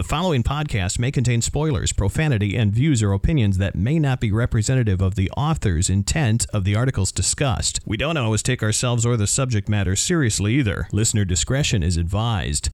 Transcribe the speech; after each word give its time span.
The 0.00 0.04
following 0.04 0.42
podcast 0.42 0.98
may 0.98 1.10
contain 1.10 1.42
spoilers, 1.42 1.92
profanity, 1.92 2.56
and 2.56 2.72
views 2.72 3.02
or 3.02 3.12
opinions 3.12 3.58
that 3.58 3.74
may 3.74 3.98
not 3.98 4.18
be 4.18 4.32
representative 4.32 5.02
of 5.02 5.14
the 5.14 5.30
author's 5.32 5.90
intent 5.90 6.46
of 6.54 6.64
the 6.64 6.74
articles 6.74 7.12
discussed. 7.12 7.80
We 7.84 7.98
don't 7.98 8.16
always 8.16 8.42
take 8.42 8.62
ourselves 8.62 9.04
or 9.04 9.18
the 9.18 9.26
subject 9.26 9.68
matter 9.68 9.94
seriously 9.96 10.54
either. 10.54 10.88
Listener 10.90 11.26
discretion 11.26 11.82
is 11.82 11.98
advised. 11.98 12.70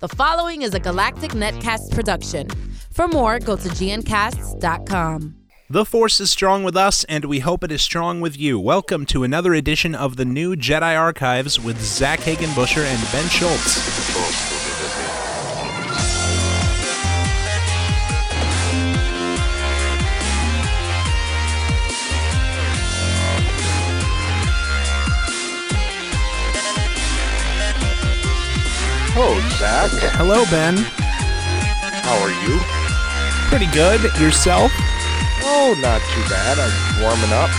The 0.00 0.08
following 0.08 0.62
is 0.62 0.72
a 0.72 0.80
Galactic 0.80 1.32
Netcast 1.32 1.90
production. 1.90 2.48
For 2.90 3.08
more, 3.08 3.38
go 3.40 3.56
to 3.56 3.68
gncasts.com. 3.68 5.36
The 5.68 5.84
Force 5.84 6.18
is 6.18 6.30
strong 6.30 6.64
with 6.64 6.78
us, 6.78 7.04
and 7.04 7.26
we 7.26 7.40
hope 7.40 7.62
it 7.62 7.72
is 7.72 7.82
strong 7.82 8.22
with 8.22 8.38
you. 8.38 8.58
Welcome 8.58 9.04
to 9.06 9.22
another 9.22 9.52
edition 9.52 9.94
of 9.94 10.16
the 10.16 10.24
new 10.24 10.56
Jedi 10.56 10.98
Archives 10.98 11.60
with 11.60 11.78
Zach 11.82 12.20
Hagenbusher 12.20 12.84
and 12.84 13.12
Ben 13.12 13.28
Schultz. 13.28 14.73
Hello, 29.14 29.38
Zach. 29.62 29.90
Hello, 30.18 30.42
Ben. 30.50 30.74
How 32.02 32.18
are 32.18 32.34
you? 32.44 32.58
Pretty 33.48 33.70
good. 33.70 34.02
Yourself? 34.18 34.72
Oh, 35.46 35.74
not 35.78 36.02
too 36.10 36.24
bad. 36.26 36.58
I'm 36.58 36.74
warming 36.98 37.30
up, 37.30 37.50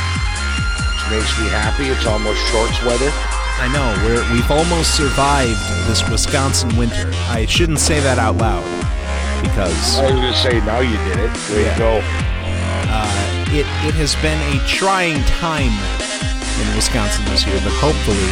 which 0.92 1.04
makes 1.16 1.32
me 1.40 1.48
happy. 1.48 1.88
It's 1.88 2.06
almost 2.06 2.40
shorts 2.52 2.76
weather. 2.84 3.08
I 3.64 3.72
know. 3.72 3.88
We're, 4.04 4.24
we've 4.36 4.52
almost 4.52 4.96
survived 5.00 5.60
this 5.88 6.04
Wisconsin 6.12 6.76
winter. 6.76 7.10
I 7.32 7.46
shouldn't 7.48 7.80
say 7.80 8.00
that 8.02 8.20
out 8.20 8.36
loud 8.36 8.68
because 9.40 9.96
I 10.00 10.12
was 10.12 10.20
going 10.20 10.28
to 10.34 10.36
say, 10.40 10.60
now 10.68 10.80
you 10.84 10.98
did 11.08 11.20
it. 11.24 11.32
There 11.48 11.64
Yeah. 11.64 11.74
to 11.74 11.80
go. 11.80 11.94
uh, 12.92 13.56
it, 13.56 13.64
it 13.88 13.96
has 13.96 14.12
been 14.20 14.40
a 14.52 14.60
trying 14.68 15.24
time 15.40 15.72
in 16.60 16.68
Wisconsin 16.76 17.24
this 17.32 17.48
year, 17.48 17.56
but 17.64 17.72
hopefully 17.80 18.28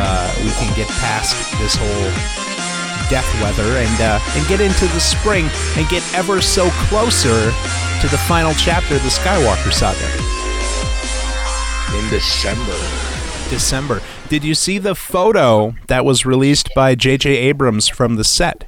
uh, 0.00 0.32
we 0.40 0.48
can 0.56 0.72
get 0.72 0.88
past 1.04 1.36
this 1.60 1.76
whole 1.76 2.08
death 3.08 3.28
weather 3.42 3.78
and 3.78 4.00
uh, 4.00 4.20
and 4.36 4.46
get 4.48 4.60
into 4.60 4.86
the 4.88 5.00
spring 5.00 5.48
and 5.76 5.88
get 5.88 6.02
ever 6.14 6.40
so 6.40 6.70
closer 6.88 7.52
to 8.00 8.08
the 8.08 8.18
final 8.28 8.52
chapter 8.54 8.96
of 8.96 9.02
the 9.02 9.08
Skywalker 9.08 9.72
saga. 9.72 10.04
In 11.98 12.10
December. 12.10 12.76
December. 13.48 14.02
Did 14.28 14.42
you 14.42 14.54
see 14.54 14.78
the 14.78 14.94
photo 14.94 15.74
that 15.86 16.04
was 16.04 16.26
released 16.26 16.70
by 16.74 16.94
J.J. 16.94 17.30
Abrams 17.30 17.88
from 17.88 18.16
the 18.16 18.24
set? 18.24 18.64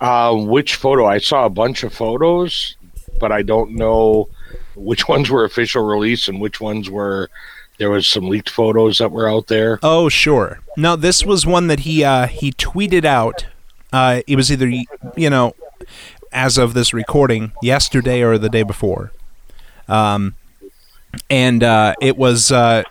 Uh, 0.00 0.34
which 0.34 0.76
photo? 0.76 1.06
I 1.06 1.18
saw 1.18 1.44
a 1.44 1.50
bunch 1.50 1.82
of 1.82 1.92
photos, 1.92 2.76
but 3.20 3.30
I 3.32 3.42
don't 3.42 3.72
know 3.72 4.28
which 4.74 5.08
ones 5.08 5.30
were 5.30 5.44
official 5.44 5.84
release 5.84 6.28
and 6.28 6.40
which 6.40 6.60
ones 6.60 6.90
were. 6.90 7.30
There 7.78 7.90
was 7.90 8.06
some 8.06 8.28
leaked 8.28 8.50
photos 8.50 8.98
that 8.98 9.10
were 9.10 9.28
out 9.28 9.48
there. 9.48 9.78
Oh, 9.82 10.08
sure. 10.08 10.60
Now 10.76 10.96
this 10.96 11.24
was 11.24 11.44
one 11.44 11.66
that 11.66 11.80
he 11.80 12.04
uh, 12.04 12.26
he 12.26 12.52
tweeted 12.52 13.04
out. 13.04 13.46
Uh, 13.92 14.22
it 14.26 14.36
was 14.36 14.50
either 14.50 14.68
you 15.16 15.30
know, 15.30 15.54
as 16.32 16.58
of 16.58 16.74
this 16.74 16.92
recording, 16.94 17.52
yesterday 17.62 18.22
or 18.22 18.38
the 18.38 18.48
day 18.48 18.62
before. 18.62 19.12
Um, 19.88 20.34
and 21.30 21.62
uh, 21.62 21.94
it 22.00 22.16
was 22.16 22.50
uh, 22.50 22.82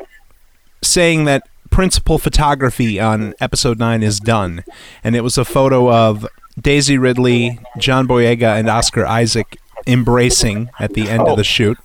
saying 0.81 1.25
that 1.25 1.43
principal 1.69 2.17
photography 2.17 2.99
on 2.99 3.33
episode 3.39 3.79
nine 3.79 4.03
is 4.03 4.19
done, 4.19 4.63
and 5.03 5.15
it 5.15 5.21
was 5.21 5.37
a 5.37 5.45
photo 5.45 5.91
of 5.91 6.27
Daisy 6.59 6.97
Ridley, 6.97 7.59
John 7.77 8.07
Boyega, 8.07 8.57
and 8.59 8.69
Oscar 8.69 9.05
Isaac 9.05 9.57
embracing 9.87 10.69
at 10.79 10.93
the 10.93 11.09
end 11.09 11.23
of 11.23 11.37
the 11.37 11.43
shoot. 11.43 11.77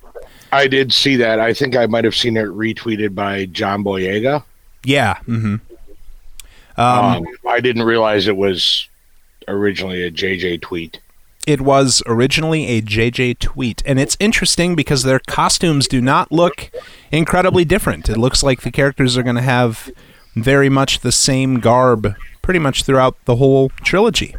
I 0.51 0.67
did 0.67 0.93
see 0.93 1.15
that. 1.17 1.39
I 1.39 1.53
think 1.53 1.75
I 1.75 1.85
might 1.85 2.05
have 2.05 2.15
seen 2.15 2.37
it 2.37 2.47
retweeted 2.47 3.13
by 3.13 3.45
John 3.45 3.83
Boyega. 3.83 4.43
Yeah. 4.83 5.15
Mm-hmm. 5.27 5.55
Um, 6.79 7.25
I 7.47 7.59
didn't 7.59 7.83
realize 7.83 8.27
it 8.27 8.37
was 8.37 8.87
originally 9.47 10.03
a 10.03 10.11
JJ 10.11 10.61
tweet. 10.61 10.99
It 11.45 11.61
was 11.61 12.03
originally 12.05 12.67
a 12.67 12.81
JJ 12.81 13.39
tweet, 13.39 13.81
and 13.85 13.99
it's 13.99 14.15
interesting 14.19 14.75
because 14.75 15.03
their 15.03 15.19
costumes 15.19 15.87
do 15.87 15.99
not 15.99 16.31
look 16.31 16.69
incredibly 17.11 17.65
different. 17.65 18.07
It 18.07 18.17
looks 18.17 18.43
like 18.43 18.61
the 18.61 18.71
characters 18.71 19.17
are 19.17 19.23
going 19.23 19.35
to 19.35 19.41
have 19.41 19.89
very 20.35 20.69
much 20.69 20.99
the 20.99 21.11
same 21.11 21.59
garb 21.59 22.15
pretty 22.41 22.59
much 22.59 22.83
throughout 22.83 23.17
the 23.25 23.37
whole 23.37 23.69
trilogy. 23.83 24.35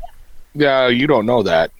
Yeah, 0.54 0.88
you 0.88 1.06
don't 1.06 1.26
know 1.26 1.42
that. 1.42 1.72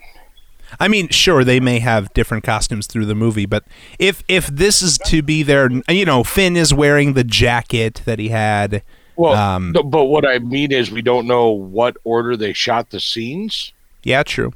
I 0.78 0.88
mean, 0.88 1.08
sure, 1.08 1.44
they 1.44 1.60
may 1.60 1.78
have 1.80 2.12
different 2.14 2.44
costumes 2.44 2.86
through 2.86 3.06
the 3.06 3.14
movie, 3.14 3.46
but 3.46 3.64
if 3.98 4.22
if 4.28 4.46
this 4.46 4.82
is 4.82 4.98
to 5.06 5.22
be 5.22 5.42
their, 5.42 5.70
you 5.88 6.04
know, 6.04 6.22
Finn 6.22 6.56
is 6.56 6.72
wearing 6.72 7.14
the 7.14 7.24
jacket 7.24 8.02
that 8.04 8.18
he 8.18 8.28
had. 8.28 8.82
Well, 9.16 9.34
Um, 9.34 9.72
but 9.72 10.06
what 10.06 10.26
I 10.26 10.38
mean 10.38 10.72
is 10.72 10.90
we 10.90 11.02
don't 11.02 11.26
know 11.26 11.50
what 11.50 11.96
order 12.04 12.36
they 12.36 12.52
shot 12.54 12.90
the 12.90 13.00
scenes. 13.00 13.72
Yeah, 14.02 14.22
true. 14.22 14.54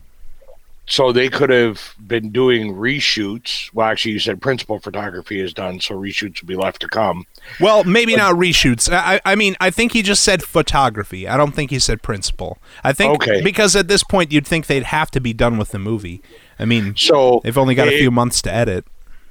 So 0.86 1.12
they 1.12 1.30
could 1.30 1.48
have 1.48 1.94
been 2.06 2.30
doing 2.30 2.74
reshoots. 2.74 3.72
Well, 3.72 3.86
actually, 3.86 4.12
you 4.12 4.18
said 4.18 4.42
principal 4.42 4.78
photography 4.78 5.40
is 5.40 5.54
done, 5.54 5.80
so 5.80 5.94
reshoots 5.94 6.42
will 6.42 6.48
be 6.48 6.56
left 6.56 6.80
to 6.82 6.88
come. 6.88 7.26
Well, 7.58 7.84
maybe 7.84 8.14
not 8.16 8.34
reshoots. 8.34 8.92
I, 8.92 9.18
I 9.24 9.34
mean, 9.34 9.56
I 9.60 9.70
think 9.70 9.92
he 9.92 10.02
just 10.02 10.22
said 10.22 10.42
photography. 10.42 11.26
I 11.26 11.38
don't 11.38 11.54
think 11.54 11.70
he 11.70 11.78
said 11.78 12.02
principal. 12.02 12.58
I 12.82 12.92
think 12.92 13.14
Okay. 13.14 13.40
because 13.40 13.74
at 13.74 13.88
this 13.88 14.04
point 14.04 14.30
you'd 14.30 14.46
think 14.46 14.66
they'd 14.66 14.82
have 14.84 15.10
to 15.12 15.20
be 15.20 15.32
done 15.32 15.56
with 15.56 15.70
the 15.70 15.78
movie. 15.78 16.20
I 16.58 16.66
mean, 16.66 16.94
So 16.96 17.40
they've 17.42 17.56
only 17.56 17.74
got 17.74 17.88
a 17.88 17.96
few 17.98 18.10
months 18.10 18.42
to 18.42 18.52
edit. 18.52 18.84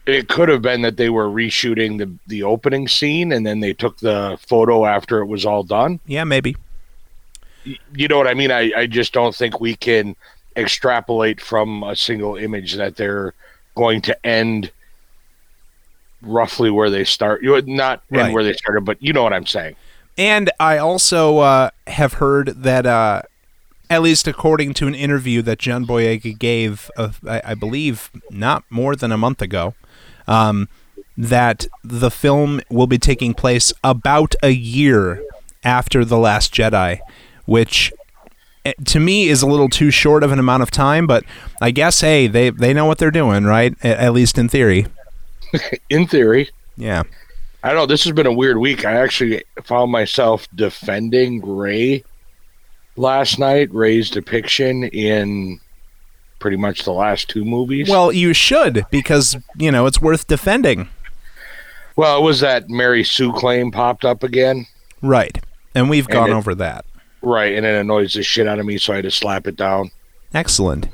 It 0.06 0.28
could 0.28 0.50
have 0.50 0.62
been 0.62 0.82
that 0.82 0.98
they 0.98 1.10
were 1.10 1.28
reshooting 1.30 1.98
the 2.00 2.12
the 2.28 2.44
opening 2.44 2.88
scene, 2.90 3.32
and 3.32 3.46
then 3.46 3.62
they 3.62 3.72
took 3.74 4.00
the 4.00 4.38
photo 4.46 4.86
after 4.86 5.20
it 5.20 5.28
was 5.28 5.46
all 5.46 5.64
done. 5.64 6.00
Yeah, 6.06 6.26
maybe. 6.26 6.58
You 7.64 8.08
know 8.10 8.18
what 8.18 8.28
I 8.28 8.34
mean? 8.34 8.52
I, 8.52 8.72
I 8.76 8.88
just 8.88 9.14
don't 9.14 9.34
think 9.34 9.62
we 9.62 9.76
can 9.76 10.18
extrapolate 10.56 11.40
from 11.42 11.84
a 11.84 11.96
single 11.96 12.36
image 12.36 12.74
that 12.74 12.96
they're 12.96 13.34
going 13.76 14.02
to 14.02 14.26
end 14.26 14.72
roughly 16.22 16.70
where 16.70 16.90
they 16.90 17.04
start. 17.04 17.44
You 17.44 17.52
would 17.52 17.68
not 17.68 18.02
end 18.12 18.22
Right. 18.22 18.34
where 18.34 18.44
they 18.44 18.54
started, 18.54 18.86
but 18.86 19.02
you 19.02 19.14
know 19.14 19.24
what 19.24 19.34
I'm 19.34 19.46
saying. 19.46 19.76
And 20.18 20.50
I 20.60 20.78
also 20.78 21.40
uh, 21.40 21.70
have 21.88 22.14
heard 22.14 22.48
that, 22.64 22.86
uh, 22.86 23.24
at 23.90 24.02
least 24.02 24.28
according 24.28 24.74
to 24.76 24.88
an 24.88 24.96
interview 24.96 25.42
that 25.42 25.60
John 25.60 25.86
Boyega 25.86 26.38
gave, 26.38 26.90
uh, 26.98 27.10
I, 27.28 27.42
I 27.46 27.56
believe, 27.56 28.10
not 28.30 28.64
more 28.70 28.96
than 28.96 29.12
a 29.12 29.18
month 29.18 29.42
ago, 29.42 29.74
um, 30.28 30.70
that 31.18 31.68
the 31.84 32.10
film 32.12 32.62
will 32.70 32.88
be 32.88 32.98
taking 32.98 33.34
place 33.34 33.74
about 33.84 34.36
a 34.42 34.50
year 34.52 35.24
after 35.64 36.06
The 36.06 36.18
Last 36.18 36.54
Jedi, 36.54 37.00
which 37.46 37.92
Eh, 38.66 38.74
to 38.86 39.00
me 39.00 39.28
is 39.28 39.42
a 39.42 39.48
little 39.48 39.70
too 39.70 39.92
short 39.92 40.24
of 40.24 40.32
an 40.32 40.40
amount 40.40 40.64
of 40.64 40.72
time. 40.72 41.06
But 41.08 41.24
I 41.62 41.72
guess, 41.72 42.02
hey, 42.02 42.28
they 42.28 42.50
they 42.50 42.74
know 42.74 42.86
what 42.86 42.98
they're 42.98 43.12
doing, 43.12 43.44
right? 43.46 43.74
A- 43.84 44.02
at 44.02 44.14
least 44.14 44.38
in 44.38 44.50
theory. 44.50 44.88
In 45.90 46.08
theory, 46.08 46.50
Yeah. 46.78 47.04
I 47.64 47.70
don't 47.70 47.78
know. 47.78 47.86
This 47.86 48.04
has 48.06 48.14
been 48.14 48.26
a 48.26 48.34
weird 48.34 48.58
week. 48.58 48.86
I 48.86 48.94
actually 48.94 49.44
found 49.64 49.92
myself 49.92 50.48
defending 50.56 51.46
Rey 51.46 52.04
last 52.96 53.38
night. 53.40 53.72
Rey's 53.74 54.10
depiction 54.10 54.84
in 54.86 55.60
pretty 56.40 56.58
much 56.58 56.84
the 56.84 56.92
last 56.92 57.30
two 57.30 57.46
movies. 57.46 57.88
Well, 57.88 58.12
you 58.12 58.34
should 58.34 58.86
because 58.90 59.38
you 59.58 59.72
know 59.72 59.86
it's 59.86 60.02
worth 60.02 60.28
defending. 60.28 60.90
well, 61.96 62.18
it 62.18 62.24
was 62.24 62.40
that 62.40 62.68
Mary 62.70 63.04
Sue 63.04 63.32
claim 63.34 63.70
popped 63.72 64.04
up 64.06 64.24
again, 64.24 64.66
Right. 65.02 65.38
And 65.76 65.90
we've 65.90 66.08
gone 66.08 66.32
it- 66.32 66.34
over 66.34 66.56
that. 66.56 66.86
Right? 67.24 67.56
And 67.56 67.66
it 67.66 67.76
annoys 67.76 68.14
the 68.14 68.24
shit 68.24 68.48
out 68.48 68.60
of 68.60 68.66
me, 68.66 68.78
so 68.78 68.94
I 68.94 68.98
had 68.98 69.06
to 69.06 69.12
slap 69.12 69.48
it 69.48 69.56
down. 69.56 69.92
Excellent. 70.34 70.88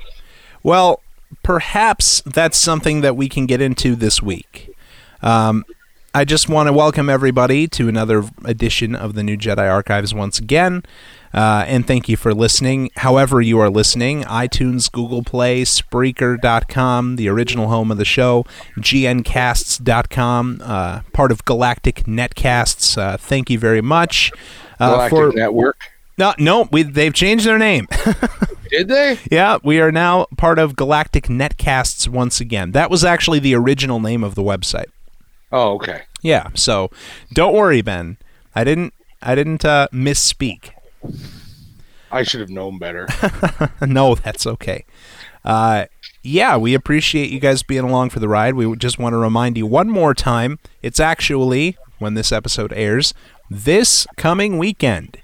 Well, 0.64 1.02
perhaps 1.43 2.22
that's 2.26 2.58
something 2.58 3.02
that 3.02 3.16
we 3.16 3.29
can 3.29 3.46
get 3.46 3.61
into 3.61 3.96
this 3.96 4.22
week. 4.22 4.76
Um, 5.22 5.66
I 6.14 6.26
just 6.26 6.49
want 6.49 6.67
to 6.67 6.73
welcome 6.73 7.08
everybody 7.08 7.67
to 7.67 7.87
another 7.87 8.23
edition 8.43 8.96
of 8.96 9.14
the 9.14 9.22
New 9.22 9.37
Jedi 9.37 9.70
Archives 9.70 10.14
once 10.14 10.40
again. 10.40 10.84
Uh, 11.31 11.64
and 11.67 11.85
thank 11.85 12.09
you 12.09 12.17
for 12.17 12.34
listening. 12.34 12.90
However, 12.96 13.40
you 13.41 13.59
are 13.59 13.70
listening 13.70 14.23
iTunes, 14.23 14.91
Google 14.91 15.22
Play, 15.22 15.61
Spreaker.com, 15.61 17.17
the 17.17 17.29
original 17.29 17.67
home 17.67 17.91
of 17.91 17.99
the 17.99 18.05
show, 18.05 18.43
GNCasts.com, 18.79 20.61
uh, 20.64 21.02
part 21.14 21.32
of 21.32 21.46
Galactic 21.46 22.05
Netcasts. 22.05 22.97
Uh, 22.97 23.16
thank 23.16 23.52
you 23.52 23.59
very 23.59 23.82
much. 23.82 24.32
Uh, 24.79 24.93
Galactic 24.93 25.17
for, 25.17 25.32
Network. 25.34 25.78
No, 26.20 26.34
no, 26.38 26.68
we, 26.72 26.84
they've 26.84 27.14
changed 27.14 27.46
their 27.46 27.58
name. 27.58 27.88
Did 28.70 28.90
they? 28.90 29.18
Yeah, 29.32 29.58
we 29.64 29.80
are 29.80 29.92
now 29.92 30.28
part 30.38 30.60
of 30.60 30.76
Galactic 30.76 31.24
Netcasts 31.26 32.08
once 32.08 32.42
again. 32.42 32.74
That 32.74 32.92
was 32.92 33.04
actually 33.04 33.40
the 33.40 33.56
original 33.56 34.00
name 34.00 34.24
of 34.24 34.36
the 34.36 34.44
website. 34.44 34.88
Oh, 35.52 35.76
okay. 35.76 36.04
Yeah, 36.22 36.50
so 36.54 36.92
don't 37.34 37.56
worry, 37.56 37.82
Ben. 37.82 38.18
I 38.54 38.64
didn't 38.64 38.94
I 39.22 39.34
didn't 39.34 39.64
uh, 39.64 39.88
misspeak. 39.92 40.72
I 42.12 42.24
should 42.24 42.42
have 42.42 42.50
known 42.50 42.78
better. 42.78 43.08
no, 43.82 44.16
that's 44.16 44.46
okay. 44.46 44.86
Uh, 45.46 45.86
yeah, 46.22 46.58
we 46.58 46.74
appreciate 46.74 47.30
you 47.30 47.40
guys 47.40 47.64
being 47.64 47.86
along 47.86 48.10
for 48.10 48.20
the 48.20 48.28
ride. 48.28 48.56
We 48.56 48.76
just 48.76 49.00
want 49.00 49.14
to 49.14 49.18
remind 49.18 49.58
you 49.58 49.66
one 49.66 49.90
more 49.90 50.14
time 50.14 50.60
it's 50.82 51.00
actually, 51.00 51.78
when 51.98 52.14
this 52.14 52.32
episode 52.32 52.74
airs, 52.74 53.14
this 53.50 54.06
coming 54.18 54.58
weekend. 54.58 55.18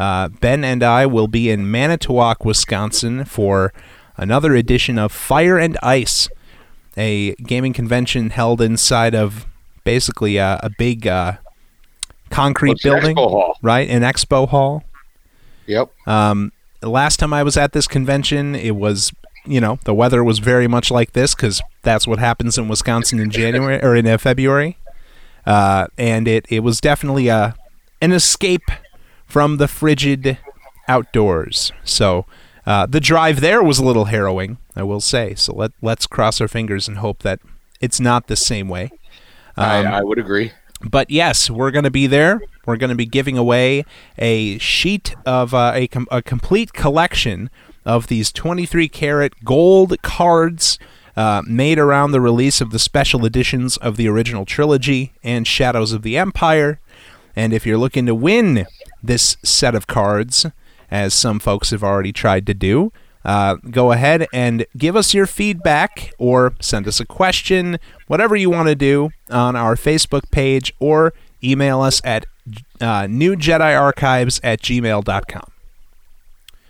Uh, 0.00 0.28
ben 0.28 0.64
and 0.64 0.82
I 0.82 1.04
will 1.04 1.28
be 1.28 1.50
in 1.50 1.70
Manitowoc, 1.70 2.42
Wisconsin 2.42 3.26
for 3.26 3.70
another 4.16 4.54
edition 4.54 4.98
of 4.98 5.12
Fire 5.12 5.58
and 5.58 5.76
Ice, 5.82 6.30
a 6.96 7.34
gaming 7.34 7.74
convention 7.74 8.30
held 8.30 8.62
inside 8.62 9.14
of 9.14 9.44
basically 9.84 10.38
a, 10.38 10.58
a 10.62 10.70
big 10.78 11.06
uh, 11.06 11.34
concrete 12.30 12.70
What's 12.70 12.82
building, 12.82 13.14
expo 13.14 13.30
hall? 13.30 13.58
right? 13.60 13.90
An 13.90 14.00
expo 14.00 14.48
hall. 14.48 14.84
Yep. 15.66 15.92
Um, 16.08 16.52
last 16.82 17.18
time 17.18 17.34
I 17.34 17.42
was 17.42 17.58
at 17.58 17.72
this 17.72 17.86
convention, 17.86 18.54
it 18.54 18.76
was 18.76 19.12
you 19.44 19.60
know 19.60 19.80
the 19.84 19.92
weather 19.92 20.24
was 20.24 20.38
very 20.38 20.66
much 20.66 20.90
like 20.90 21.12
this 21.12 21.34
because 21.34 21.60
that's 21.82 22.06
what 22.06 22.18
happens 22.18 22.56
in 22.56 22.68
Wisconsin 22.68 23.20
in 23.20 23.30
January 23.30 23.82
or 23.82 23.94
in 23.94 24.06
uh, 24.06 24.16
February, 24.16 24.78
uh, 25.44 25.88
and 25.98 26.26
it 26.26 26.46
it 26.48 26.60
was 26.60 26.80
definitely 26.80 27.28
a 27.28 27.54
an 28.00 28.12
escape 28.12 28.70
from 29.30 29.56
the 29.56 29.68
frigid 29.68 30.38
outdoors. 30.88 31.72
So. 31.84 32.26
Uh, 32.66 32.84
the 32.84 33.00
drive 33.00 33.40
there 33.40 33.62
was 33.62 33.78
a 33.78 33.84
little 33.84 34.04
harrowing, 34.04 34.58
I 34.76 34.82
will 34.82 35.00
say. 35.00 35.34
So 35.34 35.54
let 35.54 35.72
let's 35.80 36.06
cross 36.06 36.42
our 36.42 36.46
fingers 36.46 36.86
and 36.86 36.98
hope 36.98 37.22
that 37.22 37.40
it's 37.80 37.98
not 37.98 38.26
the 38.26 38.36
same 38.36 38.68
way. 38.68 38.90
Um, 39.56 39.86
I, 39.86 39.98
I 39.98 40.02
would 40.02 40.18
agree. 40.18 40.52
but 40.88 41.10
yes, 41.10 41.50
we're 41.50 41.70
going 41.70 41.84
to 41.84 41.90
be 41.90 42.06
there. 42.06 42.40
We're 42.66 42.76
going 42.76 42.90
to 42.90 42.96
be 42.96 43.06
giving 43.06 43.38
away 43.38 43.84
a 44.18 44.58
sheet 44.58 45.16
of 45.26 45.54
uh, 45.54 45.72
a, 45.74 45.88
com- 45.88 46.06
a 46.10 46.22
complete 46.22 46.72
collection 46.74 47.50
of 47.84 48.06
these 48.06 48.30
23 48.30 48.88
karat 48.88 49.42
gold 49.42 50.00
cards 50.02 50.78
uh, 51.16 51.42
made 51.46 51.78
around 51.78 52.12
the 52.12 52.20
release 52.20 52.60
of 52.60 52.70
the 52.70 52.78
special 52.78 53.24
editions 53.24 53.76
of 53.78 53.96
the 53.96 54.06
original 54.06 54.44
trilogy 54.44 55.12
and 55.24 55.46
Shadows 55.46 55.92
of 55.92 56.02
the 56.02 56.16
Empire. 56.16 56.78
And 57.34 57.52
if 57.52 57.64
you're 57.66 57.78
looking 57.78 58.06
to 58.06 58.14
win 58.14 58.66
this 59.02 59.36
set 59.42 59.74
of 59.74 59.86
cards, 59.86 60.46
as 60.90 61.14
some 61.14 61.38
folks 61.38 61.70
have 61.70 61.84
already 61.84 62.12
tried 62.12 62.46
to 62.46 62.54
do, 62.54 62.92
uh, 63.24 63.56
go 63.70 63.92
ahead 63.92 64.26
and 64.32 64.64
give 64.76 64.96
us 64.96 65.12
your 65.12 65.26
feedback 65.26 66.12
or 66.18 66.54
send 66.60 66.88
us 66.88 67.00
a 67.00 67.06
question, 67.06 67.78
whatever 68.06 68.34
you 68.34 68.48
want 68.48 68.68
to 68.68 68.74
do 68.74 69.10
on 69.30 69.56
our 69.56 69.76
Facebook 69.76 70.30
page 70.30 70.74
or 70.78 71.12
email 71.42 71.82
us 71.82 72.00
at 72.04 72.24
uh, 72.80 73.02
newjediarchives 73.02 74.40
at 74.42 74.62
gmail.com. 74.62 75.50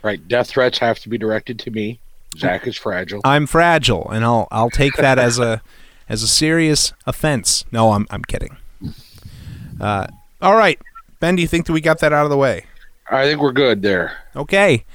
Right. 0.03 0.27
Death 0.27 0.49
threats 0.49 0.79
have 0.79 0.99
to 0.99 1.09
be 1.09 1.17
directed 1.17 1.59
to 1.59 1.71
me. 1.71 1.99
Zach 2.37 2.65
is 2.67 2.77
fragile. 2.77 3.21
I'm 3.23 3.45
fragile, 3.45 4.09
and 4.09 4.23
I'll 4.23 4.47
I'll 4.51 4.69
take 4.69 4.95
that 4.95 5.19
as 5.19 5.37
a 5.37 5.61
as 6.07 6.23
a 6.23 6.27
serious 6.27 6.93
offense. 7.05 7.65
No, 7.71 7.91
I'm 7.91 8.07
I'm 8.09 8.23
kidding. 8.23 8.55
Uh, 9.79 10.07
all 10.41 10.55
right, 10.55 10.79
Ben, 11.21 11.35
do 11.35 11.41
you 11.43 11.47
think 11.47 11.67
that 11.67 11.73
we 11.73 11.81
got 11.81 11.99
that 11.99 12.11
out 12.11 12.25
of 12.25 12.31
the 12.31 12.37
way? 12.37 12.65
I 13.09 13.25
think 13.25 13.39
we're 13.39 13.51
good 13.51 13.83
there. 13.83 14.17
Okay. 14.35 14.85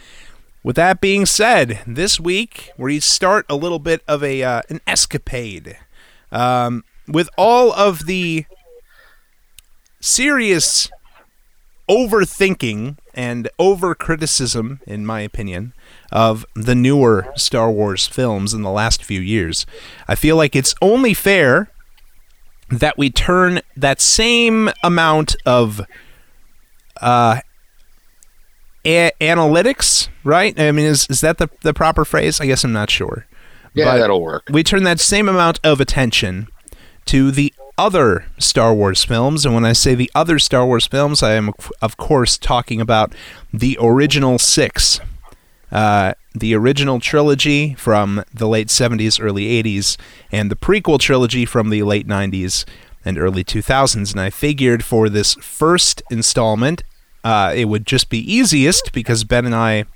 With 0.65 0.75
that 0.75 1.01
being 1.01 1.25
said, 1.25 1.81
this 1.87 2.19
week 2.19 2.73
we 2.77 2.99
start 2.99 3.47
a 3.49 3.55
little 3.55 3.79
bit 3.79 4.03
of 4.09 4.25
a 4.25 4.43
uh, 4.43 4.63
an 4.69 4.81
escapade 4.89 5.79
um, 6.33 6.83
with 7.07 7.29
all 7.39 7.73
of 7.73 8.07
the 8.07 8.45
serious 10.01 10.91
overthinking 11.89 12.99
and 13.15 13.49
over 13.61 13.95
criticism, 13.95 14.81
in 14.85 15.07
my 15.07 15.21
opinion, 15.21 15.75
of 16.11 16.45
the 16.57 16.75
newer 16.75 17.33
Star 17.37 17.71
Wars 17.71 18.09
films 18.09 18.53
in 18.53 18.63
the 18.63 18.71
last 18.73 19.05
few 19.05 19.21
years. 19.21 19.65
I 20.09 20.17
feel 20.17 20.35
like 20.35 20.57
it's 20.57 20.75
only 20.83 21.15
fair 21.15 21.71
that 22.69 22.99
we 22.99 23.11
turn 23.11 23.61
that 23.77 24.01
same 24.01 24.71
amount 24.83 25.37
of 25.47 25.87
uh, 27.01 27.41
a- 28.85 29.13
analytics, 29.21 30.09
right? 30.25 30.59
I 30.59 30.73
mean, 30.73 30.87
is 30.87 31.07
is 31.09 31.21
that 31.21 31.39
the 31.39 31.49
the 31.63 31.75
proper 31.75 32.05
phrase? 32.05 32.41
I 32.41 32.47
guess 32.47 32.65
I'm 32.65 32.73
not 32.73 32.91
sure. 32.91 33.27
Yeah, 33.75 33.87
But 33.87 33.99
that'll 33.99 34.23
work. 34.23 34.49
We 34.51 34.63
turn 34.63 34.85
that 34.85 35.01
same 35.01 35.29
amount 35.29 35.61
of 35.63 35.81
attention 35.81 36.49
to 37.07 37.31
the 37.31 37.53
other 37.77 38.25
Star 38.39 38.73
Wars 38.73 39.05
films, 39.05 39.45
and 39.45 39.55
when 39.55 39.67
I 39.67 39.75
say 39.75 39.95
the 39.95 40.11
other 40.15 40.39
Star 40.39 40.65
Wars 40.65 40.87
films, 40.87 41.23
I 41.23 41.33
am 41.35 41.51
of 41.83 41.97
course 41.99 42.39
talking 42.39 42.81
about 42.81 43.15
the 43.53 43.77
original 43.81 44.39
six. 44.39 45.01
Uh, 45.73 46.15
the 46.33 46.55
original 46.55 47.01
trilogy 47.01 47.75
from 47.75 48.23
the 48.33 48.47
late 48.47 48.69
70s, 48.69 49.21
early 49.21 49.63
80s, 49.63 49.97
and 50.31 50.49
the 50.49 50.55
prequel 50.55 50.99
trilogy 51.01 51.45
from 51.45 51.71
the 51.71 51.83
late 51.83 52.07
90s 52.07 52.65
and 53.07 53.17
early 53.19 53.45
2000s. 53.45 54.13
And 54.13 54.21
I 54.21 54.29
figured 54.29 54.85
for 54.85 55.09
this 55.09 55.35
first 55.35 56.03
installment, 56.11 56.83
uh, 57.25 57.53
it 57.57 57.67
would 57.67 57.87
just 57.87 58.11
be 58.11 58.19
easiest 58.19 58.93
because 58.93 59.25
Ben 59.25 59.47
and 59.47 59.55
I 59.55 59.87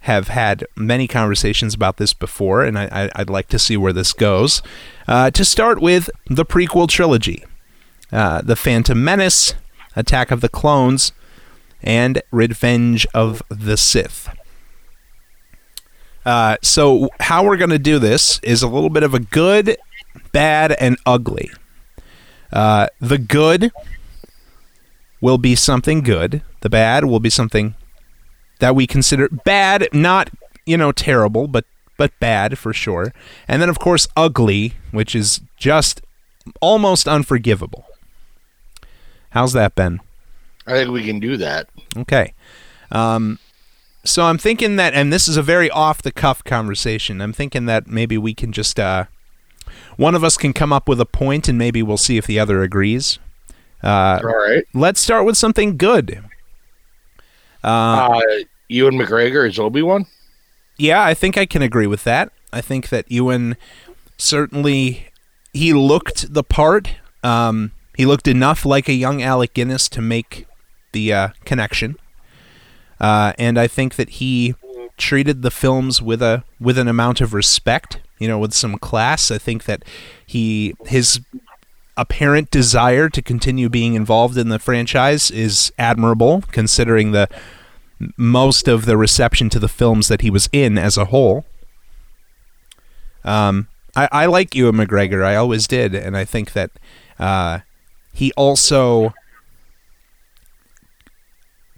have 0.00 0.28
had 0.28 0.64
many 0.76 1.06
conversations 1.06 1.74
about 1.74 1.96
this 1.98 2.14
before, 2.14 2.62
and 2.62 2.78
I, 2.78 3.10
I'd 3.14 3.28
like 3.28 3.48
to 3.48 3.58
see 3.58 3.76
where 3.76 3.92
this 3.92 4.12
goes. 4.12 4.62
Uh, 5.06 5.30
to 5.30 5.44
start 5.44 5.80
with, 5.80 6.08
the 6.28 6.44
prequel 6.44 6.88
trilogy 6.88 7.44
uh, 8.12 8.40
The 8.42 8.56
Phantom 8.56 9.02
Menace, 9.02 9.54
Attack 9.94 10.30
of 10.30 10.40
the 10.40 10.48
Clones, 10.48 11.12
and 11.82 12.22
Revenge 12.30 13.06
of 13.14 13.42
the 13.48 13.76
Sith. 13.76 14.28
Uh, 16.24 16.56
so, 16.62 17.08
how 17.20 17.44
we're 17.44 17.56
going 17.56 17.70
to 17.70 17.78
do 17.78 17.98
this 17.98 18.40
is 18.42 18.62
a 18.62 18.68
little 18.68 18.90
bit 18.90 19.02
of 19.02 19.14
a 19.14 19.20
good, 19.20 19.76
bad, 20.32 20.72
and 20.72 20.96
ugly. 21.06 21.50
Uh, 22.52 22.88
the 23.00 23.18
good 23.18 23.70
will 25.20 25.38
be 25.38 25.54
something 25.54 26.02
good. 26.02 26.42
The 26.60 26.70
bad 26.70 27.04
will 27.04 27.20
be 27.20 27.30
something 27.30 27.74
that 28.58 28.74
we 28.74 28.86
consider 28.86 29.28
bad, 29.28 29.88
not 29.92 30.30
you 30.66 30.76
know 30.76 30.92
terrible, 30.92 31.48
but 31.48 31.64
but 31.96 32.18
bad 32.20 32.58
for 32.58 32.72
sure. 32.72 33.12
And 33.46 33.60
then 33.60 33.68
of 33.68 33.78
course 33.78 34.08
ugly, 34.16 34.74
which 34.90 35.14
is 35.14 35.40
just 35.56 36.02
almost 36.60 37.06
unforgivable. 37.06 37.86
How's 39.30 39.52
that, 39.52 39.74
Ben? 39.74 40.00
I 40.66 40.72
think 40.72 40.90
we 40.90 41.04
can 41.04 41.20
do 41.20 41.36
that. 41.36 41.68
Okay. 41.96 42.34
Um, 42.90 43.38
so 44.04 44.24
I'm 44.24 44.38
thinking 44.38 44.76
that, 44.76 44.94
and 44.94 45.12
this 45.12 45.28
is 45.28 45.36
a 45.36 45.42
very 45.42 45.70
off 45.70 46.02
the 46.02 46.12
cuff 46.12 46.42
conversation. 46.42 47.20
I'm 47.20 47.32
thinking 47.32 47.66
that 47.66 47.86
maybe 47.86 48.18
we 48.18 48.34
can 48.34 48.52
just 48.52 48.80
uh, 48.80 49.04
one 50.00 50.14
of 50.14 50.24
us 50.24 50.38
can 50.38 50.54
come 50.54 50.72
up 50.72 50.88
with 50.88 50.98
a 50.98 51.04
point, 51.04 51.46
and 51.46 51.58
maybe 51.58 51.82
we'll 51.82 51.98
see 51.98 52.16
if 52.16 52.26
the 52.26 52.38
other 52.38 52.62
agrees. 52.62 53.18
Uh, 53.84 54.18
All 54.22 54.30
right. 54.30 54.64
let's 54.72 54.98
start 54.98 55.26
with 55.26 55.36
something 55.36 55.76
good. 55.76 56.24
Uh, 57.62 58.08
Uh, 58.08 58.20
Ewan 58.68 58.94
McGregor 58.94 59.46
is 59.46 59.58
Obi 59.58 59.82
Wan. 59.82 60.06
Yeah, 60.78 61.04
I 61.04 61.12
think 61.12 61.36
I 61.36 61.44
can 61.44 61.60
agree 61.60 61.86
with 61.86 62.04
that. 62.04 62.32
I 62.50 62.62
think 62.62 62.88
that 62.88 63.12
Ewan 63.12 63.58
certainly 64.16 65.08
he 65.52 65.74
looked 65.74 66.32
the 66.32 66.44
part. 66.44 66.92
Um, 67.22 67.72
he 67.94 68.06
looked 68.06 68.26
enough 68.26 68.64
like 68.64 68.88
a 68.88 68.94
young 68.94 69.22
Alec 69.22 69.52
Guinness 69.52 69.86
to 69.90 70.00
make 70.00 70.46
the 70.92 71.12
uh, 71.12 71.28
connection, 71.44 71.96
uh, 72.98 73.34
and 73.38 73.58
I 73.58 73.66
think 73.66 73.96
that 73.96 74.10
he 74.10 74.54
treated 74.96 75.42
the 75.42 75.50
films 75.50 76.00
with 76.00 76.22
a 76.22 76.44
with 76.58 76.78
an 76.78 76.88
amount 76.88 77.20
of 77.20 77.34
respect. 77.34 78.00
You 78.20 78.28
know, 78.28 78.38
with 78.38 78.54
some 78.54 78.78
class. 78.78 79.32
I 79.32 79.38
think 79.38 79.64
that 79.64 79.82
he 80.24 80.76
his 80.86 81.20
apparent 81.96 82.50
desire 82.50 83.08
to 83.08 83.20
continue 83.20 83.68
being 83.68 83.94
involved 83.94 84.38
in 84.38 84.48
the 84.48 84.58
franchise 84.58 85.30
is 85.30 85.72
admirable, 85.78 86.44
considering 86.52 87.10
the 87.10 87.28
most 88.16 88.68
of 88.68 88.86
the 88.86 88.96
reception 88.96 89.50
to 89.50 89.58
the 89.58 89.68
films 89.68 90.08
that 90.08 90.22
he 90.22 90.30
was 90.30 90.48
in 90.52 90.78
as 90.78 90.96
a 90.96 91.06
whole. 91.06 91.44
Um, 93.24 93.68
I, 93.94 94.08
I 94.10 94.26
like 94.26 94.54
Ewan 94.54 94.76
McGregor. 94.76 95.24
I 95.24 95.36
always 95.36 95.66
did, 95.66 95.94
and 95.94 96.16
I 96.16 96.24
think 96.24 96.52
that 96.52 96.70
uh, 97.18 97.58
he 98.12 98.32
also 98.32 99.12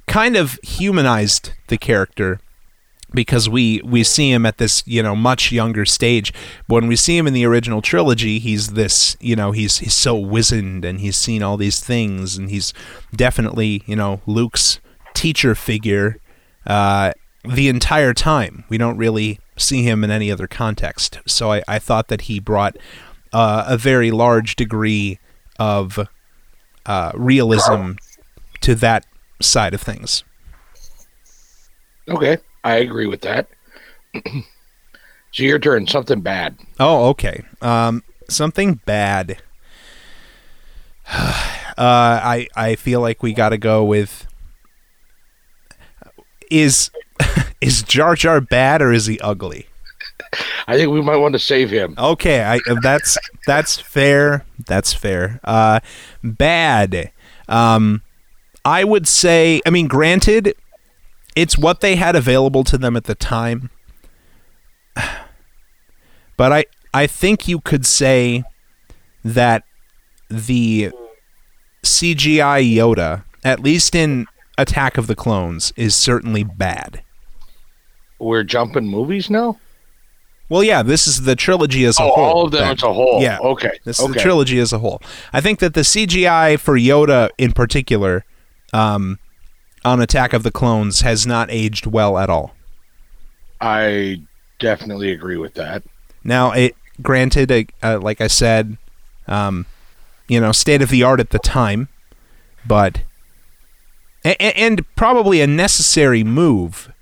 kind 0.06 0.36
of 0.36 0.58
humanized 0.62 1.52
the 1.68 1.78
character 1.78 2.40
because 3.14 3.48
we 3.48 3.80
we 3.84 4.04
see 4.04 4.30
him 4.30 4.46
at 4.46 4.58
this 4.58 4.82
you 4.86 5.02
know 5.02 5.14
much 5.16 5.52
younger 5.52 5.84
stage. 5.84 6.32
But 6.68 6.76
when 6.76 6.88
we 6.88 6.96
see 6.96 7.16
him 7.16 7.26
in 7.26 7.34
the 7.34 7.44
original 7.44 7.82
trilogy 7.82 8.38
he's 8.38 8.72
this 8.72 9.16
you 9.20 9.36
know 9.36 9.52
he's 9.52 9.78
he's 9.78 9.94
so 9.94 10.16
wizened 10.16 10.84
and 10.84 11.00
he's 11.00 11.16
seen 11.16 11.42
all 11.42 11.56
these 11.56 11.80
things 11.80 12.36
and 12.36 12.50
he's 12.50 12.72
definitely 13.14 13.82
you 13.86 13.96
know 13.96 14.20
Luke's 14.26 14.80
teacher 15.14 15.54
figure 15.54 16.18
uh, 16.66 17.12
the 17.44 17.68
entire 17.68 18.14
time. 18.14 18.64
We 18.68 18.78
don't 18.78 18.96
really 18.96 19.40
see 19.56 19.82
him 19.82 20.04
in 20.04 20.10
any 20.10 20.30
other 20.30 20.46
context. 20.46 21.18
So 21.26 21.52
I, 21.52 21.62
I 21.68 21.78
thought 21.78 22.08
that 22.08 22.22
he 22.22 22.40
brought 22.40 22.76
uh, 23.32 23.64
a 23.66 23.76
very 23.76 24.10
large 24.10 24.56
degree 24.56 25.18
of 25.58 26.08
uh, 26.86 27.12
realism 27.14 27.92
to 28.60 28.74
that 28.76 29.04
side 29.40 29.74
of 29.74 29.80
things. 29.80 30.24
Okay, 32.08 32.38
I 32.64 32.76
agree 32.76 33.06
with 33.06 33.22
that. 33.22 33.48
so 34.14 35.42
your 35.42 35.58
turn. 35.58 35.86
Something 35.86 36.20
bad. 36.20 36.56
Oh, 36.78 37.08
okay. 37.10 37.44
Um, 37.60 38.02
something 38.28 38.80
bad. 38.84 39.42
uh, 41.12 41.72
I 41.76 42.48
I 42.54 42.76
feel 42.76 43.00
like 43.00 43.22
we 43.22 43.32
got 43.32 43.50
to 43.50 43.58
go 43.58 43.84
with 43.84 44.26
is 46.50 46.90
is 47.60 47.82
Jar 47.82 48.14
Jar 48.14 48.40
bad 48.40 48.82
or 48.82 48.92
is 48.92 49.06
he 49.06 49.18
ugly? 49.20 49.66
I 50.66 50.76
think 50.76 50.90
we 50.90 51.02
might 51.02 51.16
want 51.16 51.32
to 51.34 51.38
save 51.38 51.70
him. 51.70 51.94
Okay, 51.98 52.42
I 52.42 52.60
that's 52.82 53.18
that's 53.46 53.78
fair. 53.78 54.44
That's 54.66 54.92
fair. 54.92 55.40
Uh, 55.44 55.80
bad. 56.22 57.10
Um, 57.48 58.02
I 58.64 58.84
would 58.84 59.08
say. 59.08 59.60
I 59.66 59.70
mean, 59.70 59.88
granted, 59.88 60.54
it's 61.36 61.56
what 61.58 61.80
they 61.80 61.96
had 61.96 62.14
available 62.16 62.64
to 62.64 62.76
them 62.78 62.96
at 62.96 63.04
the 63.04 63.14
time. 63.14 63.70
But 66.36 66.52
I 66.52 66.64
I 66.94 67.06
think 67.06 67.46
you 67.46 67.60
could 67.60 67.86
say 67.86 68.42
that 69.24 69.64
the 70.28 70.90
CGI 71.84 72.74
Yoda, 72.76 73.24
at 73.44 73.60
least 73.60 73.94
in 73.94 74.26
Attack 74.58 74.98
of 74.98 75.06
the 75.06 75.14
Clones, 75.14 75.72
is 75.76 75.94
certainly 75.94 76.42
bad. 76.42 77.02
We're 78.18 78.44
jumping 78.44 78.86
movies 78.88 79.30
now. 79.30 79.58
Well, 80.48 80.62
yeah, 80.64 80.82
this 80.82 81.06
is 81.06 81.22
the 81.22 81.36
trilogy 81.36 81.84
as 81.84 81.98
a 81.98 82.02
Oh, 82.02 82.12
whole. 82.12 82.24
all 82.24 82.44
of 82.46 82.52
them 82.52 82.64
as 82.64 82.82
a 82.82 82.92
whole. 82.92 83.22
Yeah. 83.22 83.38
Okay. 83.38 83.78
This 83.84 84.00
is 84.00 84.08
the 84.12 84.18
trilogy 84.20 84.58
as 84.58 84.72
a 84.72 84.78
whole. 84.78 85.00
I 85.32 85.40
think 85.40 85.60
that 85.60 85.74
the 85.74 85.80
CGI 85.82 86.58
for 86.58 86.76
Yoda 86.78 87.30
in 87.38 87.52
particular, 87.52 88.24
um, 88.72 89.18
on 89.84 90.00
Attack 90.00 90.32
of 90.32 90.42
the 90.42 90.50
Clones, 90.50 91.00
has 91.00 91.26
not 91.26 91.50
aged 91.50 91.86
well 91.86 92.18
at 92.18 92.30
all. 92.30 92.54
I 93.60 94.22
definitely 94.58 95.12
agree 95.12 95.36
with 95.36 95.54
that. 95.54 95.82
Now, 96.24 96.52
it 96.52 96.76
granted, 97.00 97.50
uh, 97.50 97.64
uh, 97.82 97.98
like 98.00 98.20
I 98.20 98.26
said, 98.26 98.76
um, 99.26 99.66
you 100.28 100.40
know, 100.40 100.52
state 100.52 100.82
of 100.82 100.88
the 100.88 101.02
art 101.02 101.20
at 101.20 101.30
the 101.30 101.38
time, 101.38 101.88
but 102.66 103.02
a- 104.24 104.40
a- 104.40 104.56
and 104.58 104.84
probably 104.96 105.40
a 105.40 105.46
necessary 105.46 106.22
move, 106.22 106.92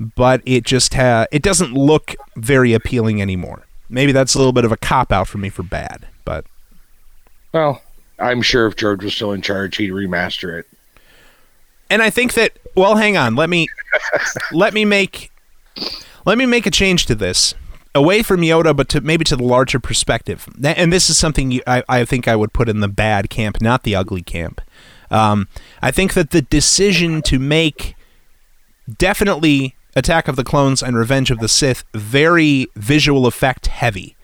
but 0.00 0.42
it 0.44 0.64
just 0.64 0.94
ha- 0.94 1.26
it 1.30 1.42
doesn't 1.42 1.72
look 1.72 2.14
very 2.36 2.72
appealing 2.72 3.22
anymore. 3.22 3.66
Maybe 3.88 4.10
that's 4.12 4.34
a 4.34 4.38
little 4.38 4.52
bit 4.52 4.64
of 4.64 4.72
a 4.72 4.76
cop 4.76 5.12
out 5.12 5.28
for 5.28 5.38
me 5.38 5.48
for 5.48 5.62
bad, 5.62 6.06
but 6.24 6.44
Well, 7.52 7.80
I'm 8.18 8.42
sure 8.42 8.66
if 8.66 8.76
George 8.76 9.02
was 9.04 9.14
still 9.14 9.32
in 9.32 9.40
charge, 9.42 9.76
he'd 9.76 9.92
remaster 9.92 10.58
it. 10.58 10.66
And 11.90 12.02
I 12.02 12.10
think 12.10 12.34
that 12.34 12.52
well, 12.74 12.96
hang 12.96 13.16
on, 13.16 13.36
let 13.36 13.48
me 13.48 13.66
let 14.52 14.74
me 14.74 14.84
make 14.84 15.30
let 16.24 16.38
me 16.38 16.46
make 16.46 16.66
a 16.66 16.70
change 16.70 17.06
to 17.06 17.14
this 17.14 17.54
away 17.94 18.22
from 18.22 18.42
Yoda, 18.42 18.76
but 18.76 18.88
to 18.90 19.00
maybe 19.00 19.24
to 19.24 19.36
the 19.36 19.44
larger 19.44 19.80
perspective. 19.80 20.46
And 20.62 20.92
this 20.92 21.08
is 21.08 21.16
something 21.16 21.50
you, 21.50 21.62
I, 21.66 21.82
I 21.88 22.04
think 22.04 22.28
I 22.28 22.36
would 22.36 22.52
put 22.52 22.68
in 22.68 22.80
the 22.80 22.88
bad 22.88 23.30
camp, 23.30 23.60
not 23.62 23.82
the 23.82 23.96
ugly 23.96 24.22
camp. 24.22 24.60
Um, 25.10 25.48
I 25.80 25.90
think 25.90 26.12
that 26.14 26.30
the 26.30 26.42
decision 26.42 27.22
to 27.22 27.38
make 27.38 27.96
definitely 28.98 29.74
Attack 29.96 30.28
of 30.28 30.36
the 30.36 30.44
Clones 30.44 30.82
and 30.82 30.94
Revenge 30.94 31.30
of 31.30 31.38
the 31.38 31.48
Sith 31.48 31.84
very 31.94 32.66
visual 32.76 33.26
effect 33.26 33.68
heavy, 33.68 34.14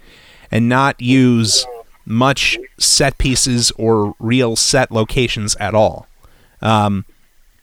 and 0.50 0.68
not 0.68 1.00
use 1.00 1.66
much 2.04 2.58
set 2.78 3.16
pieces 3.16 3.72
or 3.78 4.14
real 4.18 4.54
set 4.54 4.90
locations 4.90 5.56
at 5.56 5.74
all. 5.74 6.06
Um, 6.60 7.06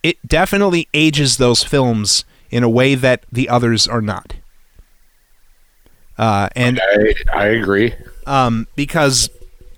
it 0.04 0.18
definitely 0.28 0.88
ages 0.94 1.38
those 1.38 1.64
films 1.64 2.24
in 2.50 2.64
a 2.64 2.70
way 2.70 2.96
that 2.96 3.26
the 3.32 3.50
others 3.50 3.88
are 3.88 4.02
not. 4.02 4.36
Uh, 6.18 6.50
and 6.56 6.82
I, 6.82 7.14
I 7.34 7.46
agree. 7.48 7.94
um, 8.26 8.68
because 8.76 9.30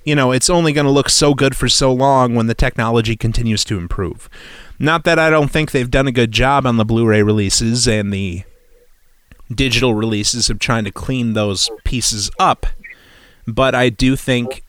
you 0.06 0.16
know 0.16 0.32
it's 0.32 0.50
only 0.50 0.74
going 0.74 0.86
to 0.86 0.92
look 0.92 1.10
so 1.10 1.34
good 1.36 1.56
for 1.56 1.70
so 1.70 1.94
long 1.94 2.34
when 2.34 2.48
the 2.48 2.56
technology 2.56 3.16
continues 3.16 3.64
to 3.66 3.78
improve. 3.78 4.28
Not 4.80 5.04
that 5.04 5.20
I 5.20 5.30
don't 5.30 5.52
think 5.52 5.72
they've 5.72 5.92
done 5.92 6.08
a 6.08 6.12
good 6.12 6.32
job 6.32 6.66
on 6.66 6.78
the 6.78 6.86
Blu-ray 6.86 7.22
releases 7.22 7.88
and 7.88 8.12
the 8.12 8.44
digital 9.54 9.94
releases 9.94 10.50
of 10.50 10.58
trying 10.58 10.86
to 10.86 10.92
clean 10.92 11.34
those 11.34 11.70
pieces 11.84 12.32
up, 12.40 12.66
but 13.46 13.76
I 13.76 13.90
do 13.90 14.16
think 14.16 14.64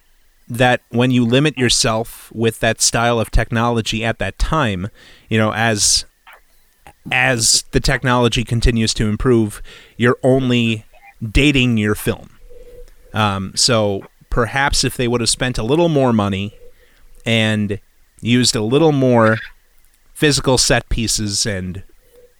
that 0.53 0.83
when 0.91 1.11
you 1.11 1.25
limit 1.25 1.57
yourself 1.57 2.31
with 2.33 2.61
that 2.61 2.81
style 2.81 3.19
of 3.19 3.31
technology 3.31 4.05
at 4.05 4.19
that 4.19 4.39
time, 4.39 4.89
you 5.29 5.39
know, 5.39 5.53
as 5.55 6.05
as 7.11 7.65
the 7.73 7.81
technology 7.81 8.45
continues 8.45 8.95
to 8.95 9.09
improve, 9.09 9.63
you're 9.97 10.19
only 10.23 10.85
dating 11.27 11.77
your 11.79 11.95
film. 11.95 12.39
Um, 13.15 13.53
so 13.57 14.05
perhaps 14.31 14.85
if 14.85 14.97
they 14.97 15.09
would 15.09 15.21
have 15.21 15.31
spent 15.31 15.59
a 15.59 15.63
little 15.63 15.89
more 15.89 16.13
money 16.13 16.55
and 17.27 17.81
used 18.21 18.55
a 18.55 18.63
little 18.63 18.93
more 18.93 19.39
physical 20.15 20.59
set 20.59 20.89
pieces 20.89 21.47
and 21.47 21.83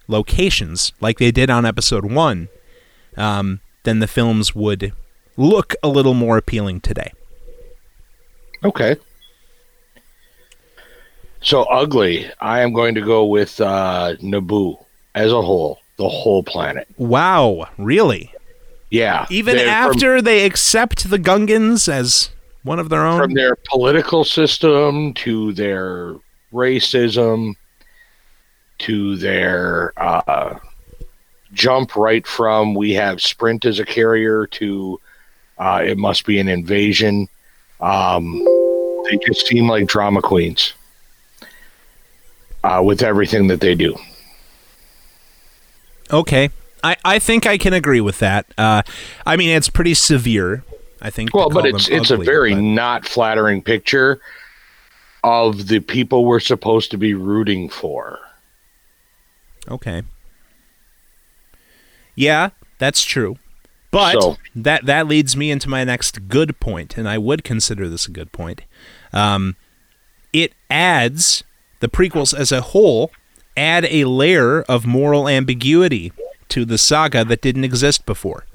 locations 0.07 0.93
like 1.01 1.19
they 1.19 1.31
did 1.31 1.51
on 1.51 1.65
episode 1.65 2.05
one, 2.05 2.49
um, 3.17 3.61
then 3.85 3.99
the 3.99 4.07
films 4.07 4.55
would 4.55 4.93
look 5.37 5.75
a 5.83 5.89
little 5.89 6.15
more 6.15 6.37
appealing 6.37 6.81
today. 6.81 7.13
Okay. 8.65 8.97
So 11.41 11.63
ugly. 11.65 12.31
I 12.41 12.61
am 12.61 12.73
going 12.73 12.95
to 12.95 13.01
go 13.01 13.27
with 13.27 13.61
uh, 13.61 14.15
Naboo 14.23 14.85
as 15.15 15.33
a 15.33 15.43
whole, 15.43 15.81
the 15.97 16.09
whole 16.09 16.43
planet. 16.43 16.87
Wow, 16.97 17.69
really? 17.79 18.33
Yeah. 18.91 19.27
Even 19.31 19.57
They're- 19.57 19.65
from- 19.67 19.73
after 19.75 20.23
they 20.23 20.45
accept 20.45 21.11
the 21.11 21.19
Gungans 21.19 21.89
as 21.89 22.31
one 22.63 22.79
of 22.79 22.89
their 22.91 23.05
own? 23.05 23.19
from 23.19 23.35
their 23.35 23.57
political 23.69 24.25
system 24.25 25.15
to 25.15 25.53
their 25.55 26.15
racism 26.53 27.55
to 28.79 29.17
their 29.17 29.93
uh, 29.97 30.59
jump 31.53 31.97
right 31.97 32.27
from 32.27 32.75
we 32.75 32.93
have 32.93 33.21
sprint 33.21 33.65
as 33.65 33.79
a 33.79 33.85
carrier 33.85 34.47
to 34.47 35.01
uh, 35.59 35.83
it 35.85 35.97
must 35.99 36.25
be 36.27 36.39
an 36.39 36.49
invasion. 36.49 37.29
Um, 37.83 38.39
they 39.11 39.19
just 39.27 39.47
seem 39.47 39.69
like 39.69 39.87
drama 39.87 40.23
queens 40.23 40.73
uh, 42.63 42.81
with 42.85 43.03
everything 43.03 43.49
that 43.49 43.61
they 43.61 43.75
do. 43.75 43.97
Okay. 46.11 46.51
I, 46.85 46.97
I 47.05 47.19
think 47.19 47.47
I 47.47 47.59
can 47.59 47.73
agree 47.73 48.01
with 48.01 48.19
that. 48.21 48.47
Uh, 48.57 48.83
I 49.27 49.37
mean, 49.37 49.51
it's 49.51 49.69
pretty 49.69 49.95
severe. 49.95 50.65
I 51.01 51.11
think. 51.11 51.35
Well, 51.35 51.51
but 51.51 51.67
it's 51.67 51.89
it's 51.89 52.13
ugly, 52.13 52.25
a 52.25 52.27
very 52.27 52.55
but- 52.55 52.61
not 52.61 53.05
flattering 53.07 53.61
picture 53.63 54.21
of 55.25 55.69
the 55.69 55.81
people 55.81 56.25
we're 56.25 56.41
supposed 56.41 56.91
to 56.93 56.97
be 56.97 57.15
rooting 57.15 57.69
for. 57.69 58.19
Okay. 59.69 60.03
Yeah, 62.15 62.51
that's 62.79 63.05
true. 63.05 63.39
But 63.93 64.21
So- 64.21 64.39
that 64.57 64.87
that 64.87 65.07
leads 65.07 65.37
me 65.37 65.53
into 65.53 65.69
my 65.69 65.85
next 65.85 66.27
good 66.29 66.59
point, 66.59 66.99
and 66.99 67.09
I 67.09 67.19
would 67.19 67.45
consider 67.45 67.89
this 67.89 68.07
a 68.07 68.11
good 68.11 68.33
point. 68.33 68.63
Um, 69.13 69.55
it 70.33 70.53
adds 70.71 71.45
the 71.81 71.89
prequels 71.89 72.35
as 72.35 72.51
a 72.51 72.61
whole 72.63 73.13
add 73.57 73.87
a 73.91 74.05
layer 74.07 74.63
of 74.63 74.87
moral 74.87 75.29
ambiguity 75.29 76.11
to 76.49 76.65
the 76.65 76.79
saga 76.79 77.23
that 77.25 77.43
didn't 77.43 77.65
exist 77.65 78.07
before. 78.07 78.47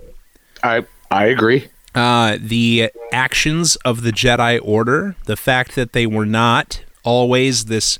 I 0.64 0.86
I 1.12 1.26
agree. 1.26 1.70
Uh, 1.94 2.38
the 2.40 2.92
actions 3.12 3.76
of 3.78 4.02
the 4.02 4.12
Jedi 4.12 4.60
Order, 4.62 5.16
the 5.26 5.38
fact 5.38 5.76
that 5.76 5.94
they 5.94 6.06
were 6.06 6.26
not 6.26 6.82
always 7.04 7.66
this 7.66 7.98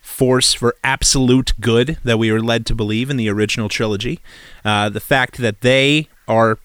force 0.00 0.52
for 0.54 0.74
absolute 0.82 1.52
good 1.60 1.98
that 2.04 2.18
we 2.18 2.32
were 2.32 2.40
led 2.42 2.66
to 2.66 2.74
believe 2.74 3.10
in 3.10 3.16
the 3.16 3.28
original 3.28 3.68
trilogy, 3.68 4.20
uh, 4.64 4.88
the 4.88 5.00
fact 5.00 5.38
that 5.38 5.60
they 5.60 6.08
are 6.30 6.58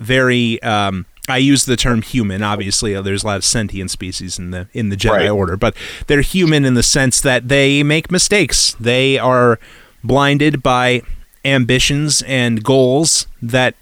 very. 0.00 0.60
Um, 0.62 1.06
I 1.28 1.36
use 1.38 1.64
the 1.64 1.76
term 1.76 2.02
human. 2.02 2.42
Obviously, 2.42 2.96
uh, 2.96 3.02
there's 3.02 3.22
a 3.22 3.26
lot 3.26 3.36
of 3.36 3.44
sentient 3.44 3.90
species 3.90 4.38
in 4.38 4.50
the 4.50 4.68
in 4.72 4.88
the 4.88 4.96
Jedi 4.96 5.10
Right. 5.10 5.30
Order, 5.30 5.56
but 5.56 5.74
they're 6.08 6.20
human 6.20 6.64
in 6.64 6.74
the 6.74 6.82
sense 6.82 7.20
that 7.20 7.48
they 7.48 7.82
make 7.82 8.10
mistakes. 8.10 8.74
They 8.80 9.18
are 9.18 9.58
blinded 10.02 10.62
by 10.62 11.02
ambitions 11.44 12.22
and 12.22 12.62
goals 12.64 13.26
that 13.40 13.74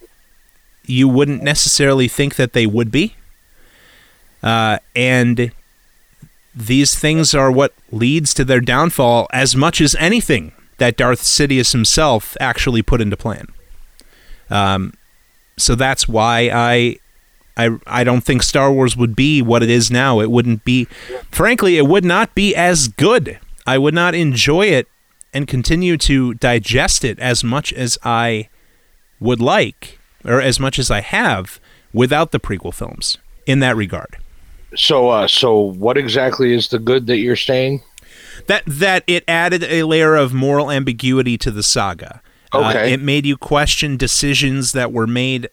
you 0.85 1.09
wouldn't 1.09 1.43
necessarily 1.43 2.09
think 2.09 2.37
that 2.37 2.53
they 2.53 2.67
would 2.67 2.91
be. 2.91 3.17
Uh, 4.43 4.79
and 4.97 5.53
these 6.55 6.99
things 6.99 7.35
are 7.35 7.51
what 7.51 7.73
leads 7.91 8.35
to 8.35 8.45
their 8.45 8.61
downfall 8.61 9.29
as 9.33 9.55
much 9.55 9.81
as 9.81 9.95
anything 9.97 10.53
that 10.79 10.97
Darth 10.97 11.23
Sidious 11.23 11.73
himself 11.73 12.37
actually 12.41 12.83
put 12.83 13.01
into 13.01 13.17
plan. 13.17 13.47
Um, 14.51 14.95
so 15.57 15.75
that's 15.75 16.09
why 16.09 16.51
I, 16.53 16.97
I, 17.57 17.79
I 17.87 18.05
don't 18.05 18.23
think 18.23 18.43
Star 18.43 18.73
Wars 18.73 18.97
would 18.97 19.15
be 19.15 19.43
what 19.43 19.63
it 19.63 19.71
is 19.71 19.91
now. 19.91 20.21
It 20.21 20.31
wouldn't 20.31 20.65
be, 20.65 20.87
frankly, 21.31 21.77
it 21.79 21.87
would 21.87 22.05
not 22.05 22.35
be 22.35 22.55
as 22.55 22.89
good. 22.89 23.39
I 23.67 23.79
would 23.79 23.95
not 23.95 24.15
enjoy 24.15 24.67
it 24.67 24.89
and 25.33 25.47
continue 25.47 25.97
to 25.99 26.35
digest 26.35 27.05
it 27.05 27.19
as 27.21 27.45
much 27.45 27.73
as 27.73 27.99
I 28.03 28.49
would 29.21 29.41
like, 29.41 29.99
or 30.25 30.41
as 30.41 30.59
much 30.59 30.79
as 30.79 30.91
I 30.91 31.01
have, 31.03 31.61
without 31.93 32.33
the 32.33 32.41
prequel 32.41 32.75
films. 32.75 33.19
In 33.47 33.59
that 33.61 33.75
regard, 33.75 34.19
So, 34.77 35.09
uh, 35.09 35.27
so 35.27 35.59
what 35.59 35.97
exactly 35.97 36.55
is 36.55 36.69
the 36.69 36.79
good 36.79 37.07
that 37.09 37.19
you're 37.19 37.35
saying? 37.37 37.83
that 38.47 38.63
that 38.67 39.03
it 39.07 39.25
added 39.29 39.65
a 39.65 39.83
layer 39.83 40.15
of 40.15 40.33
moral 40.33 40.71
ambiguity 40.71 41.37
to 41.39 41.51
the 41.51 41.63
saga. 41.63 42.23
Uh, 42.53 42.73
it 42.77 43.01
made 43.01 43.27
you 43.27 43.37
question 43.37 43.97
decisions 43.97 44.73
that 44.73 44.93
were 44.93 45.07
made 45.07 45.49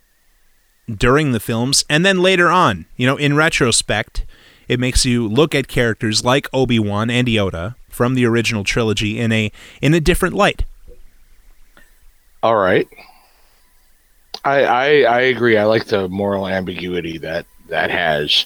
during 0.94 1.32
the 1.32 1.40
films, 1.40 1.84
and 1.90 2.06
then 2.06 2.22
later 2.22 2.50
on, 2.50 2.86
you 2.96 3.06
know, 3.06 3.18
in 3.18 3.36
retrospect, 3.36 4.26
it 4.68 4.80
makes 4.80 5.06
you 5.06 5.28
look 5.28 5.54
at 5.54 5.68
characters 5.68 6.24
like 6.24 6.48
Obi 6.54 6.80
Wan 6.80 7.10
and 7.10 7.28
Yoda 7.28 7.76
from 7.90 8.16
the 8.16 8.26
original 8.26 8.64
trilogy 8.64 9.20
in 9.20 9.32
a 9.32 9.52
in 9.82 9.94
a 9.94 10.00
different 10.00 10.36
light. 10.36 10.64
All 12.44 12.56
right. 12.56 12.88
I, 14.46 14.64
I 14.64 14.88
I 15.02 15.20
agree. 15.22 15.58
I 15.58 15.66
like 15.66 15.86
the 15.86 16.08
moral 16.08 16.48
ambiguity 16.48 17.18
that 17.18 17.46
that 17.70 17.92
has 17.92 18.46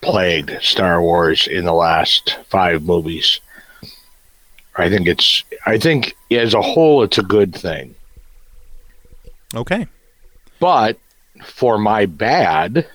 plagued 0.00 0.60
Star 0.62 1.00
Wars 1.00 1.46
in 1.46 1.64
the 1.64 1.72
last 1.72 2.38
five 2.48 2.82
movies. 2.82 3.40
I 4.76 4.88
think 4.88 5.06
it's 5.06 5.44
I 5.66 5.78
think 5.78 6.16
as 6.30 6.54
a 6.54 6.62
whole 6.62 7.02
it's 7.02 7.18
a 7.18 7.22
good 7.22 7.54
thing. 7.54 7.94
Okay. 9.54 9.86
But 10.60 10.98
for 11.44 11.78
my 11.78 12.06
bad, 12.06 12.86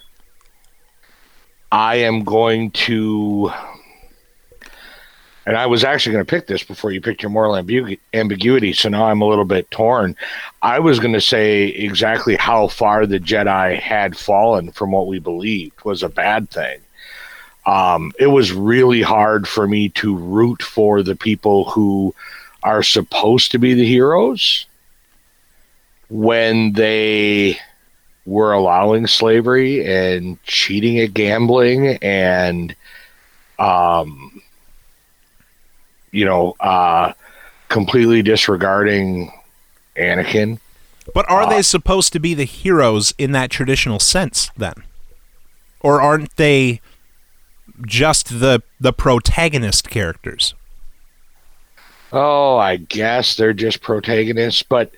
I 1.71 1.97
am 1.97 2.23
going 2.23 2.71
to 2.71 3.51
and 5.47 5.55
I 5.55 5.65
was 5.65 5.85
actually 5.85 6.11
going 6.11 6.25
to 6.25 6.29
pick 6.29 6.47
this 6.47 6.61
before 6.61 6.91
you 6.91 6.99
picked 6.99 7.23
your 7.23 7.29
moral 7.29 7.53
ambigu- 7.53 7.99
ambiguity, 8.13 8.73
so 8.73 8.89
now 8.89 9.05
I'm 9.05 9.21
a 9.21 9.25
little 9.25 9.45
bit 9.45 9.71
torn. 9.71 10.13
I 10.61 10.79
was 10.79 10.99
going 10.99 11.13
to 11.13 11.21
say 11.21 11.67
exactly 11.67 12.35
how 12.35 12.67
far 12.67 13.05
the 13.05 13.17
Jedi 13.17 13.79
had 13.79 14.17
fallen 14.17 14.73
from 14.73 14.91
what 14.91 15.07
we 15.07 15.19
believed 15.19 15.85
was 15.85 16.03
a 16.03 16.09
bad 16.09 16.49
thing. 16.49 16.81
Um, 17.67 18.13
it 18.17 18.27
was 18.27 18.53
really 18.53 19.01
hard 19.01 19.45
for 19.45 19.67
me 19.67 19.89
to 19.89 20.15
root 20.15 20.63
for 20.63 21.03
the 21.03 21.17
people 21.17 21.65
who 21.65 22.15
are 22.63 22.81
supposed 22.81 23.51
to 23.51 23.59
be 23.59 23.73
the 23.73 23.85
heroes 23.85 24.65
when 26.09 26.71
they 26.73 27.59
were 28.25 28.53
allowing 28.53 29.05
slavery 29.05 29.85
and 29.85 30.41
cheating 30.43 30.99
at 30.99 31.13
gambling 31.13 31.97
and 32.01 32.75
um 33.59 34.41
you 36.11 36.25
know 36.25 36.55
uh 36.59 37.11
completely 37.69 38.21
disregarding 38.21 39.31
Anakin. 39.97 40.59
But 41.13 41.29
are 41.29 41.49
they 41.49 41.61
supposed 41.61 42.13
to 42.13 42.19
be 42.19 42.33
the 42.33 42.45
heroes 42.45 43.13
in 43.17 43.31
that 43.31 43.49
traditional 43.49 43.99
sense 43.99 44.51
then? 44.55 44.83
Or 45.79 46.01
aren't 46.01 46.35
they 46.35 46.81
just 47.85 48.39
the 48.39 48.61
the 48.79 48.93
protagonist 48.93 49.89
characters? 49.89 50.53
Oh, 52.11 52.57
I 52.57 52.77
guess 52.77 53.35
they're 53.35 53.53
just 53.53 53.81
protagonists, 53.81 54.63
but 54.63 54.91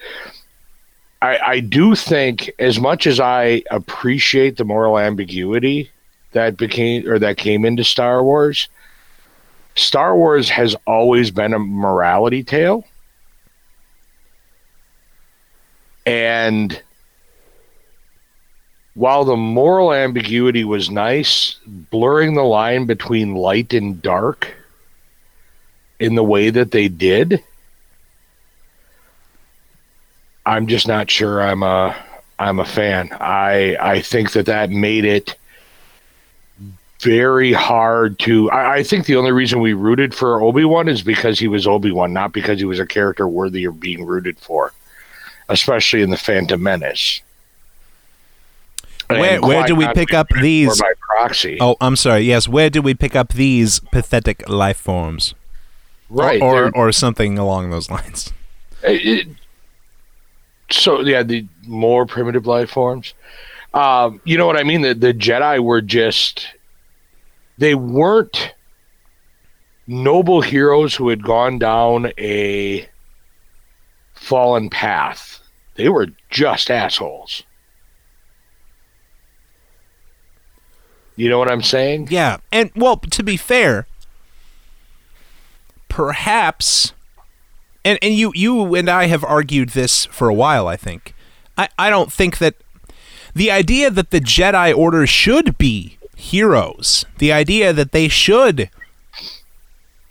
I, 1.21 1.37
I 1.37 1.59
do 1.59 1.95
think 1.95 2.51
as 2.59 2.79
much 2.79 3.07
as 3.07 3.19
I 3.19 3.63
appreciate 3.71 4.57
the 4.57 4.63
moral 4.63 4.97
ambiguity 4.97 5.91
that 6.31 6.55
became 6.55 7.09
or 7.09 7.19
that 7.19 7.37
came 7.37 7.65
into 7.65 7.83
Star 7.83 8.23
Wars, 8.23 8.69
Star 9.75 10.15
Wars 10.15 10.49
has 10.49 10.75
always 10.85 11.31
been 11.31 11.53
a 11.53 11.59
morality 11.59 12.43
tale. 12.43 12.85
And 16.05 16.81
while 18.99 19.23
the 19.23 19.37
moral 19.37 19.93
ambiguity 19.93 20.65
was 20.65 20.89
nice, 20.89 21.55
blurring 21.65 22.33
the 22.33 22.43
line 22.43 22.85
between 22.85 23.33
light 23.33 23.73
and 23.73 24.01
dark 24.01 24.53
in 26.01 26.15
the 26.15 26.23
way 26.23 26.49
that 26.49 26.71
they 26.71 26.89
did, 26.89 27.41
I'm 30.45 30.67
just 30.67 30.85
not 30.85 31.09
sure 31.09 31.41
I'm 31.41 31.63
a 31.63 31.95
I'm 32.39 32.59
a 32.59 32.65
fan. 32.65 33.07
I 33.13 33.77
I 33.79 34.01
think 34.01 34.33
that 34.33 34.47
that 34.47 34.69
made 34.69 35.05
it 35.05 35.33
very 36.99 37.53
hard 37.53 38.19
to. 38.19 38.51
I, 38.51 38.79
I 38.79 38.83
think 38.83 39.05
the 39.05 39.15
only 39.15 39.31
reason 39.31 39.61
we 39.61 39.71
rooted 39.71 40.13
for 40.13 40.43
Obi 40.43 40.65
Wan 40.65 40.89
is 40.89 41.03
because 41.03 41.39
he 41.39 41.47
was 41.47 41.65
Obi 41.65 41.93
Wan, 41.93 42.11
not 42.11 42.33
because 42.33 42.59
he 42.59 42.65
was 42.65 42.79
a 42.79 42.85
character 42.85 43.29
worthy 43.29 43.63
of 43.63 43.79
being 43.79 44.05
rooted 44.05 44.37
for, 44.39 44.73
especially 45.47 46.01
in 46.01 46.09
the 46.09 46.17
Phantom 46.17 46.61
Menace. 46.61 47.21
Where- 49.09 49.41
where 49.41 49.65
do 49.65 49.75
we 49.75 49.87
pick 49.89 50.13
up 50.13 50.27
these- 50.41 50.79
by 50.79 50.93
proxy? 51.07 51.57
Oh, 51.59 51.75
I'm 51.81 51.95
sorry. 51.95 52.21
Yes, 52.21 52.47
where 52.47 52.69
do 52.69 52.81
we 52.81 52.93
pick 52.93 53.15
up 53.15 53.33
these 53.33 53.79
pathetic 53.91 54.47
life 54.49 54.77
forms? 54.77 55.33
right. 56.11 56.41
Or 56.41 56.65
or, 56.65 56.75
or 56.87 56.91
something 56.91 57.37
along 57.37 57.69
those 57.71 57.89
lines. 57.91 58.31
It- 58.83 59.27
so 60.71 61.01
yeah, 61.01 61.23
the 61.23 61.45
more 61.67 62.05
primitive 62.05 62.45
life 62.47 62.69
forms. 62.71 63.13
Um, 63.73 64.21
you 64.23 64.37
know 64.37 64.45
what 64.47 64.57
I 64.57 64.63
mean? 64.63 64.81
The 64.81 64.93
the 64.93 65.13
Jedi 65.13 65.59
were 65.59 65.81
just 65.81 66.47
they 67.57 67.75
weren't 67.75 68.53
noble 69.87 70.41
heroes 70.41 70.95
who 70.95 71.09
had 71.09 71.23
gone 71.23 71.57
down 71.59 72.13
a 72.17 72.87
fallen 74.13 74.69
path. 74.69 75.39
They 75.75 75.89
were 75.89 76.07
just 76.29 76.69
assholes. 76.71 77.43
You 81.19 81.27
know 81.27 81.37
what 81.37 81.51
I'm 81.51 81.61
saying? 81.61 82.07
Yeah, 82.09 82.37
and 82.49 82.71
well, 82.77 82.95
to 82.95 83.23
be 83.23 83.35
fair, 83.35 83.87
perhaps, 85.89 86.93
and 87.83 87.99
and 88.01 88.13
you 88.13 88.31
you 88.33 88.73
and 88.73 88.87
I 88.87 89.07
have 89.07 89.25
argued 89.25 89.71
this 89.71 90.05
for 90.05 90.29
a 90.29 90.33
while. 90.33 90.65
I 90.69 90.77
think 90.77 91.13
I 91.57 91.67
I 91.77 91.89
don't 91.89 92.09
think 92.09 92.37
that 92.37 92.55
the 93.35 93.51
idea 93.51 93.91
that 93.91 94.11
the 94.11 94.21
Jedi 94.21 94.73
Order 94.73 95.05
should 95.05 95.57
be 95.57 95.97
heroes, 96.15 97.03
the 97.17 97.33
idea 97.33 97.73
that 97.73 97.91
they 97.91 98.07
should 98.07 98.69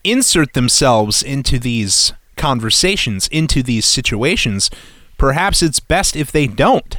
insert 0.04 0.52
themselves 0.52 1.22
into 1.22 1.58
these 1.58 2.12
conversations, 2.36 3.28
into 3.28 3.62
these 3.62 3.86
situations, 3.86 4.68
perhaps 5.16 5.62
it's 5.62 5.80
best 5.80 6.16
if 6.16 6.30
they 6.30 6.46
don't. 6.46 6.98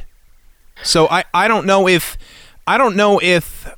So 0.82 1.06
I 1.06 1.22
I 1.32 1.46
don't 1.46 1.64
know 1.64 1.86
if 1.86 2.18
I 2.66 2.76
don't 2.76 2.96
know 2.96 3.20
if 3.22 3.72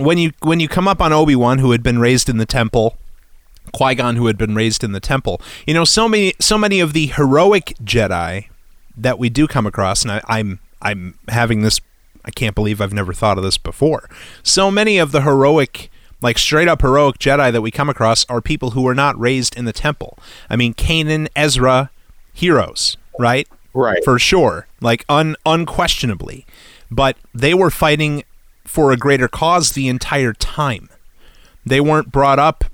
when 0.00 0.18
you 0.18 0.32
when 0.40 0.60
you 0.60 0.68
come 0.68 0.88
up 0.88 1.00
on 1.00 1.12
Obi 1.12 1.36
Wan, 1.36 1.58
who 1.58 1.72
had 1.72 1.82
been 1.82 1.98
raised 1.98 2.28
in 2.28 2.38
the 2.38 2.46
temple, 2.46 2.96
Qui 3.72 3.94
Gon, 3.94 4.16
who 4.16 4.26
had 4.26 4.38
been 4.38 4.54
raised 4.54 4.82
in 4.82 4.92
the 4.92 5.00
temple, 5.00 5.40
you 5.66 5.74
know, 5.74 5.84
so 5.84 6.08
many 6.08 6.32
so 6.40 6.56
many 6.56 6.80
of 6.80 6.92
the 6.92 7.06
heroic 7.08 7.74
Jedi 7.84 8.46
that 8.96 9.18
we 9.18 9.28
do 9.28 9.46
come 9.46 9.66
across, 9.66 10.02
and 10.02 10.12
I, 10.12 10.22
I'm 10.26 10.58
I'm 10.80 11.18
having 11.28 11.62
this. 11.62 11.80
I 12.24 12.30
can't 12.30 12.54
believe 12.54 12.80
I've 12.80 12.92
never 12.92 13.12
thought 13.12 13.38
of 13.38 13.44
this 13.44 13.58
before. 13.58 14.08
So 14.42 14.70
many 14.70 14.98
of 14.98 15.12
the 15.12 15.22
heroic, 15.22 15.90
like 16.20 16.38
straight 16.38 16.68
up 16.68 16.82
heroic 16.82 17.18
Jedi 17.18 17.52
that 17.52 17.62
we 17.62 17.70
come 17.70 17.88
across 17.88 18.24
are 18.28 18.40
people 18.40 18.70
who 18.70 18.82
were 18.82 18.94
not 18.94 19.18
raised 19.18 19.56
in 19.56 19.64
the 19.64 19.72
temple. 19.72 20.18
I 20.48 20.56
mean, 20.56 20.74
Kanan, 20.74 21.28
Ezra, 21.36 21.90
heroes, 22.32 22.96
right? 23.18 23.48
Right. 23.72 24.02
for 24.04 24.18
sure, 24.18 24.66
like 24.80 25.04
un 25.08 25.36
unquestionably. 25.46 26.44
But 26.90 27.16
they 27.32 27.54
were 27.54 27.70
fighting 27.70 28.24
for 28.70 28.92
a 28.92 28.96
greater 28.96 29.26
cause 29.26 29.72
the 29.72 29.88
entire 29.88 30.32
time. 30.32 30.88
They 31.66 31.80
weren't 31.80 32.12
brought 32.12 32.38
up 32.38 32.64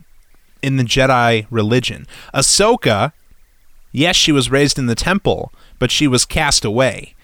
in 0.62 0.76
the 0.76 0.84
Jedi 0.84 1.46
religion. 1.48 2.06
Ahsoka, 2.34 3.12
yes, 3.92 4.14
she 4.14 4.30
was 4.30 4.50
raised 4.50 4.78
in 4.78 4.86
the 4.86 4.94
temple, 4.94 5.54
but 5.78 5.90
she 5.90 6.06
was 6.06 6.26
cast 6.26 6.66
away. 6.66 7.14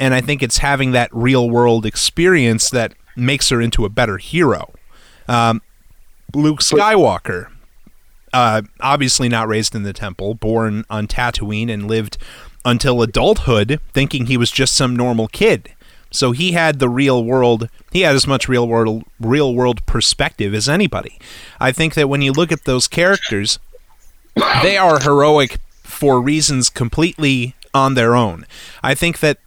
And 0.00 0.12
I 0.12 0.20
think 0.20 0.42
it's 0.42 0.58
having 0.58 0.90
that 0.90 1.08
real 1.12 1.48
world 1.48 1.86
experience 1.86 2.68
that 2.70 2.94
makes 3.14 3.48
her 3.50 3.60
into 3.60 3.84
a 3.84 3.88
better 3.88 4.18
hero. 4.18 4.74
Um, 5.28 5.62
Luke 6.34 6.58
Skywalker, 6.58 7.46
uh, 8.32 8.62
obviously 8.80 9.28
not 9.28 9.46
raised 9.46 9.76
in 9.76 9.84
the 9.84 9.92
temple, 9.92 10.34
born 10.34 10.84
on 10.90 11.06
Tatooine 11.06 11.70
and 11.70 11.86
lived 11.86 12.18
until 12.64 13.02
adulthood 13.02 13.80
thinking 13.94 14.26
he 14.26 14.36
was 14.36 14.50
just 14.50 14.74
some 14.74 14.96
normal 14.96 15.28
kid. 15.28 15.75
So 16.16 16.32
he 16.32 16.52
had 16.52 16.78
the 16.78 16.88
real 16.88 17.24
world, 17.24 17.68
he 17.92 18.00
had 18.00 18.14
as 18.14 18.26
much 18.26 18.48
real 18.48 18.66
world 18.66 19.04
real 19.20 19.54
world 19.54 19.84
perspective 19.86 20.54
as 20.54 20.68
anybody. 20.68 21.18
I 21.60 21.72
think 21.72 21.94
that 21.94 22.08
when 22.08 22.22
you 22.22 22.32
look 22.32 22.50
at 22.50 22.64
those 22.64 22.88
characters, 22.88 23.58
they 24.62 24.76
are 24.76 25.00
heroic 25.00 25.58
for 25.82 26.20
reasons 26.20 26.70
completely 26.70 27.54
on 27.74 27.94
their 27.94 28.16
own. 28.16 28.46
I 28.82 28.94
think 28.94 29.20
that 29.20 29.38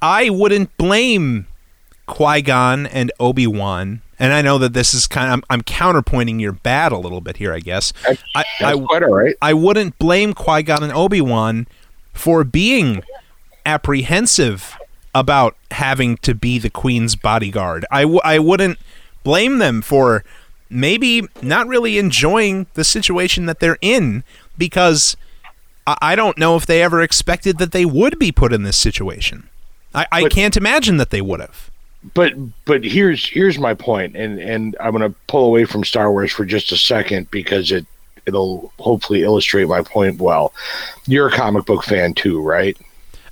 I 0.00 0.30
wouldn't 0.30 0.76
blame 0.76 1.46
Qui 2.06 2.42
Gon 2.42 2.86
and 2.86 3.12
Obi 3.20 3.46
Wan 3.46 4.02
and 4.18 4.32
I 4.32 4.42
know 4.42 4.58
that 4.58 4.72
this 4.72 4.94
is 4.94 5.06
kind 5.06 5.28
of 5.28 5.32
I'm, 5.34 5.42
I'm 5.50 5.62
counterpointing 5.62 6.40
your 6.40 6.52
bad 6.52 6.92
a 6.92 6.98
little 6.98 7.20
bit 7.20 7.36
here, 7.36 7.52
I 7.52 7.60
guess. 7.60 7.92
That's, 8.06 8.22
I, 8.34 8.44
that's 8.60 8.78
I, 8.78 8.84
quite 8.84 9.02
all 9.02 9.14
right. 9.14 9.36
I 9.40 9.54
wouldn't 9.54 9.98
blame 9.98 10.32
Qui 10.34 10.62
Gon 10.62 10.82
and 10.82 10.92
Obi 10.92 11.20
Wan 11.20 11.66
for 12.12 12.42
being 12.42 13.02
apprehensive 13.64 14.77
about 15.14 15.56
having 15.70 16.16
to 16.18 16.34
be 16.34 16.58
the 16.58 16.70
Queen's 16.70 17.16
bodyguard. 17.16 17.84
I, 17.90 18.02
w- 18.02 18.20
I 18.24 18.38
wouldn't 18.38 18.78
blame 19.24 19.58
them 19.58 19.82
for 19.82 20.24
maybe 20.70 21.22
not 21.42 21.66
really 21.66 21.98
enjoying 21.98 22.66
the 22.74 22.84
situation 22.84 23.46
that 23.46 23.60
they're 23.60 23.78
in 23.80 24.22
because 24.56 25.16
I, 25.86 25.96
I 26.02 26.16
don't 26.16 26.36
know 26.38 26.56
if 26.56 26.66
they 26.66 26.82
ever 26.82 27.00
expected 27.02 27.58
that 27.58 27.72
they 27.72 27.84
would 27.84 28.18
be 28.18 28.30
put 28.32 28.52
in 28.52 28.62
this 28.62 28.76
situation. 28.76 29.48
I, 29.94 30.06
I 30.12 30.22
But- 30.22 30.32
can't 30.32 30.56
imagine 30.56 30.98
that 30.98 31.10
they 31.10 31.22
would 31.22 31.40
have. 31.40 31.70
but 32.14 32.34
but 32.66 32.84
here's 32.84 33.26
here's 33.28 33.58
my 33.58 33.74
point, 33.74 34.14
and 34.16 34.38
and 34.38 34.76
I'm 34.80 34.92
going 34.96 35.10
to 35.10 35.18
pull 35.26 35.46
away 35.46 35.64
from 35.64 35.82
Star 35.84 36.12
Wars 36.12 36.30
for 36.30 36.44
just 36.44 36.70
a 36.70 36.76
second 36.76 37.30
because 37.30 37.72
it 37.72 37.86
it'll 38.26 38.70
hopefully 38.78 39.22
illustrate 39.22 39.66
my 39.66 39.80
point 39.82 40.20
well. 40.20 40.52
You're 41.06 41.28
a 41.28 41.32
comic 41.32 41.64
book 41.64 41.82
fan 41.84 42.12
too, 42.12 42.42
right? 42.42 42.76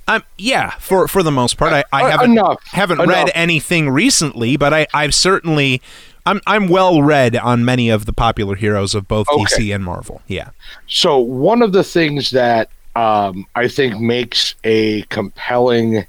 Um, 0.07 0.23
yeah, 0.37 0.71
for 0.79 1.07
for 1.07 1.21
the 1.23 1.31
most 1.31 1.57
part, 1.57 1.73
I, 1.73 1.83
I 1.91 2.03
Uh, 2.03 2.11
haven't 2.11 2.31
enough, 2.31 2.61
haven't 2.71 3.01
enough. 3.01 3.27
read 3.27 3.31
anything 3.35 3.89
recently, 3.89 4.55
but 4.57 4.73
I 4.73 4.87
I've 4.93 5.13
certainly 5.13 5.81
I'm 6.25 6.41
I'm 6.47 6.67
well 6.67 7.01
read 7.01 7.35
on 7.35 7.65
many 7.65 7.89
of 7.89 8.05
the 8.05 8.13
popular 8.13 8.55
heroes 8.55 8.95
of 8.95 9.07
both 9.07 9.27
Okay. 9.29 9.43
DC 9.43 9.73
and 9.75 9.83
Marvel. 9.83 10.21
Yeah, 10.27 10.49
So 10.87 11.17
one 11.19 11.61
of 11.61 11.73
the 11.73 11.83
things 11.83 12.29
that 12.31 12.69
um, 12.95 13.45
I 13.55 13.67
think 13.67 13.99
makes 13.99 14.55
a 14.63 15.03
compelling 15.03 16.05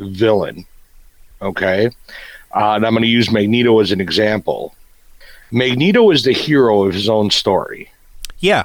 villain, 0.00 0.64
okay, 1.40 1.86
uh, 2.56 2.72
and 2.74 2.86
I'm 2.86 2.92
going 2.94 3.02
to 3.02 3.08
use 3.08 3.30
Magneto 3.30 3.78
as 3.80 3.92
an 3.92 4.00
example. 4.00 4.74
Magneto 5.50 6.10
is 6.10 6.24
the 6.24 6.32
hero 6.32 6.84
of 6.84 6.94
his 6.94 7.08
own 7.08 7.30
story. 7.30 7.90
yeah, 8.40 8.64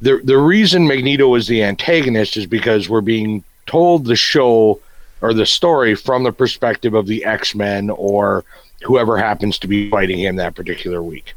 the 0.00 0.20
the 0.24 0.38
reason 0.38 0.86
Magneto 0.86 1.34
is 1.34 1.46
the 1.46 1.62
antagonist 1.62 2.36
is 2.36 2.46
because 2.46 2.88
we're 2.88 3.00
being 3.02 3.44
told 3.70 4.04
the 4.04 4.16
show 4.16 4.80
or 5.20 5.32
the 5.32 5.46
story 5.46 5.94
from 5.94 6.24
the 6.24 6.32
perspective 6.32 6.92
of 6.92 7.06
the 7.06 7.24
X 7.24 7.54
Men 7.54 7.88
or 7.90 8.44
whoever 8.82 9.16
happens 9.16 9.58
to 9.60 9.68
be 9.68 9.88
fighting 9.90 10.18
him 10.18 10.36
that 10.36 10.56
particular 10.56 11.02
week 11.02 11.34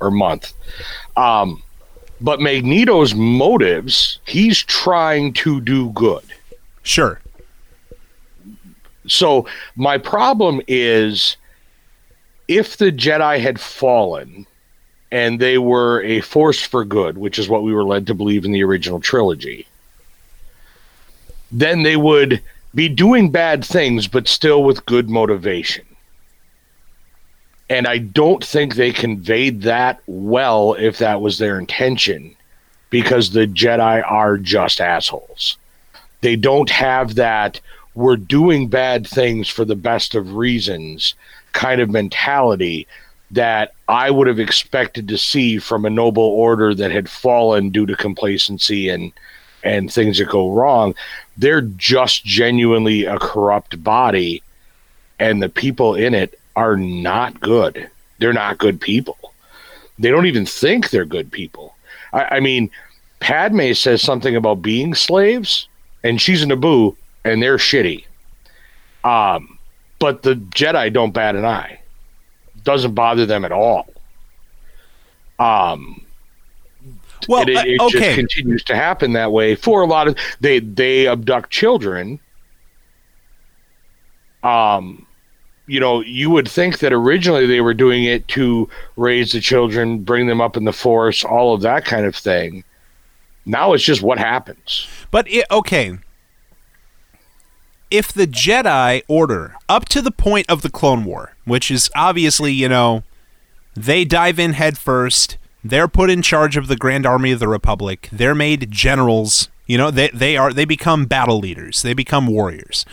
or 0.00 0.10
month. 0.10 0.52
Um, 1.16 1.62
but 2.20 2.40
Magneto's 2.40 3.14
motives, 3.14 4.18
he's 4.26 4.58
trying 4.58 5.32
to 5.34 5.60
do 5.60 5.90
good. 5.90 6.24
sure, 6.82 7.20
So 9.06 9.46
my 9.76 9.98
problem 9.98 10.60
is 10.66 11.36
if 12.48 12.76
the 12.76 12.90
Jedi 12.90 13.38
had 13.40 13.60
fallen 13.60 14.46
and 15.12 15.38
they 15.38 15.58
were 15.58 16.02
a 16.02 16.22
force 16.22 16.60
for 16.60 16.84
good, 16.84 17.18
which 17.18 17.38
is 17.38 17.48
what 17.48 17.62
we 17.62 17.72
were 17.72 17.84
led 17.84 18.06
to 18.08 18.14
believe 18.14 18.44
in 18.44 18.50
the 18.50 18.64
original 18.64 18.98
trilogy, 18.98 19.64
then 21.50 21.82
they 21.82 21.96
would 21.96 22.42
be 22.74 22.88
doing 22.88 23.30
bad 23.30 23.64
things 23.64 24.06
but 24.06 24.28
still 24.28 24.62
with 24.62 24.86
good 24.86 25.08
motivation. 25.08 25.84
And 27.70 27.86
I 27.86 27.98
don't 27.98 28.44
think 28.44 28.74
they 28.74 28.92
conveyed 28.92 29.62
that 29.62 30.00
well 30.06 30.74
if 30.74 30.98
that 30.98 31.20
was 31.20 31.38
their 31.38 31.58
intention 31.58 32.34
because 32.90 33.30
the 33.30 33.46
Jedi 33.46 34.02
are 34.10 34.38
just 34.38 34.80
assholes. 34.80 35.58
They 36.22 36.36
don't 36.36 36.70
have 36.70 37.14
that 37.16 37.60
we're 37.98 38.16
doing 38.16 38.68
bad 38.68 39.04
things 39.08 39.48
for 39.48 39.64
the 39.64 39.74
best 39.74 40.14
of 40.14 40.34
reasons 40.34 41.16
kind 41.52 41.80
of 41.80 41.90
mentality 41.90 42.86
that 43.32 43.72
I 43.88 44.10
would 44.12 44.28
have 44.28 44.38
expected 44.38 45.08
to 45.08 45.18
see 45.18 45.58
from 45.58 45.84
a 45.84 45.90
noble 45.90 46.22
order 46.22 46.76
that 46.76 46.92
had 46.92 47.10
fallen 47.10 47.70
due 47.70 47.86
to 47.86 47.96
complacency 47.96 48.88
and 48.88 49.12
and 49.64 49.92
things 49.92 50.18
that 50.18 50.28
go 50.28 50.52
wrong. 50.52 50.94
They're 51.38 51.62
just 51.62 52.24
genuinely 52.24 53.04
a 53.04 53.18
corrupt 53.18 53.82
body 53.82 54.42
and 55.18 55.42
the 55.42 55.48
people 55.48 55.94
in 55.94 56.14
it 56.14 56.38
are 56.56 56.76
not 56.76 57.40
good. 57.40 57.88
They're 58.18 58.32
not 58.32 58.58
good 58.58 58.80
people. 58.80 59.18
They 59.98 60.10
don't 60.10 60.26
even 60.26 60.46
think 60.46 60.90
they're 60.90 61.04
good 61.04 61.30
people. 61.30 61.74
I, 62.12 62.36
I 62.36 62.40
mean, 62.40 62.70
Padme 63.20 63.72
says 63.72 64.02
something 64.02 64.36
about 64.36 64.62
being 64.62 64.94
slaves, 64.94 65.68
and 66.04 66.20
she's 66.20 66.42
a 66.42 66.46
Naboo, 66.46 66.96
and 67.24 67.42
they're 67.42 67.56
shitty. 67.56 68.04
Um, 69.04 69.58
but 69.98 70.22
the 70.22 70.34
Jedi 70.34 70.92
don't 70.92 71.12
bat 71.12 71.34
an 71.34 71.44
eye. 71.44 71.80
Doesn't 72.64 72.94
bother 72.94 73.26
them 73.26 73.44
at 73.44 73.52
all. 73.52 73.86
Um, 75.38 76.04
well, 77.26 77.48
it, 77.48 77.56
uh, 77.56 77.62
it 77.64 77.90
just 77.90 78.14
continues 78.14 78.62
to 78.64 78.76
happen 78.76 79.12
that 79.14 79.32
way 79.32 79.54
for 79.54 79.80
a 79.80 79.86
lot 79.86 80.08
of 80.08 80.16
they 80.40 80.60
they 80.60 81.08
abduct 81.08 81.50
children. 81.50 82.20
Um, 84.42 85.06
you 85.66 85.80
know, 85.80 86.00
you 86.00 86.30
would 86.30 86.48
think 86.48 86.78
that 86.78 86.92
originally 86.92 87.46
they 87.46 87.60
were 87.60 87.74
doing 87.74 88.04
it 88.04 88.26
to 88.28 88.68
raise 88.96 89.32
the 89.32 89.40
children, 89.40 89.98
bring 90.02 90.26
them 90.26 90.40
up 90.40 90.56
in 90.56 90.64
the 90.64 90.72
force, 90.72 91.24
all 91.24 91.54
of 91.54 91.60
that 91.62 91.84
kind 91.84 92.06
of 92.06 92.16
thing. 92.16 92.64
Now 93.44 93.72
it's 93.72 93.84
just 93.84 94.02
what 94.02 94.18
happens. 94.18 94.86
but 95.10 95.28
it, 95.30 95.46
okay. 95.50 95.98
If 97.90 98.12
the 98.12 98.26
Jedi 98.26 99.02
Order, 99.08 99.56
up 99.68 99.86
to 99.90 100.02
the 100.02 100.10
point 100.10 100.44
of 100.50 100.60
the 100.60 100.70
Clone 100.70 101.04
War, 101.04 101.34
which 101.46 101.70
is 101.70 101.90
obviously, 101.96 102.52
you 102.52 102.68
know, 102.68 103.02
they 103.74 104.04
dive 104.04 104.38
in 104.38 104.52
head 104.54 104.76
first, 104.76 105.38
they're 105.70 105.88
put 105.88 106.10
in 106.10 106.22
charge 106.22 106.56
of 106.56 106.68
the 106.68 106.76
Grand 106.76 107.06
Army 107.06 107.32
of 107.32 107.40
the 107.40 107.48
Republic, 107.48 108.08
they're 108.10 108.34
made 108.34 108.70
generals, 108.70 109.48
you 109.66 109.76
know, 109.76 109.90
they, 109.90 110.08
they 110.08 110.36
are 110.36 110.52
they 110.52 110.64
become 110.64 111.06
battle 111.06 111.38
leaders, 111.38 111.82
they 111.82 111.94
become 111.94 112.26
warriors. 112.26 112.84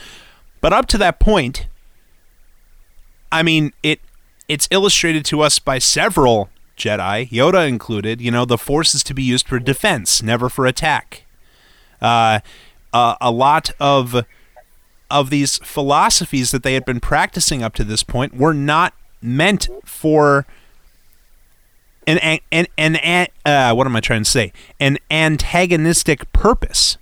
But 0.62 0.74
up 0.74 0.88
to 0.88 0.98
that 0.98 1.20
point, 1.20 1.68
I 3.32 3.44
mean, 3.44 3.74
it 3.84 4.00
it's 4.48 4.68
illustrated 4.72 5.26
to 5.26 5.42
us 5.42 5.60
by 5.60 5.80
several 5.80 6.50
Jedi, 6.78 7.30
Yoda 7.30 7.68
included, 7.68 8.20
you 8.20 8.32
know, 8.32 8.46
the 8.46 8.58
force 8.58 8.94
is 8.94 9.04
to 9.06 9.14
be 9.14 9.24
used 9.24 9.48
for 9.48 9.60
defense, 9.60 10.22
never 10.22 10.50
for 10.50 10.66
attack. 10.66 11.26
Uh, 12.02 12.40
uh, 12.94 13.16
a 13.22 13.32
lot 13.32 13.72
of 13.80 14.26
of 15.10 15.30
these 15.30 15.58
philosophies 15.60 16.52
that 16.52 16.64
they 16.64 16.74
had 16.74 16.84
been 16.84 17.00
practicing 17.00 17.62
up 17.62 17.74
to 17.76 17.84
this 17.84 18.04
point 18.04 18.36
were 18.36 18.54
not 18.54 18.94
meant 19.22 19.70
for 19.86 20.46
an 22.08 22.39
an 22.52 22.68
an, 22.78 22.96
an, 22.98 23.28
uh, 23.46 23.74
what 23.74 23.88
am 23.88 23.96
I 23.96 24.00
trying 24.00 24.24
to 24.24 24.30
say? 24.30 24.52
An 24.80 24.98
antagonistic 25.12 26.32
purpose. 26.34 26.98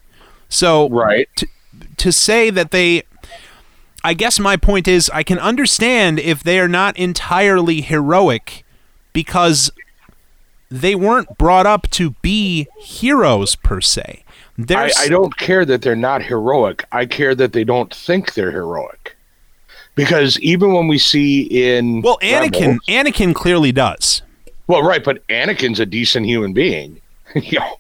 So 0.49 0.89
Right. 0.89 1.27
to, 1.37 1.47
to 1.97 2.11
say 2.11 2.49
that 2.49 2.71
they 2.71 3.03
I 4.03 4.13
guess 4.13 4.39
my 4.39 4.57
point 4.57 4.87
is 4.87 5.09
I 5.13 5.23
can 5.23 5.39
understand 5.39 6.19
if 6.19 6.43
they 6.43 6.59
are 6.59 6.67
not 6.67 6.97
entirely 6.97 7.81
heroic 7.81 8.65
because 9.13 9.71
they 10.69 10.93
weren't 10.95 11.37
brought 11.37 11.65
up 11.65 11.89
to 11.91 12.11
be 12.21 12.67
heroes 12.79 13.55
per 13.55 13.79
se. 13.79 14.23
I, 14.69 14.91
I 14.99 15.07
don't 15.07 15.35
care 15.37 15.65
that 15.65 15.81
they're 15.81 15.95
not 15.95 16.21
heroic. 16.23 16.85
I 16.91 17.05
care 17.05 17.33
that 17.35 17.53
they 17.53 17.63
don't 17.63 17.93
think 17.93 18.33
they're 18.33 18.51
heroic. 18.51 19.15
Because 19.95 20.39
even 20.39 20.73
when 20.73 20.87
we 20.87 20.97
see 20.97 21.41
in 21.43 22.01
well 22.01 22.17
Anakin 22.21 22.79
Rebels- 22.79 22.79
Anakin 22.87 23.33
clearly 23.35 23.71
does. 23.71 24.21
Well, 24.67 24.83
right, 24.83 25.03
but 25.03 25.25
Anakin's 25.27 25.79
a 25.79 25.85
decent 25.85 26.25
human 26.25 26.53
being, 26.53 27.01
you 27.35 27.59
know, 27.59 27.77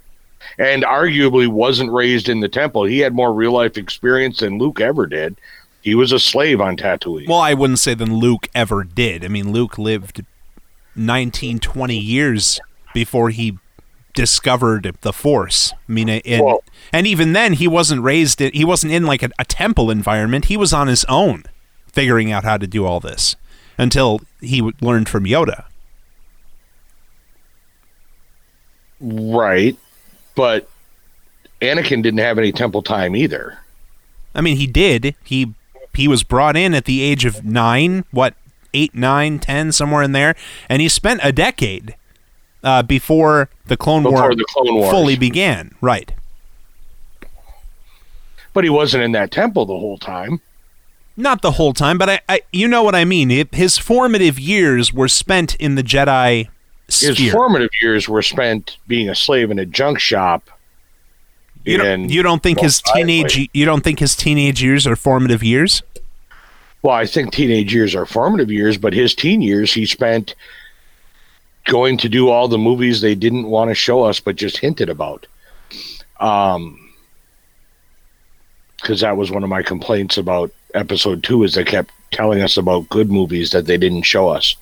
and 0.57 0.83
arguably 0.83 1.47
wasn't 1.47 1.91
raised 1.91 2.29
in 2.29 2.39
the 2.39 2.49
temple. 2.49 2.83
He 2.83 2.99
had 2.99 3.13
more 3.13 3.33
real 3.33 3.51
life 3.53 3.77
experience 3.77 4.39
than 4.39 4.57
Luke 4.57 4.81
ever 4.81 5.07
did. 5.07 5.35
He 5.81 5.95
was 5.95 6.11
a 6.11 6.19
slave 6.19 6.61
on 6.61 6.77
Tatooine. 6.77 7.27
Well, 7.27 7.39
I 7.39 7.53
wouldn't 7.53 7.79
say 7.79 7.93
than 7.93 8.15
Luke 8.15 8.47
ever 8.55 8.83
did. 8.83 9.25
I 9.25 9.27
mean, 9.27 9.51
Luke 9.51 9.77
lived 9.77 10.23
19, 10.95 11.59
20 11.59 11.97
years 11.97 12.59
before 12.93 13.31
he 13.31 13.57
discovered 14.13 14.95
the 15.01 15.11
Force. 15.11 15.73
I 15.89 15.91
mean, 15.91 16.07
and, 16.09 16.45
Well- 16.45 16.63
and 16.93 17.05
even 17.07 17.33
then, 17.33 17.53
he 17.53 17.67
wasn't 17.67 18.01
raised. 18.01 18.39
In, 18.39 18.53
he 18.53 18.63
wasn't 18.63 18.93
in 18.93 19.05
like 19.05 19.23
a, 19.23 19.29
a 19.39 19.45
temple 19.45 19.89
environment. 19.91 20.45
He 20.45 20.55
was 20.57 20.71
on 20.71 20.87
his 20.87 21.03
own, 21.05 21.43
figuring 21.87 22.31
out 22.31 22.43
how 22.43 22.57
to 22.57 22.67
do 22.67 22.85
all 22.85 22.99
this 22.99 23.35
until 23.77 24.21
he 24.39 24.61
learned 24.81 25.09
from 25.09 25.25
Yoda. 25.25 25.65
Right, 29.03 29.77
but 30.35 30.67
Anakin 31.61 32.01
didn't 32.01 32.19
have 32.19 32.37
any 32.37 32.51
temple 32.51 32.81
time 32.81 33.15
either. 33.15 33.59
I 34.33 34.41
mean, 34.41 34.57
he 34.57 34.65
did. 34.65 35.15
He 35.23 35.53
he 35.93 36.07
was 36.07 36.23
brought 36.23 36.57
in 36.57 36.73
at 36.73 36.85
the 36.85 37.01
age 37.01 37.25
of 37.25 37.45
nine. 37.45 38.05
What 38.11 38.33
eight, 38.73 38.95
nine, 38.95 39.39
ten, 39.39 39.71
somewhere 39.71 40.01
in 40.01 40.11
there, 40.11 40.35
and 40.67 40.81
he 40.81 40.89
spent 40.89 41.19
a 41.23 41.31
decade 41.31 41.95
uh, 42.63 42.81
before 42.81 43.49
the 43.67 43.77
Clone 43.77 44.03
Before 44.03 44.21
War 44.21 44.35
the 44.35 44.45
Clone 44.49 44.75
Wars. 44.75 44.89
fully 44.89 45.15
began. 45.15 45.75
Right. 45.81 46.11
But 48.53 48.63
he 48.63 48.69
wasn't 48.69 49.03
in 49.03 49.11
that 49.13 49.31
temple 49.31 49.65
the 49.65 49.77
whole 49.77 49.97
time. 49.97 50.39
Not 51.15 51.41
the 51.41 51.51
whole 51.51 51.73
time, 51.73 51.97
but 51.97 52.09
I, 52.09 52.21
I 52.27 52.41
you 52.51 52.67
know 52.67 52.83
what 52.83 52.95
I 52.95 53.05
mean. 53.05 53.29
It, 53.29 53.53
his 53.53 53.77
formative 53.77 54.39
years 54.39 54.91
were 54.91 55.07
spent 55.07 55.55
in 55.55 55.75
the 55.75 55.83
Jedi 55.83 56.49
His 56.99 57.17
sphere. 57.17 57.31
formative 57.31 57.69
years 57.81 58.07
were 58.07 58.21
spent 58.21 58.77
being 58.87 59.09
a 59.09 59.15
slave 59.15 59.51
in 59.51 59.59
a 59.59 59.65
junk 59.65 59.99
shop. 59.99 60.49
you, 61.63 61.77
don't, 61.77 62.09
you 62.09 62.23
don't 62.23 62.43
think 62.43 62.59
his 62.59 62.81
teenage 62.93 63.49
you 63.53 63.65
don't 63.65 63.83
think 63.83 63.99
his 63.99 64.15
teenage 64.15 64.61
years 64.61 64.85
are 64.85 64.95
formative 64.95 65.43
years? 65.43 65.81
Well, 66.81 66.95
I 66.95 67.05
think 67.05 67.31
teenage 67.31 67.73
years 67.73 67.95
are 67.95 68.05
formative 68.05 68.51
years, 68.51 68.77
but 68.77 68.93
his 68.93 69.15
teen 69.15 69.41
years 69.41 69.73
he 69.73 69.85
spent 69.85 70.35
going 71.65 71.97
to 71.97 72.09
do 72.09 72.29
all 72.29 72.47
the 72.47 72.57
movies 72.57 72.99
they 72.99 73.15
didn't 73.15 73.47
want 73.47 73.69
to 73.69 73.75
show 73.75 74.03
us, 74.03 74.19
but 74.19 74.35
just 74.35 74.57
hinted 74.57 74.89
about. 74.89 75.25
Um, 76.19 76.79
because 78.77 78.99
that 78.99 79.15
was 79.15 79.31
one 79.31 79.43
of 79.43 79.49
my 79.49 79.63
complaints 79.63 80.17
about 80.17 80.51
episode 80.73 81.23
two 81.23 81.43
is 81.43 81.53
they 81.53 81.63
kept 81.63 81.91
telling 82.11 82.41
us 82.41 82.57
about 82.57 82.89
good 82.89 83.09
movies 83.09 83.51
that 83.51 83.65
they 83.65 83.77
didn't 83.77 84.03
show 84.03 84.27
us. 84.27 84.57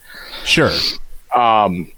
Sure. 0.45 0.71
Um, 1.35 1.91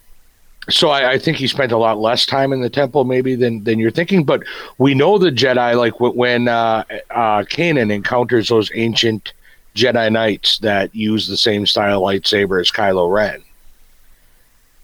so 0.69 0.89
I, 0.89 1.13
I 1.13 1.17
think 1.17 1.38
he 1.38 1.47
spent 1.47 1.71
a 1.71 1.78
lot 1.78 1.99
less 1.99 2.26
time 2.26 2.54
in 2.54 2.62
the 2.62 2.69
temple, 2.69 3.04
maybe 3.04 3.36
than 3.36 3.63
than 3.63 3.80
you're 3.80 3.91
thinking. 3.91 4.23
But 4.23 4.43
we 4.78 4.93
know 4.93 5.17
the 5.17 5.32
Jedi, 5.32 5.76
like 5.76 5.99
when 5.99 6.47
uh, 6.47 6.84
uh, 7.10 7.43
Kanan 7.43 7.91
encounters 7.91 8.49
those 8.49 8.71
ancient 8.73 9.34
Jedi 9.76 10.12
Knights 10.12 10.60
that 10.60 10.93
use 10.95 11.28
the 11.28 11.38
same 11.38 11.65
style 11.65 12.02
lightsaber 12.02 12.62
as 12.62 12.71
Kylo 12.71 13.12
Ren. 13.12 13.41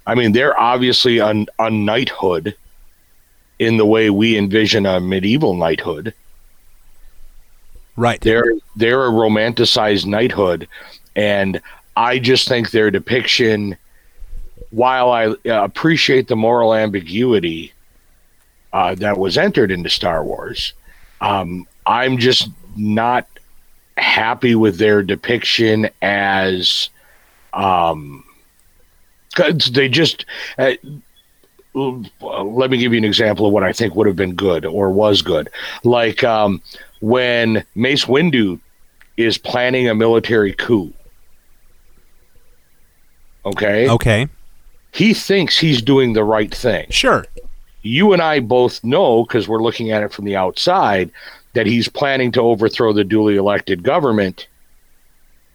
I 0.07 0.15
mean, 0.15 0.31
they're 0.31 0.59
obviously 0.59 1.19
a, 1.19 1.45
a 1.59 1.69
knighthood 1.69 2.55
in 3.59 3.77
the 3.77 3.85
way 3.85 4.09
we 4.09 4.37
envision 4.37 4.85
a 4.85 4.99
medieval 4.99 5.53
knighthood. 5.53 6.13
Right. 7.95 8.19
They're 8.21 8.53
they're 8.75 9.05
a 9.05 9.11
romanticized 9.11 10.05
knighthood, 10.05 10.67
and 11.15 11.61
I 11.95 12.17
just 12.17 12.47
think 12.47 12.71
their 12.71 12.89
depiction, 12.89 13.77
while 14.71 15.11
I 15.11 15.27
uh, 15.27 15.35
appreciate 15.63 16.27
the 16.27 16.35
moral 16.35 16.73
ambiguity 16.73 17.73
uh, 18.71 18.95
that 18.95 19.17
was 19.17 19.37
entered 19.37 19.71
into 19.71 19.89
Star 19.89 20.23
Wars, 20.23 20.73
um, 21.21 21.67
I'm 21.85 22.17
just 22.17 22.49
not 22.75 23.27
happy 23.97 24.55
with 24.55 24.77
their 24.77 25.01
depiction 25.03 25.89
as, 26.01 26.89
um, 27.53 28.23
they 29.71 29.89
just. 29.89 30.25
Uh, 30.57 30.73
let 31.75 32.71
me 32.71 32.77
give 32.77 32.93
you 32.93 32.97
an 32.97 33.05
example 33.05 33.45
of 33.45 33.53
what 33.53 33.63
I 33.63 33.71
think 33.71 33.95
would 33.95 34.07
have 34.07 34.15
been 34.15 34.33
good 34.33 34.65
or 34.65 34.89
was 34.89 35.21
good. 35.21 35.49
Like 35.83 36.23
um, 36.23 36.61
when 36.99 37.63
Mace 37.75 38.05
Windu 38.05 38.59
is 39.17 39.37
planning 39.37 39.87
a 39.87 39.93
military 39.93 40.53
coup. 40.53 40.91
Okay? 43.45 43.87
Okay. 43.87 44.27
He 44.91 45.13
thinks 45.13 45.57
he's 45.57 45.81
doing 45.81 46.13
the 46.13 46.23
right 46.23 46.53
thing. 46.53 46.87
Sure. 46.89 47.25
You 47.81 48.11
and 48.13 48.21
I 48.21 48.39
both 48.39 48.83
know, 48.83 49.23
because 49.23 49.47
we're 49.47 49.61
looking 49.63 49.91
at 49.91 50.03
it 50.03 50.11
from 50.11 50.25
the 50.25 50.35
outside, 50.35 51.11
that 51.53 51.65
he's 51.65 51.87
planning 51.87 52.31
to 52.33 52.41
overthrow 52.41 52.91
the 52.93 53.03
duly 53.03 53.35
elected 53.35 53.83
government 53.83 54.47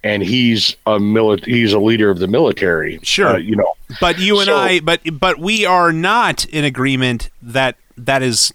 and 0.03 0.23
he's 0.23 0.77
a 0.87 0.99
mili- 0.99 1.44
he's 1.44 1.73
a 1.73 1.79
leader 1.79 2.11
of 2.11 2.18
the 2.18 2.27
military. 2.27 2.99
Sure. 3.03 3.29
Uh, 3.35 3.37
you 3.38 3.57
know. 3.57 3.73
But 4.01 4.18
you 4.18 4.38
and 4.38 4.47
So- 4.47 4.57
I, 4.57 4.81
but 4.81 5.01
but 5.18 5.38
we 5.38 5.64
are 5.64 5.92
not 5.92 6.44
in 6.47 6.64
agreement 6.64 7.31
that 7.42 7.77
that 7.97 8.23
is 8.23 8.53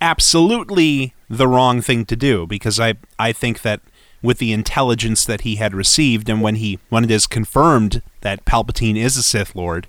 absolutely 0.00 1.14
the 1.30 1.46
wrong 1.48 1.80
thing 1.80 2.04
to 2.06 2.16
do 2.16 2.46
because 2.46 2.78
I 2.80 2.94
I 3.18 3.32
think 3.32 3.62
that 3.62 3.80
with 4.22 4.38
the 4.38 4.52
intelligence 4.52 5.24
that 5.24 5.42
he 5.42 5.56
had 5.56 5.74
received 5.74 6.28
and 6.28 6.40
when 6.40 6.56
he 6.56 6.78
when 6.88 7.04
it 7.04 7.10
is 7.10 7.26
confirmed 7.26 8.02
that 8.20 8.44
Palpatine 8.44 8.96
is 8.96 9.16
a 9.16 9.22
Sith 9.22 9.54
Lord 9.54 9.86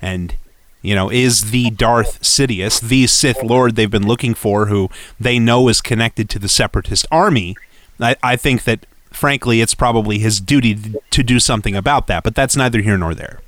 and 0.00 0.36
you 0.82 0.94
know 0.94 1.10
is 1.10 1.50
the 1.50 1.70
Darth 1.70 2.22
Sidious, 2.22 2.80
the 2.80 3.06
Sith 3.06 3.42
Lord 3.42 3.76
they've 3.76 3.90
been 3.90 4.06
looking 4.06 4.34
for 4.34 4.66
who 4.66 4.88
they 5.20 5.38
know 5.38 5.68
is 5.68 5.80
connected 5.80 6.28
to 6.30 6.38
the 6.38 6.48
separatist 6.48 7.06
army, 7.10 7.56
I, 8.00 8.16
I 8.22 8.36
think 8.36 8.64
that 8.64 8.86
frankly 9.12 9.60
it's 9.60 9.74
probably 9.74 10.18
his 10.18 10.40
duty 10.40 10.74
to, 10.74 11.00
to 11.10 11.22
do 11.22 11.38
something 11.38 11.76
about 11.76 12.06
that, 12.08 12.24
but 12.24 12.34
that's 12.34 12.56
neither 12.56 12.80
here 12.80 12.98
nor 12.98 13.14
there. 13.14 13.40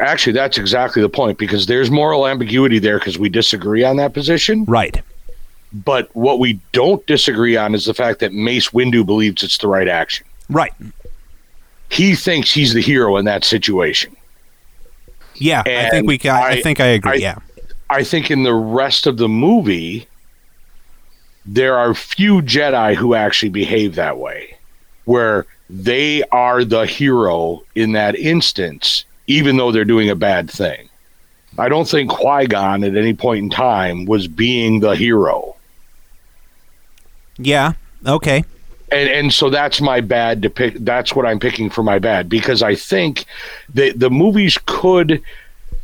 Actually, 0.00 0.32
that's 0.32 0.56
exactly 0.56 1.02
the 1.02 1.08
point 1.08 1.36
because 1.36 1.66
there's 1.66 1.90
moral 1.90 2.26
ambiguity 2.26 2.78
there 2.78 2.98
because 2.98 3.18
we 3.18 3.28
disagree 3.28 3.84
on 3.84 3.96
that 3.96 4.14
position. 4.14 4.64
Right. 4.64 5.02
But 5.72 6.08
what 6.14 6.38
we 6.38 6.60
don't 6.72 7.04
disagree 7.06 7.56
on 7.56 7.74
is 7.74 7.84
the 7.84 7.94
fact 7.94 8.20
that 8.20 8.32
Mace 8.32 8.70
Windu 8.70 9.04
believes 9.04 9.42
it's 9.42 9.58
the 9.58 9.68
right 9.68 9.88
action. 9.88 10.26
Right. 10.48 10.72
He 11.90 12.14
thinks 12.14 12.50
he's 12.52 12.72
the 12.74 12.80
hero 12.80 13.16
in 13.16 13.24
that 13.26 13.44
situation. 13.44 14.16
Yeah, 15.34 15.62
I 15.66 15.90
think 15.90 16.06
we 16.06 16.18
can. 16.18 16.34
I, 16.34 16.48
I- 16.48 16.60
think 16.62 16.80
I 16.80 16.86
agree. 16.86 17.12
I- 17.12 17.14
yeah. 17.16 17.38
I 17.90 18.04
think 18.04 18.30
in 18.30 18.42
the 18.42 18.52
rest 18.54 19.06
of 19.06 19.16
the 19.16 19.28
movie, 19.28 20.06
there 21.46 21.76
are 21.78 21.94
few 21.94 22.42
Jedi 22.42 22.94
who 22.94 23.14
actually 23.14 23.48
behave 23.48 23.94
that 23.94 24.18
way, 24.18 24.54
where 25.06 25.46
they 25.70 26.22
are 26.24 26.64
the 26.64 26.84
hero 26.84 27.62
in 27.74 27.92
that 27.92 28.14
instance, 28.16 29.04
even 29.26 29.56
though 29.56 29.72
they're 29.72 29.86
doing 29.86 30.10
a 30.10 30.14
bad 30.14 30.50
thing. 30.50 30.88
I 31.58 31.70
don't 31.70 31.88
think 31.88 32.10
Qui 32.10 32.46
Gon 32.46 32.84
at 32.84 32.94
any 32.96 33.14
point 33.14 33.44
in 33.44 33.50
time 33.50 34.04
was 34.04 34.28
being 34.28 34.80
the 34.80 34.94
hero. 34.94 35.56
Yeah. 37.38 37.72
Okay. 38.06 38.44
and 38.90 39.08
and 39.08 39.32
so 39.32 39.50
that's 39.50 39.80
my 39.80 40.00
bad 40.00 40.40
to 40.42 40.48
pick 40.48 40.74
that's 40.76 41.14
what 41.14 41.26
i'm 41.26 41.38
picking 41.38 41.68
for 41.68 41.82
my 41.82 41.98
bad 41.98 42.28
because 42.28 42.62
i 42.62 42.74
think 42.74 43.26
the 43.74 43.92
the 43.92 44.08
movies 44.08 44.58
could 44.66 45.22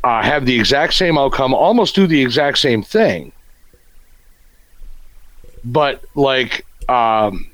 uh, 0.05 0.23
have 0.23 0.47
the 0.47 0.59
exact 0.59 0.95
same 0.95 1.19
outcome 1.19 1.53
almost 1.53 1.95
do 1.95 2.07
the 2.07 2.23
exact 2.23 2.59
same 2.59 2.83
thing 2.83 3.31
but 5.65 6.03
like 6.15 6.65
um 6.89 7.47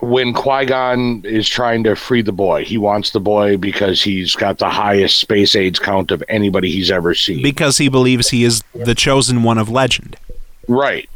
when 0.00 0.32
Qui-Gon 0.32 1.22
is 1.24 1.46
trying 1.46 1.84
to 1.84 1.94
free 1.94 2.22
the 2.22 2.32
boy, 2.32 2.64
he 2.64 2.78
wants 2.78 3.10
the 3.10 3.20
boy 3.20 3.58
because 3.58 4.02
he's 4.02 4.34
got 4.34 4.56
the 4.56 4.70
highest 4.70 5.18
space 5.18 5.54
age 5.54 5.80
count 5.80 6.10
of 6.10 6.24
anybody 6.28 6.70
he's 6.70 6.90
ever 6.90 7.14
seen. 7.14 7.42
Because 7.42 7.76
he 7.76 7.90
believes 7.90 8.30
he 8.30 8.44
is 8.44 8.62
the 8.74 8.94
chosen 8.94 9.42
one 9.42 9.58
of 9.58 9.68
legend. 9.68 10.16
Right. 10.68 11.08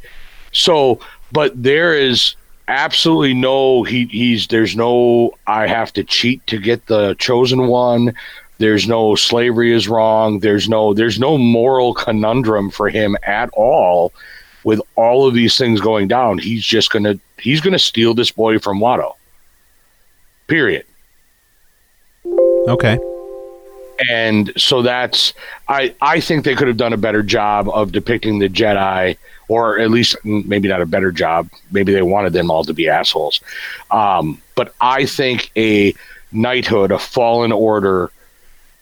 So, 0.52 1.00
but 1.34 1.60
there 1.60 1.92
is 1.92 2.36
absolutely 2.68 3.34
no 3.34 3.82
he 3.82 4.06
he's 4.06 4.46
there's 4.46 4.74
no 4.74 5.32
I 5.46 5.66
have 5.66 5.92
to 5.94 6.04
cheat 6.04 6.46
to 6.46 6.58
get 6.58 6.86
the 6.86 7.14
chosen 7.18 7.66
one. 7.66 8.14
There's 8.58 8.86
no 8.86 9.16
slavery 9.16 9.74
is 9.74 9.88
wrong. 9.88 10.38
There's 10.38 10.68
no 10.68 10.94
there's 10.94 11.18
no 11.18 11.36
moral 11.36 11.92
conundrum 11.92 12.70
for 12.70 12.88
him 12.88 13.16
at 13.24 13.50
all 13.52 14.12
with 14.62 14.80
all 14.94 15.26
of 15.26 15.34
these 15.34 15.58
things 15.58 15.80
going 15.80 16.08
down. 16.08 16.38
He's 16.38 16.64
just 16.64 16.90
to 17.04 17.20
he's 17.38 17.60
to 17.72 17.78
steal 17.78 18.14
this 18.14 18.30
boy 18.30 18.58
from 18.60 18.78
Watto. 18.78 19.14
Period. 20.46 20.86
Okay. 22.68 22.98
And 24.10 24.52
so 24.56 24.82
that's 24.82 25.32
I 25.68 25.94
I 26.00 26.20
think 26.20 26.44
they 26.44 26.54
could 26.54 26.68
have 26.68 26.76
done 26.76 26.92
a 26.92 26.98
better 26.98 27.22
job 27.22 27.68
of 27.68 27.92
depicting 27.92 28.38
the 28.38 28.48
Jedi, 28.48 29.16
or 29.48 29.78
at 29.78 29.90
least 29.90 30.16
maybe 30.24 30.68
not 30.68 30.80
a 30.80 30.86
better 30.86 31.12
job. 31.12 31.48
Maybe 31.70 31.92
they 31.92 32.02
wanted 32.02 32.32
them 32.32 32.50
all 32.50 32.64
to 32.64 32.74
be 32.74 32.88
assholes. 32.88 33.40
Um, 33.90 34.40
but 34.54 34.74
I 34.80 35.06
think 35.06 35.50
a 35.56 35.94
knighthood, 36.32 36.90
a 36.90 36.98
fallen 36.98 37.52
order, 37.52 38.10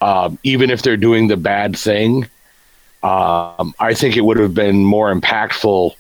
um, 0.01 0.39
even 0.43 0.71
if 0.71 0.83
they're 0.83 0.97
doing 0.97 1.29
the 1.29 1.37
bad 1.37 1.77
thing, 1.77 2.25
um, 3.03 3.75
I 3.79 3.95
think 3.95 4.17
it 4.17 4.25
would 4.25 4.39
have 4.39 4.55
been 4.55 4.85
more 4.85 5.15
impactful 5.15 5.95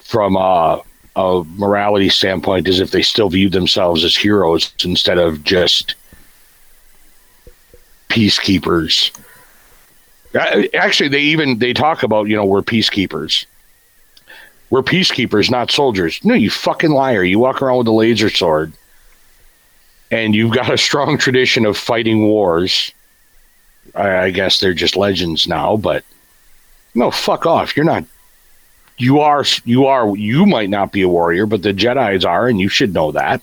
from 0.00 0.36
a, 0.36 0.80
a 1.16 1.44
morality 1.56 2.08
standpoint, 2.08 2.68
as 2.68 2.80
if 2.80 2.92
they 2.92 3.02
still 3.02 3.28
viewed 3.28 3.52
themselves 3.52 4.04
as 4.04 4.16
heroes 4.16 4.72
instead 4.84 5.18
of 5.18 5.42
just 5.42 5.94
peacekeepers. 8.08 9.16
Actually, 10.74 11.08
they 11.08 11.20
even 11.20 11.58
they 11.58 11.72
talk 11.72 12.02
about 12.02 12.28
you 12.28 12.36
know 12.36 12.44
we're 12.44 12.62
peacekeepers. 12.62 13.46
We're 14.70 14.82
peacekeepers, 14.82 15.50
not 15.50 15.70
soldiers. 15.70 16.22
No, 16.24 16.34
you 16.34 16.50
fucking 16.50 16.90
liar! 16.90 17.22
You 17.22 17.38
walk 17.38 17.62
around 17.62 17.78
with 17.78 17.86
a 17.86 17.92
laser 17.92 18.28
sword, 18.28 18.72
and 20.10 20.34
you've 20.34 20.54
got 20.54 20.72
a 20.72 20.78
strong 20.78 21.18
tradition 21.18 21.64
of 21.64 21.76
fighting 21.76 22.22
wars. 22.22 22.92
I, 23.94 24.18
I 24.18 24.30
guess 24.30 24.60
they're 24.60 24.74
just 24.74 24.96
legends 24.96 25.46
now, 25.46 25.76
but 25.76 26.04
no, 26.94 27.10
fuck 27.10 27.46
off! 27.46 27.76
You're 27.76 27.86
not. 27.86 28.04
You 28.98 29.20
are. 29.20 29.44
You 29.64 29.86
are. 29.86 30.16
You 30.16 30.46
might 30.46 30.70
not 30.70 30.90
be 30.90 31.02
a 31.02 31.08
warrior, 31.08 31.46
but 31.46 31.62
the 31.62 31.72
Jedi's 31.72 32.24
are, 32.24 32.48
and 32.48 32.58
you 32.58 32.68
should 32.68 32.92
know 32.92 33.12
that. 33.12 33.42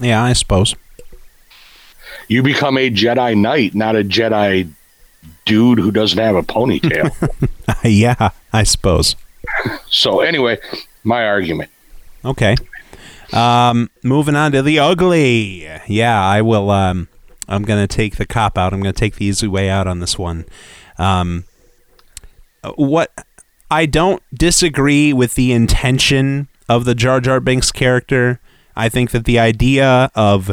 Yeah, 0.00 0.22
I 0.22 0.32
suppose. 0.32 0.74
You 2.30 2.44
become 2.44 2.78
a 2.78 2.88
Jedi 2.88 3.36
Knight, 3.36 3.74
not 3.74 3.96
a 3.96 4.04
Jedi 4.04 4.70
dude 5.46 5.80
who 5.80 5.90
doesn't 5.90 6.16
have 6.16 6.36
a 6.36 6.44
ponytail. 6.44 7.10
yeah, 7.84 8.30
I 8.52 8.62
suppose. 8.62 9.16
so 9.88 10.20
anyway, 10.20 10.58
my 11.02 11.26
argument. 11.26 11.70
Okay. 12.24 12.54
Um, 13.32 13.90
moving 14.04 14.36
on 14.36 14.52
to 14.52 14.62
the 14.62 14.78
ugly. 14.78 15.68
Yeah, 15.88 16.24
I 16.24 16.40
will. 16.40 16.70
Um, 16.70 17.08
I'm 17.48 17.64
gonna 17.64 17.88
take 17.88 18.14
the 18.14 18.26
cop 18.26 18.56
out. 18.56 18.72
I'm 18.72 18.78
gonna 18.80 18.92
take 18.92 19.16
the 19.16 19.24
easy 19.24 19.48
way 19.48 19.68
out 19.68 19.88
on 19.88 19.98
this 19.98 20.16
one. 20.16 20.44
Um, 20.98 21.46
what 22.76 23.12
I 23.72 23.86
don't 23.86 24.22
disagree 24.32 25.12
with 25.12 25.34
the 25.34 25.50
intention 25.50 26.46
of 26.68 26.84
the 26.84 26.94
Jar 26.94 27.20
Jar 27.20 27.40
Binks 27.40 27.72
character. 27.72 28.38
I 28.76 28.88
think 28.88 29.10
that 29.10 29.24
the 29.24 29.40
idea 29.40 30.12
of 30.14 30.52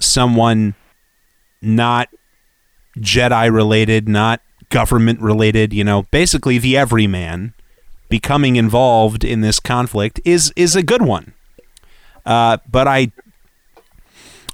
someone 0.00 0.74
not 1.64 2.08
Jedi 2.98 3.52
related, 3.52 4.08
not 4.08 4.40
government 4.68 5.20
related, 5.20 5.72
you 5.72 5.84
know, 5.84 6.02
basically 6.10 6.58
the 6.58 6.76
everyman 6.76 7.54
becoming 8.08 8.56
involved 8.56 9.24
in 9.24 9.40
this 9.40 9.58
conflict 9.58 10.20
is 10.24 10.52
is 10.56 10.76
a 10.76 10.82
good 10.82 11.02
one. 11.02 11.32
Uh, 12.24 12.58
but 12.70 12.86
I 12.86 13.12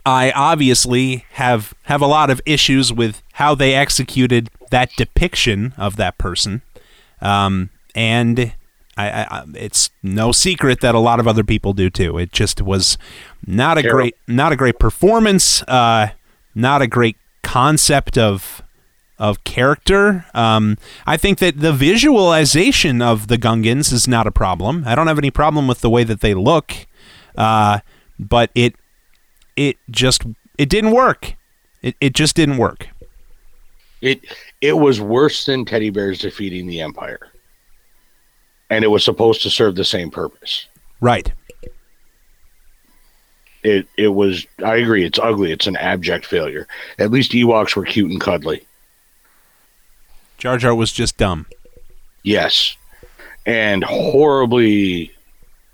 I 0.04 0.32
obviously 0.32 1.24
have 1.32 1.74
have 1.84 2.00
a 2.00 2.06
lot 2.06 2.30
of 2.30 2.40
issues 2.46 2.92
with 2.92 3.22
how 3.34 3.54
they 3.54 3.74
executed 3.74 4.50
that 4.70 4.90
depiction 4.96 5.74
of 5.76 5.96
that 5.96 6.16
person, 6.18 6.62
um, 7.20 7.70
and 7.94 8.52
I, 8.96 9.22
I, 9.22 9.44
it's 9.54 9.90
no 10.02 10.32
secret 10.32 10.80
that 10.80 10.94
a 10.94 10.98
lot 10.98 11.20
of 11.20 11.28
other 11.28 11.44
people 11.44 11.72
do 11.72 11.90
too. 11.90 12.18
It 12.18 12.32
just 12.32 12.60
was 12.60 12.98
not 13.46 13.78
a 13.78 13.82
great 13.82 14.16
not 14.26 14.52
a 14.52 14.56
great 14.56 14.78
performance, 14.78 15.62
uh, 15.62 16.08
not 16.54 16.82
a 16.82 16.86
great 16.86 17.16
concept 17.42 18.16
of 18.18 18.62
of 19.18 19.44
character. 19.44 20.24
Um, 20.32 20.78
I 21.06 21.18
think 21.18 21.38
that 21.40 21.60
the 21.60 21.74
visualization 21.74 23.02
of 23.02 23.28
the 23.28 23.36
Gungans 23.36 23.92
is 23.92 24.08
not 24.08 24.26
a 24.26 24.30
problem. 24.30 24.84
I 24.86 24.94
don't 24.94 25.08
have 25.08 25.18
any 25.18 25.30
problem 25.30 25.68
with 25.68 25.82
the 25.82 25.90
way 25.90 26.04
that 26.04 26.22
they 26.22 26.32
look, 26.32 26.72
uh, 27.36 27.80
but 28.18 28.50
it 28.54 28.74
it 29.56 29.76
just 29.90 30.24
it 30.56 30.68
didn't 30.68 30.92
work. 30.92 31.34
It 31.82 31.96
it 32.00 32.14
just 32.14 32.34
didn't 32.34 32.56
work. 32.56 32.88
It 34.00 34.24
it 34.62 34.78
was 34.78 35.00
worse 35.00 35.44
than 35.44 35.66
teddy 35.66 35.90
bears 35.90 36.20
defeating 36.20 36.66
the 36.66 36.80
Empire, 36.80 37.28
and 38.70 38.84
it 38.84 38.88
was 38.88 39.04
supposed 39.04 39.42
to 39.42 39.50
serve 39.50 39.74
the 39.74 39.84
same 39.84 40.10
purpose. 40.10 40.66
Right. 41.00 41.32
It 43.62 43.86
it 43.96 44.08
was. 44.08 44.46
I 44.64 44.76
agree. 44.76 45.04
It's 45.04 45.18
ugly. 45.18 45.52
It's 45.52 45.66
an 45.66 45.76
abject 45.76 46.24
failure. 46.24 46.66
At 46.98 47.10
least 47.10 47.32
Ewoks 47.32 47.76
were 47.76 47.84
cute 47.84 48.10
and 48.10 48.20
cuddly. 48.20 48.66
Jar 50.38 50.56
Jar 50.56 50.74
was 50.74 50.92
just 50.92 51.18
dumb. 51.18 51.46
Yes, 52.22 52.76
and 53.44 53.84
horribly. 53.84 55.12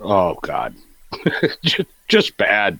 Oh 0.00 0.34
God, 0.42 0.74
just, 1.62 1.88
just 2.08 2.36
bad. 2.36 2.78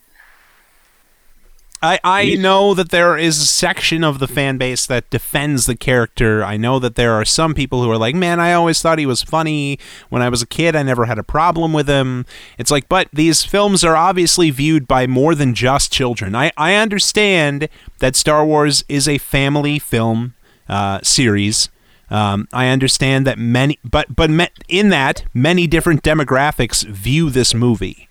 I, 1.82 2.00
I 2.02 2.34
know 2.36 2.72
that 2.74 2.88
there 2.88 3.18
is 3.18 3.38
a 3.40 3.46
section 3.46 4.02
of 4.02 4.18
the 4.18 4.26
fan 4.26 4.56
base 4.56 4.86
that 4.86 5.10
defends 5.10 5.66
the 5.66 5.76
character. 5.76 6.42
I 6.42 6.56
know 6.56 6.78
that 6.78 6.94
there 6.94 7.12
are 7.12 7.24
some 7.24 7.54
people 7.54 7.82
who 7.82 7.90
are 7.90 7.98
like, 7.98 8.14
man, 8.14 8.40
I 8.40 8.54
always 8.54 8.80
thought 8.80 8.98
he 8.98 9.06
was 9.06 9.22
funny. 9.22 9.78
When 10.08 10.22
I 10.22 10.30
was 10.30 10.40
a 10.40 10.46
kid, 10.46 10.74
I 10.74 10.82
never 10.82 11.04
had 11.04 11.18
a 11.18 11.22
problem 11.22 11.72
with 11.74 11.86
him. 11.86 12.24
It's 12.58 12.70
like, 12.70 12.88
but 12.88 13.08
these 13.12 13.44
films 13.44 13.84
are 13.84 13.94
obviously 13.94 14.50
viewed 14.50 14.88
by 14.88 15.06
more 15.06 15.34
than 15.34 15.54
just 15.54 15.92
children. 15.92 16.34
I, 16.34 16.50
I 16.56 16.74
understand 16.74 17.68
that 17.98 18.16
Star 18.16 18.44
Wars 18.44 18.82
is 18.88 19.06
a 19.06 19.18
family 19.18 19.78
film 19.78 20.34
uh, 20.68 21.00
series. 21.02 21.68
Um, 22.08 22.48
I 22.52 22.68
understand 22.68 23.26
that 23.26 23.38
many, 23.38 23.78
but 23.84 24.14
but 24.14 24.30
me, 24.30 24.48
in 24.68 24.90
that 24.90 25.24
many 25.34 25.66
different 25.66 26.02
demographics 26.02 26.86
view 26.86 27.30
this 27.30 27.52
movie. 27.52 28.08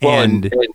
Well, 0.00 0.22
and, 0.22 0.44
and, 0.44 0.54
and 0.54 0.74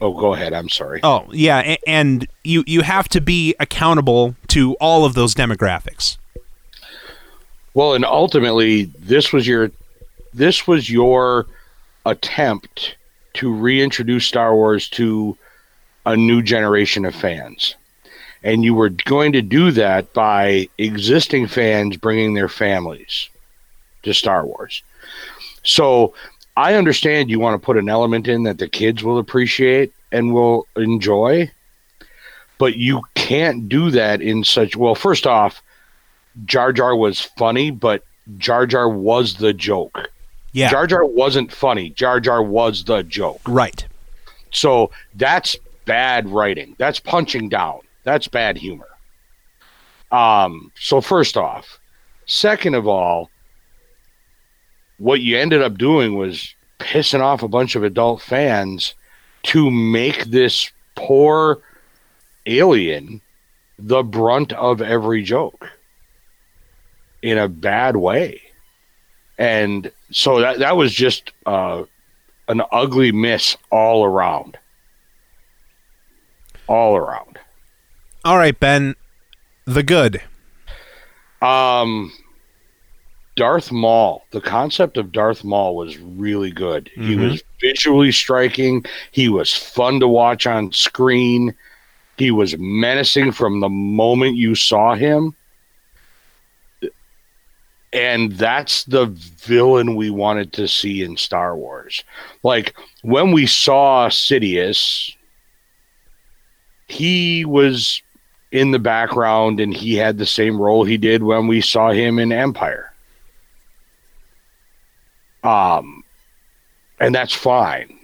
Oh, 0.00 0.12
go 0.12 0.34
ahead. 0.34 0.52
I'm 0.52 0.68
sorry. 0.68 1.00
Oh, 1.02 1.26
yeah, 1.32 1.76
and 1.86 2.26
you 2.44 2.62
you 2.66 2.82
have 2.82 3.08
to 3.10 3.20
be 3.20 3.54
accountable 3.58 4.36
to 4.48 4.74
all 4.74 5.04
of 5.04 5.14
those 5.14 5.34
demographics. 5.34 6.18
Well, 7.74 7.94
and 7.94 8.04
ultimately, 8.04 8.84
this 8.98 9.32
was 9.32 9.46
your 9.46 9.70
this 10.32 10.66
was 10.66 10.88
your 10.88 11.46
attempt 12.06 12.96
to 13.34 13.52
reintroduce 13.52 14.26
Star 14.26 14.54
Wars 14.54 14.88
to 14.90 15.36
a 16.06 16.16
new 16.16 16.42
generation 16.42 17.04
of 17.04 17.14
fans. 17.14 17.74
And 18.42 18.64
you 18.64 18.74
were 18.74 18.88
going 18.88 19.32
to 19.32 19.42
do 19.42 19.70
that 19.72 20.12
by 20.12 20.68
existing 20.78 21.48
fans 21.48 21.96
bringing 21.96 22.34
their 22.34 22.48
families 22.48 23.28
to 24.04 24.14
Star 24.14 24.46
Wars. 24.46 24.82
So 25.64 26.14
I 26.58 26.74
understand 26.74 27.30
you 27.30 27.38
want 27.38 27.54
to 27.54 27.64
put 27.64 27.76
an 27.76 27.88
element 27.88 28.26
in 28.26 28.42
that 28.42 28.58
the 28.58 28.68
kids 28.68 29.04
will 29.04 29.18
appreciate 29.18 29.92
and 30.10 30.34
will 30.34 30.66
enjoy, 30.74 31.52
but 32.58 32.74
you 32.74 33.02
can't 33.14 33.68
do 33.68 33.92
that 33.92 34.20
in 34.20 34.42
such. 34.42 34.74
Well, 34.74 34.96
first 34.96 35.24
off, 35.24 35.62
Jar 36.46 36.72
Jar 36.72 36.96
was 36.96 37.20
funny, 37.20 37.70
but 37.70 38.02
Jar 38.38 38.66
Jar 38.66 38.88
was 38.88 39.34
the 39.34 39.52
joke. 39.52 40.10
Yeah. 40.50 40.68
Jar 40.68 40.88
Jar 40.88 41.04
wasn't 41.04 41.52
funny. 41.52 41.90
Jar 41.90 42.18
Jar 42.18 42.42
was 42.42 42.82
the 42.82 43.04
joke. 43.04 43.40
Right. 43.46 43.86
So 44.50 44.90
that's 45.14 45.54
bad 45.84 46.28
writing. 46.28 46.74
That's 46.76 46.98
punching 46.98 47.50
down. 47.50 47.82
That's 48.02 48.26
bad 48.26 48.58
humor. 48.58 48.88
Um, 50.10 50.72
so 50.76 51.00
first 51.00 51.36
off, 51.36 51.78
second 52.26 52.74
of 52.74 52.88
all, 52.88 53.30
what 54.98 55.20
you 55.20 55.38
ended 55.38 55.62
up 55.62 55.78
doing 55.78 56.16
was 56.16 56.54
pissing 56.78 57.20
off 57.20 57.42
a 57.42 57.48
bunch 57.48 57.74
of 57.74 57.82
adult 57.82 58.20
fans 58.20 58.94
to 59.44 59.70
make 59.70 60.24
this 60.26 60.70
poor 60.94 61.60
alien 62.46 63.20
the 63.78 64.02
brunt 64.02 64.52
of 64.52 64.82
every 64.82 65.22
joke 65.22 65.70
in 67.22 67.38
a 67.38 67.48
bad 67.48 67.96
way. 67.96 68.40
And 69.38 69.90
so 70.10 70.40
that 70.40 70.58
that 70.58 70.76
was 70.76 70.92
just 70.92 71.30
uh, 71.46 71.84
an 72.48 72.62
ugly 72.72 73.12
miss 73.12 73.56
all 73.70 74.04
around. 74.04 74.58
All 76.66 76.96
around. 76.96 77.38
All 78.24 78.36
right, 78.36 78.58
Ben. 78.58 78.96
The 79.64 79.82
good. 79.82 80.20
Um 81.40 82.12
Darth 83.38 83.70
Maul, 83.70 84.26
the 84.32 84.40
concept 84.40 84.96
of 84.96 85.12
Darth 85.12 85.44
Maul 85.44 85.76
was 85.76 85.96
really 85.96 86.50
good. 86.50 86.90
Mm-hmm. 86.96 87.08
He 87.08 87.14
was 87.14 87.42
visually 87.60 88.10
striking. 88.10 88.84
He 89.12 89.28
was 89.28 89.54
fun 89.54 90.00
to 90.00 90.08
watch 90.08 90.44
on 90.44 90.72
screen. 90.72 91.54
He 92.16 92.32
was 92.32 92.58
menacing 92.58 93.30
from 93.30 93.60
the 93.60 93.68
moment 93.68 94.34
you 94.34 94.56
saw 94.56 94.96
him. 94.96 95.36
And 97.92 98.32
that's 98.32 98.82
the 98.82 99.06
villain 99.06 99.94
we 99.94 100.10
wanted 100.10 100.52
to 100.54 100.66
see 100.66 101.04
in 101.04 101.16
Star 101.16 101.56
Wars. 101.56 102.02
Like 102.42 102.74
when 103.02 103.30
we 103.30 103.46
saw 103.46 104.08
Sidious, 104.08 105.14
he 106.88 107.44
was 107.44 108.02
in 108.50 108.72
the 108.72 108.80
background 108.80 109.60
and 109.60 109.72
he 109.72 109.94
had 109.94 110.18
the 110.18 110.26
same 110.26 110.60
role 110.60 110.82
he 110.82 110.96
did 110.96 111.22
when 111.22 111.46
we 111.46 111.60
saw 111.60 111.92
him 111.92 112.18
in 112.18 112.32
Empire 112.32 112.87
um, 115.42 116.04
and 117.00 117.14
that's 117.14 117.34
fine. 117.34 117.98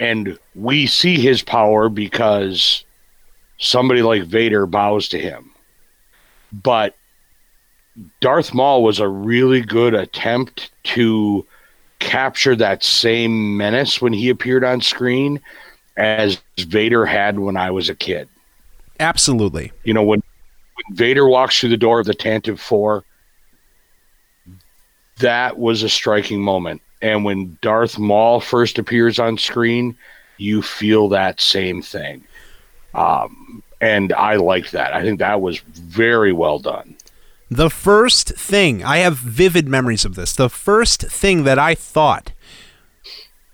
And 0.00 0.38
we 0.54 0.86
see 0.86 1.18
his 1.18 1.42
power 1.42 1.88
because 1.88 2.84
somebody 3.58 4.02
like 4.02 4.22
Vader 4.22 4.66
bows 4.66 5.08
to 5.08 5.18
him. 5.18 5.50
But 6.52 6.94
Darth 8.20 8.54
Maul 8.54 8.82
was 8.82 9.00
a 9.00 9.08
really 9.08 9.60
good 9.60 9.94
attempt 9.94 10.70
to 10.84 11.44
capture 11.98 12.54
that 12.56 12.84
same 12.84 13.56
menace 13.56 14.00
when 14.00 14.12
he 14.12 14.28
appeared 14.28 14.64
on 14.64 14.80
screen 14.80 15.40
as 15.96 16.40
Vader 16.58 17.04
had 17.04 17.40
when 17.40 17.56
I 17.56 17.70
was 17.72 17.88
a 17.88 17.94
kid. 17.94 18.28
Absolutely. 19.00 19.72
You 19.84 19.94
know, 19.94 20.02
when, 20.02 20.22
when 20.74 20.96
Vader 20.96 21.28
walks 21.28 21.58
through 21.58 21.70
the 21.70 21.76
door 21.76 21.98
of 21.98 22.06
the 22.06 22.14
Tantive 22.14 22.60
4 22.60 23.04
that 25.20 25.58
was 25.58 25.82
a 25.82 25.88
striking 25.88 26.40
moment. 26.40 26.82
And 27.00 27.24
when 27.24 27.58
Darth 27.60 27.98
Maul 27.98 28.40
first 28.40 28.78
appears 28.78 29.18
on 29.18 29.38
screen, 29.38 29.96
you 30.36 30.62
feel 30.62 31.08
that 31.10 31.40
same 31.40 31.82
thing. 31.82 32.24
Um, 32.94 33.62
and 33.80 34.12
I 34.12 34.36
liked 34.36 34.72
that. 34.72 34.92
I 34.94 35.02
think 35.02 35.18
that 35.18 35.40
was 35.40 35.58
very 35.58 36.32
well 36.32 36.58
done. 36.58 36.96
The 37.50 37.70
first 37.70 38.34
thing, 38.34 38.84
I 38.84 38.98
have 38.98 39.16
vivid 39.16 39.68
memories 39.68 40.04
of 40.04 40.16
this. 40.16 40.34
The 40.34 40.50
first 40.50 41.02
thing 41.02 41.44
that 41.44 41.58
I 41.58 41.74
thought 41.74 42.32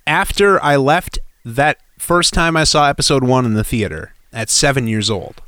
after 0.06 0.62
I 0.62 0.76
left 0.76 1.18
that 1.44 1.78
first 1.98 2.34
time 2.34 2.56
I 2.56 2.64
saw 2.64 2.88
episode 2.88 3.24
one 3.24 3.44
in 3.44 3.54
the 3.54 3.64
theater 3.64 4.14
at 4.32 4.50
seven 4.50 4.88
years 4.88 5.10
old 5.10 5.42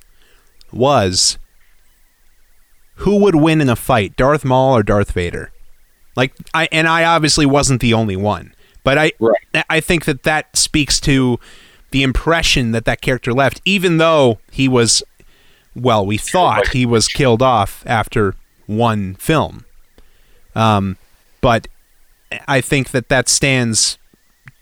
was 0.73 1.39
who 2.97 3.19
would 3.19 3.35
win 3.35 3.61
in 3.61 3.69
a 3.69 3.77
fight, 3.77 4.17
Darth 4.17 4.45
Maul 4.45 4.77
or 4.77 4.83
Darth 4.83 5.13
Vader? 5.13 5.51
Like 6.17 6.33
I 6.55 6.69
and 6.73 6.89
I 6.89 7.05
obviously 7.05 7.47
wasn't 7.47 7.81
the 7.81 7.95
only 7.95 8.17
one, 8.17 8.55
But 8.83 8.99
I 8.99 9.13
Right. 9.21 9.65
I 9.69 9.81
think 9.81 10.05
that 10.07 10.23
that 10.25 10.57
speaks 10.57 10.99
to 11.01 11.39
the 11.91 12.03
impression 12.03 12.73
that 12.73 12.85
that 12.87 13.01
character 13.01 13.33
left, 13.33 13.61
even 13.65 13.99
though 13.99 14.39
he 14.51 14.67
was, 14.69 15.03
well, 15.75 16.05
we 16.05 16.17
thought 16.19 16.69
he 16.69 16.85
was 16.85 17.07
killed 17.07 17.43
off 17.43 17.83
after 17.87 18.35
one 18.67 19.15
film. 19.15 19.65
Um, 20.55 20.97
but 21.41 21.69
I 22.49 22.61
think 22.61 22.91
that 22.91 23.09
that 23.09 23.29
stands 23.29 23.99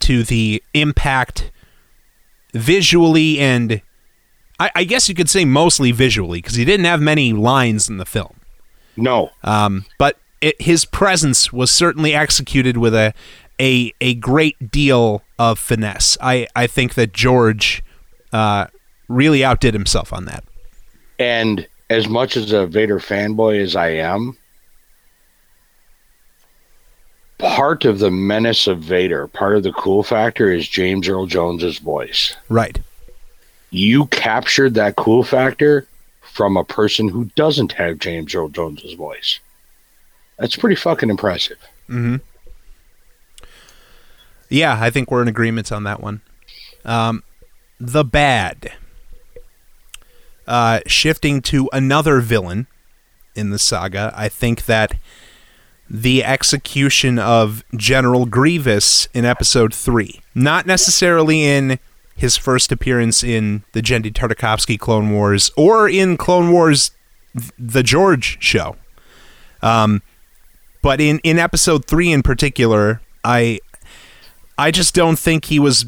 to 0.01 0.23
the 0.23 0.63
impact 0.75 1.51
visually 2.53 3.39
and 3.41 3.81
I, 4.61 4.71
I 4.77 4.85
guess 4.85 5.09
you 5.09 5.15
could 5.15 5.31
say 5.31 5.45
mostly 5.45 5.91
visually 5.93 6.41
because 6.41 6.55
he 6.57 6.65
didn't 6.65 6.87
have 6.87 7.01
many 7.01 7.33
lines 7.33 7.89
in 7.89 7.97
the 7.97 8.05
film. 8.05 8.37
No, 8.97 9.31
Um, 9.43 9.87
but 9.99 10.19
it, 10.45 10.61
his 10.61 10.85
presence 10.85 11.53
was 11.53 11.71
certainly 11.71 12.15
executed 12.15 12.77
with 12.77 12.95
a, 12.95 13.15
a 13.61 13.93
a 14.01 14.15
great 14.15 14.71
deal 14.71 15.23
of 15.39 15.59
finesse. 15.59 16.19
I, 16.21 16.47
I 16.55 16.67
think 16.67 16.95
that 16.95 17.13
George 17.13 17.83
uh, 18.33 18.67
really 19.09 19.45
outdid 19.45 19.75
himself 19.75 20.13
on 20.13 20.27
that. 20.27 20.45
and 21.19 21.67
as 21.91 22.09
much 22.09 22.37
as 22.37 22.53
a 22.53 22.67
Vader 22.67 22.99
fanboy 22.99 23.63
as 23.63 23.77
I 23.77 23.89
am, 23.91 24.37
part 27.39 27.85
of 27.85 27.99
the 27.99 28.11
menace 28.11 28.67
of 28.67 28.81
Vader, 28.81 29.29
part 29.29 29.57
of 29.57 29.63
the 29.63 29.73
cool 29.73 30.03
factor 30.03 30.51
is 30.51 30.67
James 30.67 31.09
Earl 31.09 31.27
Jones's 31.27 31.79
voice. 31.79 32.35
Right. 32.49 32.81
You 33.71 34.07
captured 34.07 34.75
that 34.75 34.97
cool 34.97 35.25
factor 35.25 35.87
from 36.23 36.57
a 36.57 36.65
person 36.65 37.09
who 37.09 37.27
doesn't 37.37 37.73
have 37.73 37.99
James 37.99 38.35
Earl 38.35 38.49
Jones's 38.49 38.95
voice. 38.95 39.41
That's 40.39 40.57
pretty 40.57 40.77
fucking 40.77 41.11
impressive. 41.11 41.59
Mm-hmm. 41.89 42.17
Yeah, 44.49 44.79
I 44.81 44.91
think 44.91 45.11
we're 45.11 45.23
in 45.23 45.29
agreement 45.29 45.73
on 45.73 45.85
that 45.85 46.01
one. 46.01 46.21
Um, 46.85 47.23
the 47.81 48.05
bad. 48.05 48.73
Uh, 50.47 50.81
shifting 50.87 51.41
to 51.41 51.71
another 51.73 52.21
villain 52.21 52.67
in 53.35 53.51
the 53.51 53.59
saga, 53.59 54.13
I 54.15 54.29
think 54.29 54.67
that 54.67 54.95
the 55.89 56.25
execution 56.25 57.19
of 57.19 57.65
General 57.77 58.27
Grievous 58.27 59.09
in 59.15 59.25
episode 59.25 59.75
3, 59.75 60.21
not 60.35 60.67
necessarily 60.67 61.45
in 61.45 61.79
his 62.17 62.37
first 62.37 62.71
appearance 62.71 63.25
in 63.25 63.65
the 63.73 63.83
Genndy 63.83 64.13
Tartakovsky 64.13 64.79
Clone 64.79 65.11
Wars 65.13 65.51
or 65.57 65.89
in 65.89 66.17
Clone 66.17 66.53
Wars 66.53 66.93
the 67.59 67.83
George 67.83 68.39
show. 68.41 68.77
Um, 69.63 70.03
but 70.85 71.01
in, 71.01 71.19
in 71.21 71.39
episode 71.39 71.87
3 71.87 72.13
in 72.13 72.23
particular, 72.23 73.01
I 73.25 73.59
I 74.59 74.71
just 74.71 74.95
don't 74.95 75.19
think 75.19 75.47
he 75.47 75.59
was 75.59 75.87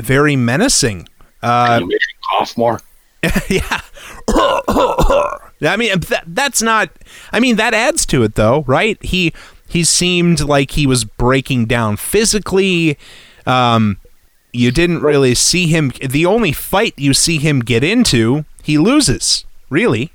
very 0.00 0.34
menacing. 0.34 1.08
Uh, 1.40 1.78
Can 1.78 1.90
you 1.90 1.98
cough 2.28 2.58
more? 2.58 2.80
yeah. 3.48 3.80
I 4.28 5.76
mean 5.78 6.00
that, 6.00 6.24
that's 6.26 6.60
not 6.62 6.90
I 7.32 7.38
mean 7.38 7.56
that 7.56 7.74
adds 7.74 8.04
to 8.06 8.24
it 8.24 8.34
though, 8.34 8.64
right? 8.66 9.00
He 9.02 9.32
he 9.68 9.84
seemed 9.84 10.40
like 10.40 10.72
he 10.72 10.86
was 10.88 11.04
breaking 11.04 11.66
down 11.66 11.96
physically. 11.96 12.98
Um 13.46 13.98
you 14.52 14.72
didn't 14.72 15.02
really 15.02 15.34
see 15.36 15.68
him 15.68 15.92
the 16.00 16.26
only 16.26 16.50
fight 16.50 16.94
you 16.96 17.14
see 17.14 17.38
him 17.38 17.60
get 17.60 17.84
into, 17.84 18.44
he 18.64 18.78
loses. 18.78 19.44
Really? 19.70 20.12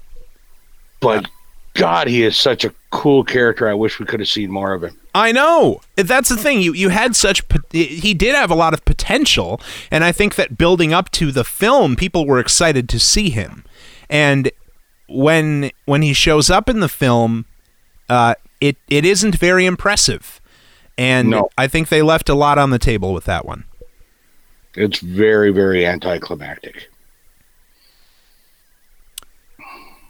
But 1.00 1.28
God, 1.74 2.08
he 2.08 2.24
is 2.24 2.38
such 2.38 2.66
a 2.66 2.74
cool 2.92 3.24
character. 3.24 3.68
I 3.68 3.74
wish 3.74 4.00
we 4.00 4.06
could 4.06 4.20
have 4.20 4.30
seen 4.30 4.52
more 4.52 4.74
of 4.74 4.84
him. 4.84 4.98
I 5.16 5.32
know. 5.32 5.82
That's 5.96 6.30
the 6.30 6.38
thing. 6.38 6.62
You 6.62 6.74
you 6.74 6.90
had 6.90 7.16
such 7.16 7.42
he 7.72 8.14
did 8.14 8.36
have 8.36 8.52
a 8.52 8.56
lot 8.56 8.74
of 8.74 8.86
potential, 8.86 9.60
and 9.90 10.04
I 10.04 10.12
think 10.12 10.36
that 10.36 10.58
building 10.58 10.94
up 10.94 11.10
to 11.12 11.32
the 11.32 11.44
film, 11.44 11.96
people 11.96 12.26
were 12.26 12.40
excited 12.40 12.88
to 12.90 13.00
see 13.00 13.30
him. 13.30 13.66
And 14.10 14.52
when 15.08 15.72
when 15.86 16.02
he 16.02 16.14
shows 16.14 16.50
up 16.50 16.70
in 16.70 16.80
the 16.80 16.90
film, 16.90 17.46
uh, 18.10 18.36
it 18.62 18.78
it 18.90 19.06
isn't 19.06 19.36
very 19.36 19.66
impressive, 19.66 20.40
and 20.98 21.30
No. 21.30 21.50
I 21.58 21.68
think 21.68 21.90
they 21.90 22.02
left 22.02 22.30
a 22.30 22.36
lot 22.36 22.58
on 22.58 22.70
the 22.70 22.80
table 22.80 23.14
with 23.14 23.26
that 23.26 23.46
one. 23.46 23.66
It's 24.76 25.00
very, 25.00 25.52
very 25.52 25.86
anticlimactic. 25.86 26.90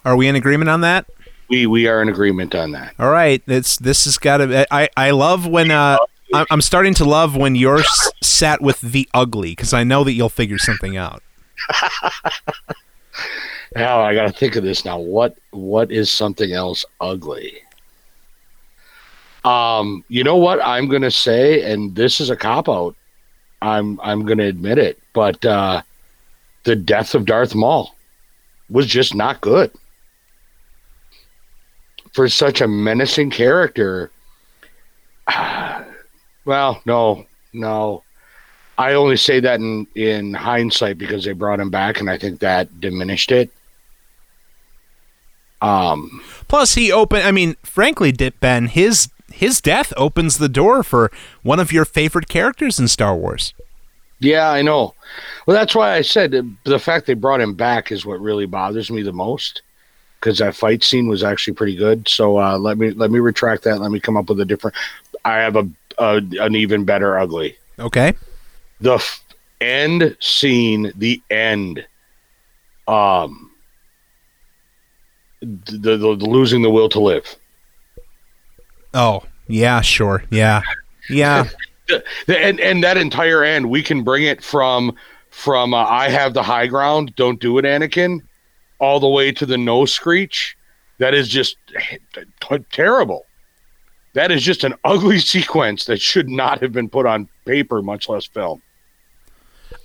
Are 0.06 0.16
we 0.16 0.28
in 0.28 0.36
agreement 0.36 0.70
on 0.70 0.82
that? 0.82 1.06
We 1.52 1.68
we 1.68 1.86
are 1.88 2.02
in 2.02 2.08
agreement 2.08 2.56
on 2.56 2.72
that. 2.72 2.94
All 2.98 3.12
right, 3.12 3.44
it's 3.46 3.76
this 3.78 4.06
has 4.06 4.18
got 4.18 4.38
to. 4.38 4.66
I 4.74 4.88
I 4.96 5.12
love 5.12 5.46
when 5.46 5.70
uh 5.70 5.98
I'm 6.34 6.62
starting 6.62 6.94
to 6.94 7.04
love 7.06 7.36
when 7.36 7.56
you're 7.56 7.80
s- 7.80 8.12
sat 8.22 8.62
with 8.62 8.80
the 8.80 9.10
ugly 9.14 9.52
because 9.52 9.74
I 9.74 9.84
know 9.84 10.06
that 10.06 10.14
you'll 10.14 10.30
figure 10.30 10.58
something 10.58 10.96
out. 10.96 11.22
Now 13.74 14.02
I 14.02 14.14
got 14.14 14.28
to 14.28 14.34
think 14.34 14.58
of 14.58 14.66
this 14.66 14.84
now. 14.84 15.00
What 15.00 15.38
what 15.52 15.92
is 15.92 16.12
something 16.12 16.52
else 16.52 16.84
ugly? 17.00 17.60
Um, 19.46 20.04
you 20.10 20.26
know 20.26 20.36
what 20.36 20.62
I'm 20.62 20.90
going 20.90 21.04
to 21.04 21.12
say, 21.12 21.72
and 21.72 21.96
this 21.96 22.20
is 22.20 22.30
a 22.30 22.36
cop 22.36 22.68
out. 22.68 22.96
I'm 23.62 23.98
I'm 24.02 24.26
going 24.26 24.40
to 24.40 24.46
admit 24.46 24.78
it, 24.78 25.00
but 25.14 25.46
uh, 25.46 25.84
the 26.64 26.76
death 26.76 27.16
of 27.16 27.26
Darth 27.26 27.56
Maul 27.56 27.96
was 28.70 28.88
just 28.88 29.16
not 29.16 29.40
good 29.40 29.72
for 32.14 32.28
such 32.30 32.62
a 32.62 32.68
menacing 32.68 33.30
character. 33.30 34.12
well, 36.46 36.82
no, 36.86 37.26
no. 37.54 38.04
I 38.78 38.94
only 38.94 39.18
say 39.18 39.40
that 39.40 39.60
in 39.60 39.86
in 39.96 40.34
hindsight 40.34 40.98
because 40.98 41.26
they 41.26 41.34
brought 41.34 41.60
him 41.60 41.70
back, 41.70 42.00
and 42.00 42.10
I 42.10 42.18
think 42.18 42.40
that 42.40 42.80
diminished 42.80 43.32
it. 43.32 43.52
Um, 45.62 46.22
Plus, 46.48 46.74
he 46.74 46.92
opened. 46.92 47.24
I 47.24 47.32
mean, 47.32 47.56
frankly, 47.64 48.12
Dip 48.12 48.40
Ben, 48.40 48.68
his 48.68 49.10
his 49.32 49.62
death 49.62 49.94
opens 49.96 50.38
the 50.38 50.50
door 50.50 50.84
for 50.84 51.12
one 51.44 51.60
of 51.60 51.72
your 51.72 51.86
favorite 51.86 52.28
characters 52.28 52.80
in 52.80 52.88
Star 52.88 53.16
Wars. 53.16 53.54
yeah, 54.20 54.50
I 54.50 54.62
know. 54.62 54.96
Well, 55.46 55.56
that's 55.56 55.76
why 55.76 55.94
I 55.94 56.02
said 56.02 56.34
uh, 56.34 56.44
the 56.64 56.80
fact 56.80 57.06
they 57.06 57.14
brought 57.14 57.42
him 57.42 57.54
back 57.54 57.92
is 57.92 58.06
what 58.06 58.20
really 58.20 58.46
bothers 58.46 58.90
me 58.90 59.04
the 59.04 59.14
most 59.14 59.62
because 60.22 60.38
that 60.38 60.56
fight 60.56 60.84
scene 60.84 61.08
was 61.08 61.24
actually 61.24 61.54
pretty 61.56 61.76
good. 61.76 62.08
So 62.08 62.38
uh, 62.40 62.58
let 62.58 62.78
me 62.78 62.92
let 62.92 63.10
me 63.12 63.20
retract 63.20 63.64
that. 63.64 63.82
Let 63.82 63.92
me 63.92 64.00
come 64.00 64.16
up 64.16 64.30
with 64.30 64.40
a 64.40 64.46
different. 64.46 64.78
I 65.26 65.38
have 65.40 65.56
a, 65.56 65.68
a 65.98 66.22
an 66.40 66.56
even 66.56 66.86
better 66.86 67.18
ugly. 67.20 67.58
Okay. 67.80 68.14
the 68.80 68.94
f- 68.96 69.24
end 69.60 70.16
scene, 70.20 70.92
the 70.96 71.22
end, 71.32 71.86
um, 72.88 73.52
the, 75.42 75.78
the, 75.78 75.98
the 75.98 76.26
losing 76.26 76.62
the 76.62 76.70
will 76.70 76.90
to 76.90 77.00
live. 77.00 77.36
Oh, 78.94 79.24
yeah, 79.48 79.82
sure. 79.82 80.24
Yeah. 80.30 80.62
Yeah. 81.10 81.48
The, 81.88 82.04
the- 82.28 82.40
and 82.40 82.60
and 82.60 82.84
that 82.84 82.98
entire 82.98 83.44
end, 83.44 83.70
we 83.70 83.82
can 83.82 84.04
bring 84.04 84.24
it 84.24 84.44
from 84.44 84.96
from 85.32 85.74
uh, 85.74 85.84
I 85.86 86.10
have 86.10 86.34
the 86.34 86.44
high 86.44 86.68
ground, 86.68 87.16
don't 87.16 87.40
do 87.40 87.58
it, 87.58 87.66
Anakin, 87.66 88.20
all 88.82 89.00
the 89.00 89.08
way 89.08 89.32
to 89.32 89.46
the 89.46 89.58
no 89.58 89.86
screech. 89.86 90.58
That 90.98 91.14
is 91.14 91.30
just 91.30 91.56
t- 91.74 92.66
terrible. 92.72 93.26
That 94.14 94.32
is 94.32 94.44
just 94.44 94.66
an 94.66 94.74
ugly 94.84 95.20
sequence 95.34 95.86
that 95.86 96.02
should 96.02 96.30
not 96.30 96.62
have 96.62 96.74
been 96.74 96.90
put 96.90 97.06
on 97.06 97.30
paper, 97.46 97.82
much 97.82 98.10
less 98.10 98.26
film. 98.26 98.62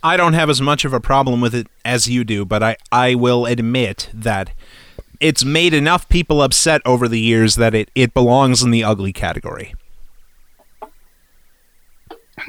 I 0.03 0.17
don't 0.17 0.33
have 0.33 0.51
as 0.51 0.61
much 0.61 0.85
of 0.85 0.93
a 0.93 1.01
problem 1.01 1.41
with 1.41 1.55
it 1.55 1.69
as 1.85 2.09
you 2.09 2.25
do, 2.25 2.45
but 2.45 2.63
I, 2.63 2.77
I 2.91 3.15
will 3.15 3.47
admit 3.47 4.11
that 4.13 4.51
it's 5.21 5.45
made 5.45 5.73
enough 5.73 6.09
people 6.09 6.43
upset 6.43 6.83
over 6.85 7.07
the 7.07 7.21
years 7.21 7.55
that 7.55 7.75
it, 7.75 7.91
it 7.95 8.13
belongs 8.13 8.63
in 8.63 8.73
the 8.73 8.83
ugly 8.83 9.13
category. 9.13 9.75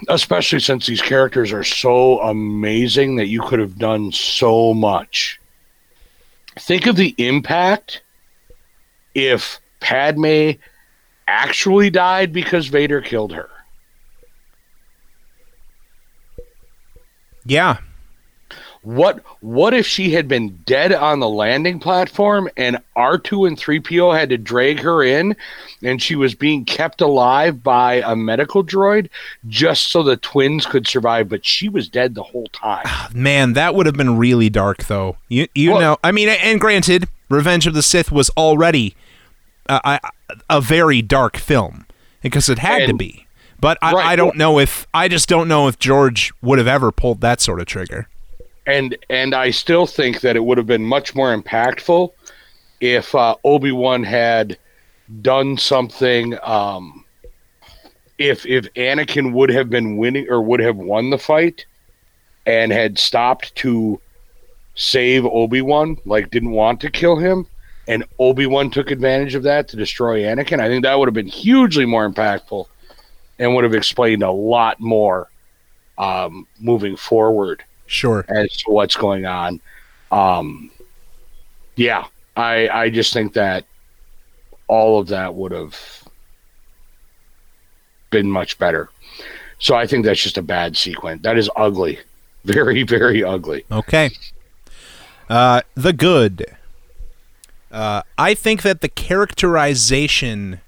especially 0.10 0.60
since 0.60 0.86
these 0.86 1.02
characters 1.02 1.52
are 1.54 1.64
so 1.64 2.20
amazing 2.22 3.16
that 3.16 3.28
you 3.28 3.42
could 3.42 3.60
have 3.60 3.78
done 3.78 4.12
so 4.12 4.74
much. 4.74 5.40
Think 6.60 6.88
of 6.88 6.96
the 6.96 7.14
impact 7.18 8.02
if 9.14 9.60
Padme 9.80 10.52
actually 11.28 11.90
died 11.90 12.32
because 12.34 12.68
Vader 12.68 13.02
killed 13.02 13.34
her. 13.34 13.50
Yeah. 17.46 17.78
What 18.88 19.22
what 19.42 19.74
if 19.74 19.86
she 19.86 20.12
had 20.12 20.30
been 20.30 20.60
dead 20.66 20.94
on 20.94 21.20
the 21.20 21.28
landing 21.28 21.78
platform 21.78 22.48
and 22.56 22.78
R2 22.96 23.46
and 23.46 23.58
3PO 23.58 24.18
had 24.18 24.30
to 24.30 24.38
drag 24.38 24.80
her 24.80 25.04
in 25.04 25.36
and 25.84 26.02
she 26.02 26.16
was 26.16 26.36
being 26.36 26.64
kept 26.64 27.02
alive 27.02 27.62
by 27.62 27.96
a 27.96 28.16
medical 28.16 28.64
droid 28.64 29.10
just 29.50 29.92
so 29.92 30.04
the 30.04 30.16
twins 30.16 30.66
could 30.66 30.88
survive 30.88 31.28
but 31.28 31.46
she 31.46 31.68
was 31.68 31.90
dead 31.90 32.16
the 32.16 32.24
whole 32.24 32.48
time. 32.54 32.84
Ah, 32.86 33.10
man, 33.14 33.52
that 33.54 33.76
would 33.76 33.88
have 33.88 33.96
been 33.98 34.18
really 34.18 34.50
dark, 34.50 34.86
though. 34.86 35.18
You 35.28 35.48
you 35.54 35.72
Well- 35.72 35.82
know, 35.82 35.98
I 36.02 36.14
mean, 36.14 36.30
and 36.30 36.62
granted, 36.62 37.10
Revenge 37.28 37.68
of 37.68 37.74
the 37.74 37.84
Sith 37.84 38.10
was 38.10 38.30
already 38.38 38.96
uh, 39.68 39.82
a, 39.84 40.00
a, 40.50 40.58
a 40.60 40.62
very 40.62 41.02
dark 41.02 41.36
film 41.36 41.86
because 42.22 42.48
it 42.48 42.60
had 42.60 42.88
to 42.88 42.94
be. 42.94 43.28
But 43.60 43.78
I, 43.82 43.92
Right. 43.92 44.06
I 44.06 44.16
don't 44.16 44.38
know 44.38 44.60
if 44.60 44.88
I 44.94 45.10
just 45.10 45.28
don't 45.28 45.50
know 45.50 45.68
if 45.68 45.78
George 45.78 46.32
would 46.42 46.58
have 46.58 46.68
ever 46.70 46.94
pulled 46.94 47.20
that 47.20 47.42
sort 47.42 47.60
of 47.60 47.66
trigger. 47.66 48.08
And 48.68 48.98
and 49.10 49.34
I 49.34 49.50
still 49.50 49.88
think 49.88 50.22
that 50.22 50.36
it 50.36 50.44
would 50.44 50.58
have 50.58 50.68
been 50.68 50.84
much 50.84 51.16
more 51.16 51.36
impactful 51.36 52.12
if 52.82 53.16
uh, 53.16 53.36
Obi 53.44 53.72
Wan 53.72 54.04
had 54.04 54.58
done 55.22 55.58
something. 55.58 56.38
Um, 56.44 57.06
if 58.20 58.46
if 58.46 58.72
Anakin 58.74 59.32
would 59.32 59.50
have 59.50 59.70
been 59.70 59.98
winning 59.98 60.28
or 60.30 60.42
would 60.42 60.60
have 60.60 60.76
won 60.76 61.10
the 61.10 61.18
fight, 61.18 61.66
and 62.46 62.72
had 62.72 63.00
stopped 63.00 63.56
to 63.56 64.00
save 64.76 65.26
Obi 65.26 65.62
Wan, 65.62 65.98
like 66.06 66.30
didn't 66.30 66.52
want 66.52 66.82
to 66.82 66.92
kill 66.92 67.16
him, 67.16 67.48
and 67.88 68.04
Obi 68.20 68.48
Wan 68.48 68.70
took 68.70 68.92
advantage 68.92 69.34
of 69.34 69.44
that 69.44 69.70
to 69.70 69.78
destroy 69.78 70.24
Anakin, 70.24 70.60
I 70.60 70.68
think 70.68 70.84
that 70.84 71.00
would 71.00 71.08
have 71.08 71.14
been 71.14 71.26
hugely 71.26 71.86
more 71.86 72.08
impactful, 72.08 72.66
and 73.40 73.56
would 73.56 73.64
have 73.64 73.74
explained 73.74 74.24
a 74.24 74.32
lot 74.32 74.80
more 74.82 75.30
um, 75.98 76.46
moving 76.60 76.98
forward 76.98 77.64
Sure. 77.88 78.26
as 78.30 78.56
to 78.58 78.72
what's 78.72 78.96
going 78.96 79.26
on. 79.26 79.60
Um, 80.12 80.70
yeah, 81.76 82.06
I 82.36 82.70
I 82.70 82.90
just 82.90 83.14
think 83.14 83.34
that 83.34 83.66
all 84.68 85.00
of 85.00 85.08
that 85.08 85.34
would 85.34 85.52
have 85.52 86.04
been 88.10 88.30
much 88.30 88.58
better. 88.58 88.90
So 89.60 89.76
I 89.76 89.88
think 89.88 90.06
that's 90.06 90.22
just 90.22 90.38
a 90.38 90.42
bad 90.42 90.78
sequence. 90.78 91.24
That 91.24 91.38
is 91.38 91.50
ugly, 91.56 92.00
very 92.46 92.84
very 92.84 93.24
ugly. 93.24 93.66
Okay. 93.72 94.12
Uh, 95.30 95.62
the 95.76 95.94
good. 95.94 96.46
Uh, 97.72 98.02
I 98.18 98.34
think 98.34 98.62
that 98.62 98.82
the 98.82 98.88
characterization 98.88 100.62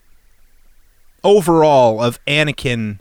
overall 1.24 2.02
of 2.02 2.24
Anakin, 2.26 3.00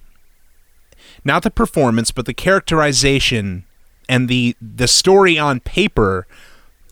not 1.24 1.42
the 1.42 1.50
performance, 1.50 2.10
but 2.12 2.26
the 2.26 2.34
characterization 2.34 3.64
and 4.08 4.28
the 4.28 4.56
the 4.60 4.88
story 4.88 5.38
on 5.38 5.60
paper 5.60 6.26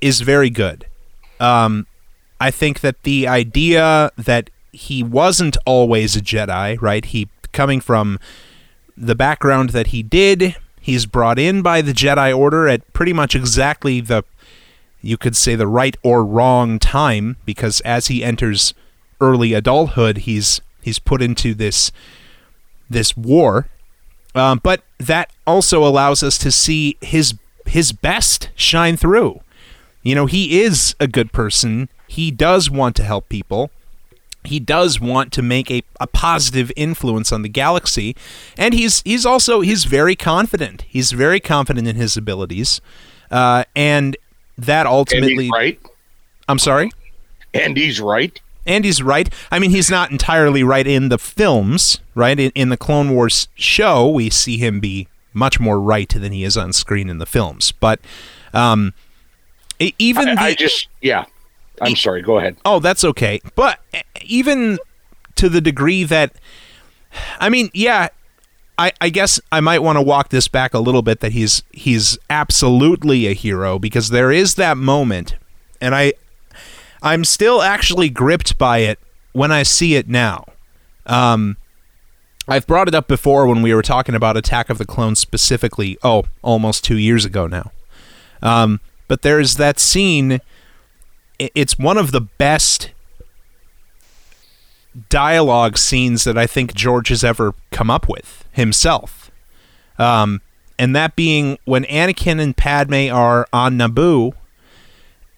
is 0.01 0.21
very 0.21 0.51
good. 0.51 0.87
Um, 1.41 1.87
I 2.41 2.51
think 2.51 2.81
that 2.81 3.03
the 3.03 3.27
idea 3.27 4.11
that 4.17 4.51
he 4.73 5.03
wasn't 5.03 5.57
always 5.65 6.17
a 6.17 6.21
Jedi, 6.21 6.81
right? 6.81 7.05
He 7.05 7.29
coming 7.53 7.81
from 7.81 8.19
the 8.97 9.15
background 9.15 9.71
that 9.71 9.89
he 9.89 10.03
did, 10.03 10.57
he's 10.81 11.07
brought 11.07 11.39
in 11.39 11.63
by 11.63 11.81
the 11.83 11.93
Jedi 11.93 12.37
Order 12.37 12.69
at 12.69 12.93
pretty 12.93 13.13
much 13.13 13.35
exactly 13.35 14.01
the 14.01 14.25
you 15.01 15.17
could 15.17 15.37
say 15.37 15.55
the 15.55 15.67
right 15.67 15.97
or 16.03 16.25
wrong 16.25 16.79
time 16.79 17.37
because 17.45 17.81
as 17.83 18.09
he 18.09 18.25
enters 18.25 18.75
early 19.21 19.53
adulthood, 19.55 20.19
he's 20.19 20.61
he's 20.83 20.99
put 20.99 21.23
into 21.23 21.55
this 21.55 21.93
this 22.89 23.17
war. 23.17 23.69
Um, 24.37 24.61
but 24.63 24.83
that 24.99 25.31
also 25.47 25.85
allows 25.85 26.23
us 26.23 26.39
to 26.39 26.53
see 26.53 26.97
his 27.01 27.35
his 27.65 27.91
best 27.91 28.51
shine 28.55 28.97
through. 28.97 29.41
You 30.03 30.15
know, 30.15 30.27
he 30.27 30.61
is 30.61 30.95
a 31.01 31.09
good 31.09 31.33
person. 31.33 31.89
He 32.07 32.31
does 32.31 32.71
want 32.71 32.95
to 32.97 33.03
help 33.03 33.29
people. 33.29 33.71
He 34.45 34.61
does 34.61 35.01
want 35.01 35.33
to 35.33 35.43
make 35.43 35.71
a, 35.71 35.83
a 36.01 36.07
positive 36.07 36.71
influence 36.77 37.33
on 37.33 37.43
the 37.43 37.49
galaxy. 37.49 38.15
And 38.57 38.75
he's 38.75 39.03
he's 39.03 39.27
also 39.27 39.63
he's 39.63 39.85
very 39.85 40.15
confident. 40.15 40.83
He's 40.83 41.13
very 41.13 41.41
confident 41.41 41.89
in 41.89 41.97
his 41.97 42.17
abilities. 42.17 42.81
Uh, 43.31 43.65
and 43.75 44.17
that 44.57 44.87
And 44.87 44.89
ultimately 44.89 45.45
he's 45.45 45.51
right. 45.51 45.81
I'm 46.49 46.59
sorry? 46.59 46.91
And 47.55 47.77
he's 47.77 48.01
right. 48.01 48.41
And 48.67 48.85
he's 48.85 49.03
right. 49.03 49.33
I 49.51 49.59
mean, 49.59 49.71
he's 49.71 49.91
not 49.91 50.11
entirely 50.11 50.63
right 50.63 50.87
in 50.87 51.09
the 51.09 51.19
films, 51.19 52.01
right? 52.15 52.39
In, 52.39 52.51
in 52.55 52.69
the 52.69 52.77
Clone 52.77 53.15
Wars 53.15 53.49
show, 53.55 54.09
we 54.09 54.29
see 54.29 54.59
him 54.59 54.81
be 54.81 55.09
much 55.33 55.61
more 55.61 55.81
right 55.81 56.09
than 56.09 56.33
he 56.33 56.43
is 56.43 56.57
on 56.57 56.73
screen 56.73 57.09
in 57.09 57.19
the 57.19 57.27
films. 57.27 57.71
But 57.73 58.01
um, 58.53 58.93
e- 59.79 59.93
even 59.99 60.35
the, 60.35 60.41
I, 60.41 60.47
I 60.47 60.55
just 60.55 60.89
yeah. 61.01 61.27
I'm 61.81 61.95
sorry. 61.95 62.23
Go 62.23 62.39
ahead. 62.39 62.57
Oh, 62.65 62.81
that's 62.81 63.05
okay. 63.05 63.41
But 63.55 63.79
e- 63.95 64.01
even 64.25 64.79
to 65.37 65.49
the 65.49 65.61
degree 65.61 66.05
that, 66.05 66.33
I 67.39 67.51
mean, 67.51 67.71
yeah, 67.75 68.09
I, 68.79 68.93
I 69.01 69.11
guess 69.11 69.41
I 69.53 69.61
might 69.61 69.81
want 69.81 69.97
to 69.97 70.03
walk 70.03 70.31
this 70.31 70.49
back 70.49 70.75
a 70.75 70.79
little 70.79 71.03
bit. 71.03 71.21
That 71.21 71.33
he's 71.33 71.63
he's 71.73 72.19
absolutely 72.31 73.27
a 73.27 73.33
hero 73.33 73.79
because 73.79 74.09
there 74.09 74.33
is 74.33 74.55
that 74.57 74.77
moment, 74.77 75.37
and 75.81 75.95
I 75.95 76.15
I'm 77.03 77.25
still 77.25 77.63
actually 77.63 78.09
gripped 78.09 78.59
by 78.59 78.79
it 78.79 78.99
when 79.33 79.53
I 79.53 79.63
see 79.63 79.95
it 79.95 80.09
now. 80.09 80.47
Um, 81.07 81.57
I've 82.49 82.67
brought 82.67 82.89
it 82.89 82.95
up 82.95 83.09
before 83.09 83.47
when 83.47 83.63
we 83.63 83.75
were 83.75 83.83
talking 83.83 84.15
about 84.15 84.37
Attack 84.37 84.71
of 84.71 84.79
the 84.79 84.87
Clones 84.87 85.19
specifically. 85.19 85.99
Oh, 86.03 86.25
almost 86.43 86.85
two 86.85 86.97
years 86.97 87.25
ago 87.25 87.47
now. 87.47 87.73
Um, 88.43 88.81
but 89.09 89.23
there's 89.23 89.57
that 89.57 89.79
scene. 89.79 90.41
It's 91.39 91.79
one 91.79 91.99
of 91.99 92.13
the 92.13 92.21
best 92.21 92.91
dialogue 95.09 95.77
scenes 95.77 96.25
that 96.25 96.39
I 96.39 96.47
think 96.47 96.75
George 96.75 97.09
has 97.09 97.23
ever 97.23 97.55
come 97.71 97.91
up 97.91 98.09
with 98.09 98.45
himself. 98.53 99.31
Um, 99.99 100.41
and 100.79 100.95
that 100.95 101.17
being 101.17 101.59
when 101.65 101.85
Anakin 101.85 102.41
and 102.41 102.57
Padme 102.57 103.11
are 103.13 103.47
on 103.53 103.79
Naboo, 103.79 104.33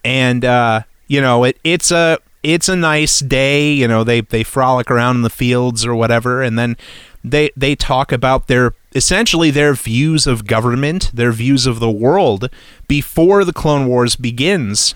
and 0.04 0.44
uh, 0.44 0.82
you 1.08 1.20
know 1.20 1.44
it, 1.44 1.58
it's 1.64 1.90
a 1.90 2.18
it's 2.42 2.68
a 2.68 2.76
nice 2.76 3.20
day. 3.20 3.72
You 3.72 3.88
know 3.88 4.04
they 4.04 4.20
they 4.20 4.44
frolic 4.44 4.90
around 4.90 5.16
in 5.16 5.22
the 5.22 5.30
fields 5.30 5.84
or 5.84 5.94
whatever, 5.94 6.42
and 6.42 6.58
then 6.58 6.76
they 7.24 7.50
they 7.56 7.74
talk 7.74 8.12
about 8.12 8.46
their 8.46 8.74
essentially 8.94 9.50
their 9.50 9.74
views 9.74 10.26
of 10.26 10.46
government, 10.46 11.10
their 11.12 11.32
views 11.32 11.66
of 11.66 11.80
the 11.80 11.90
world 11.90 12.48
before 12.86 13.44
the 13.44 13.52
Clone 13.52 13.88
Wars 13.88 14.14
begins, 14.14 14.94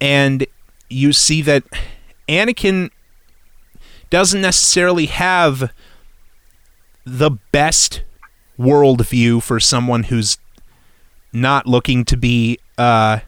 and 0.00 0.46
you 0.88 1.12
see 1.12 1.42
that 1.42 1.64
Anakin 2.28 2.90
doesn't 4.10 4.40
necessarily 4.40 5.06
have 5.06 5.72
the 7.04 7.30
best 7.50 8.02
worldview 8.58 9.42
for 9.42 9.58
someone 9.58 10.04
who's 10.04 10.38
not 11.32 11.66
looking 11.66 12.04
to 12.04 12.16
be 12.16 12.58
uh, 12.76 13.20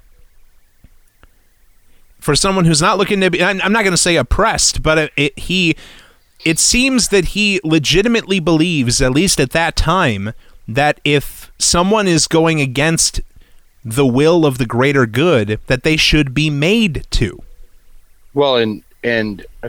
for 2.25 2.35
someone 2.35 2.65
who's 2.65 2.81
not 2.81 2.97
looking 2.97 3.21
to 3.21 3.31
be 3.31 3.45
I'm 3.45 3.59
not 3.59 3.83
going 3.83 3.91
to 3.93 3.99
say 3.99 4.17
oppressed, 4.17 4.83
but 4.83 4.97
it, 4.97 5.13
it, 5.15 5.39
he 5.39 5.77
it 6.43 6.59
seems 6.59 7.09
that 7.09 7.27
he 7.27 7.61
legitimately 7.63 8.41
believes 8.41 9.03
at 9.03 9.13
least 9.13 9.39
at 9.39 9.51
that 9.51 9.77
time 9.77 10.33
that 10.67 11.01
if 11.05 11.53
someone 11.59 12.09
is 12.09 12.27
going 12.27 12.63
against 12.63 13.21
the 13.85 14.07
will 14.07 14.47
of 14.47 14.57
the 14.57 14.65
greater 14.65 15.05
good 15.05 15.61
that 15.67 15.83
they 15.83 15.99
should 15.99 16.33
be 16.33 16.49
made 16.49 17.07
to. 17.11 17.43
Well, 18.33 18.57
and 18.57 18.83
and 19.03 19.45
uh, 19.63 19.69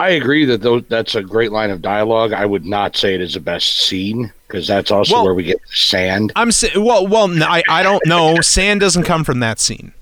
I 0.00 0.10
agree 0.10 0.44
that 0.46 0.62
those, 0.62 0.82
that's 0.88 1.14
a 1.14 1.22
great 1.22 1.52
line 1.52 1.70
of 1.70 1.82
dialogue. 1.82 2.32
I 2.32 2.46
would 2.46 2.66
not 2.66 2.96
say 2.96 3.14
it 3.14 3.20
is 3.20 3.34
the 3.34 3.40
best 3.40 3.78
scene 3.78 4.32
because 4.48 4.66
that's 4.66 4.90
also 4.90 5.14
Well- 5.14 5.24
where 5.24 5.34
we 5.34 5.44
get 5.44 5.60
sand. 5.72 6.32
I'm 6.34 6.50
well 6.74 7.06
well 7.06 7.28
no, 7.28 7.46
I 7.46 7.62
I 7.68 7.84
don't 7.84 8.04
know 8.06 8.40
sand 8.40 8.80
doesn't 8.80 9.04
come 9.04 9.22
from 9.22 9.38
that 9.38 9.60
scene. 9.60 9.92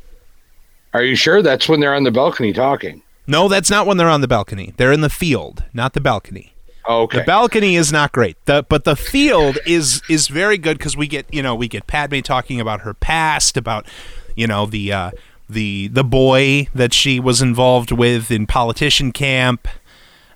Are 0.94 1.02
you 1.02 1.16
sure 1.16 1.42
that's 1.42 1.68
when 1.68 1.80
they're 1.80 1.94
on 1.94 2.04
the 2.04 2.10
balcony 2.10 2.52
talking? 2.52 3.02
No, 3.26 3.48
that's 3.48 3.70
not 3.70 3.86
when 3.86 3.98
they're 3.98 4.08
on 4.08 4.22
the 4.22 4.28
balcony. 4.28 4.72
They're 4.76 4.92
in 4.92 5.02
the 5.02 5.10
field, 5.10 5.64
not 5.74 5.92
the 5.92 6.00
balcony. 6.00 6.54
Okay. 6.88 7.18
The 7.18 7.24
balcony 7.24 7.76
is 7.76 7.92
not 7.92 8.12
great. 8.12 8.42
The 8.46 8.64
but 8.66 8.84
the 8.84 8.96
field 8.96 9.58
is 9.66 10.00
is 10.08 10.28
very 10.28 10.56
good 10.56 10.78
because 10.78 10.96
we 10.96 11.06
get 11.06 11.26
you 11.32 11.42
know 11.42 11.54
we 11.54 11.68
get 11.68 11.86
Padme 11.86 12.20
talking 12.20 12.60
about 12.60 12.80
her 12.80 12.94
past, 12.94 13.58
about 13.58 13.86
you 14.34 14.46
know 14.46 14.64
the 14.64 14.92
uh, 14.92 15.10
the 15.50 15.88
the 15.88 16.04
boy 16.04 16.68
that 16.74 16.94
she 16.94 17.20
was 17.20 17.42
involved 17.42 17.92
with 17.92 18.30
in 18.30 18.46
politician 18.46 19.12
camp, 19.12 19.68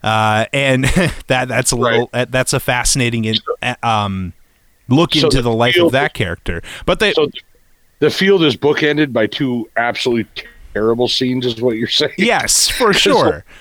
uh, 0.03 0.45
and 0.53 0.85
that 1.29 1.49
that's 1.49 1.73
a 1.73 1.77
little 1.77 2.11
uh, 2.13 2.27
that's 2.29 2.53
a 2.53 2.61
fascinating 2.61 3.25
in, 3.25 3.37
um, 3.83 4.35
look 4.89 5.15
So 5.15 5.25
into 5.25 5.39
the 5.39 5.43
the 5.43 5.53
life 5.57 5.81
of 5.81 5.93
that 5.93 6.13
character. 6.13 6.63
But 6.85 6.99
they 6.99 7.15
so 7.15 7.27
the 7.27 7.41
field 8.11 8.43
is 8.43 8.57
bookended 8.57 9.13
by 9.13 9.27
two 9.27 9.69
absolutely 9.77 10.45
terrible 10.75 11.09
scenes, 11.09 11.47
is 11.47 11.61
what 11.61 11.77
you're 11.77 11.87
saying? 11.89 12.15
yes, 12.19 12.69
for 12.69 12.93
sure. 12.93 13.45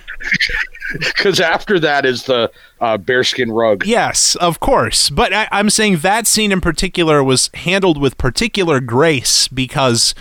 Because 0.99 1.39
after 1.39 1.79
that 1.79 2.05
is 2.05 2.23
the 2.23 2.51
uh, 2.81 2.97
bearskin 2.97 3.49
rug. 3.49 3.85
Yes, 3.85 4.35
of 4.35 4.59
course. 4.59 5.09
But 5.09 5.31
I, 5.31 5.47
I'm 5.49 5.69
saying 5.69 5.99
that 5.99 6.27
scene 6.27 6.51
in 6.51 6.59
particular 6.59 7.23
was 7.23 7.49
handled 7.53 7.99
with 7.99 8.17
particular 8.17 8.81
grace 8.81 9.47
because 9.47 10.13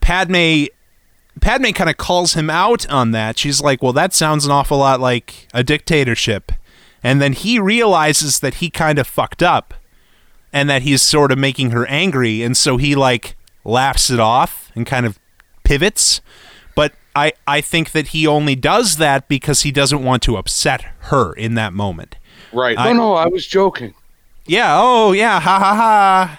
Padme 0.00 0.66
Padme 1.40 1.70
kind 1.70 1.90
of 1.90 1.96
calls 1.96 2.34
him 2.34 2.48
out 2.48 2.88
on 2.88 3.10
that. 3.10 3.38
She's 3.38 3.60
like, 3.60 3.82
"Well, 3.82 3.92
that 3.94 4.14
sounds 4.14 4.44
an 4.44 4.52
awful 4.52 4.78
lot 4.78 5.00
like 5.00 5.48
a 5.52 5.64
dictatorship." 5.64 6.52
And 7.02 7.20
then 7.20 7.32
he 7.32 7.58
realizes 7.58 8.38
that 8.38 8.54
he 8.54 8.70
kind 8.70 9.00
of 9.00 9.08
fucked 9.08 9.42
up 9.42 9.74
and 10.52 10.68
that 10.68 10.82
he's 10.82 11.02
sort 11.02 11.32
of 11.32 11.38
making 11.38 11.70
her 11.70 11.86
angry, 11.86 12.42
and 12.42 12.56
so 12.56 12.76
he 12.76 12.94
like 12.94 13.36
laughs 13.64 14.10
it 14.10 14.20
off 14.20 14.70
and 14.74 14.86
kind 14.86 15.06
of 15.06 15.18
pivots. 15.64 16.20
But 16.74 16.92
I, 17.14 17.32
I 17.46 17.60
think 17.60 17.92
that 17.92 18.08
he 18.08 18.26
only 18.26 18.54
does 18.54 18.96
that 18.96 19.28
because 19.28 19.62
he 19.62 19.70
doesn't 19.70 20.02
want 20.02 20.22
to 20.24 20.36
upset 20.36 20.82
her 21.00 21.32
in 21.32 21.54
that 21.54 21.72
moment. 21.72 22.16
Right. 22.52 22.78
I- 22.78 22.92
no, 22.92 22.98
no, 22.98 23.14
I 23.14 23.26
was 23.26 23.46
joking. 23.46 23.94
Yeah. 24.46 24.76
Oh, 24.80 25.12
yeah. 25.12 25.38
Ha 25.40 25.58
ha 25.58 25.74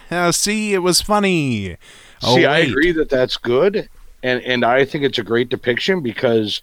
ha. 0.09 0.15
Uh, 0.15 0.31
see, 0.31 0.73
it 0.73 0.79
was 0.79 1.01
funny. 1.01 1.77
Oh, 2.21 2.35
See, 2.35 2.45
I 2.45 2.59
agree 2.59 2.91
that 2.93 3.09
that's 3.09 3.37
good, 3.37 3.89
and 4.21 4.41
and 4.43 4.63
I 4.63 4.85
think 4.85 5.03
it's 5.03 5.17
a 5.17 5.23
great 5.23 5.49
depiction 5.49 6.01
because 6.01 6.61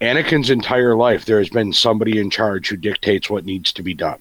Anakin's 0.00 0.50
entire 0.50 0.94
life 0.94 1.24
there 1.24 1.38
has 1.38 1.48
been 1.48 1.72
somebody 1.72 2.18
in 2.18 2.30
charge 2.30 2.68
who 2.68 2.76
dictates 2.76 3.30
what 3.30 3.44
needs 3.44 3.72
to 3.72 3.82
be 3.82 3.94
done. 3.94 4.18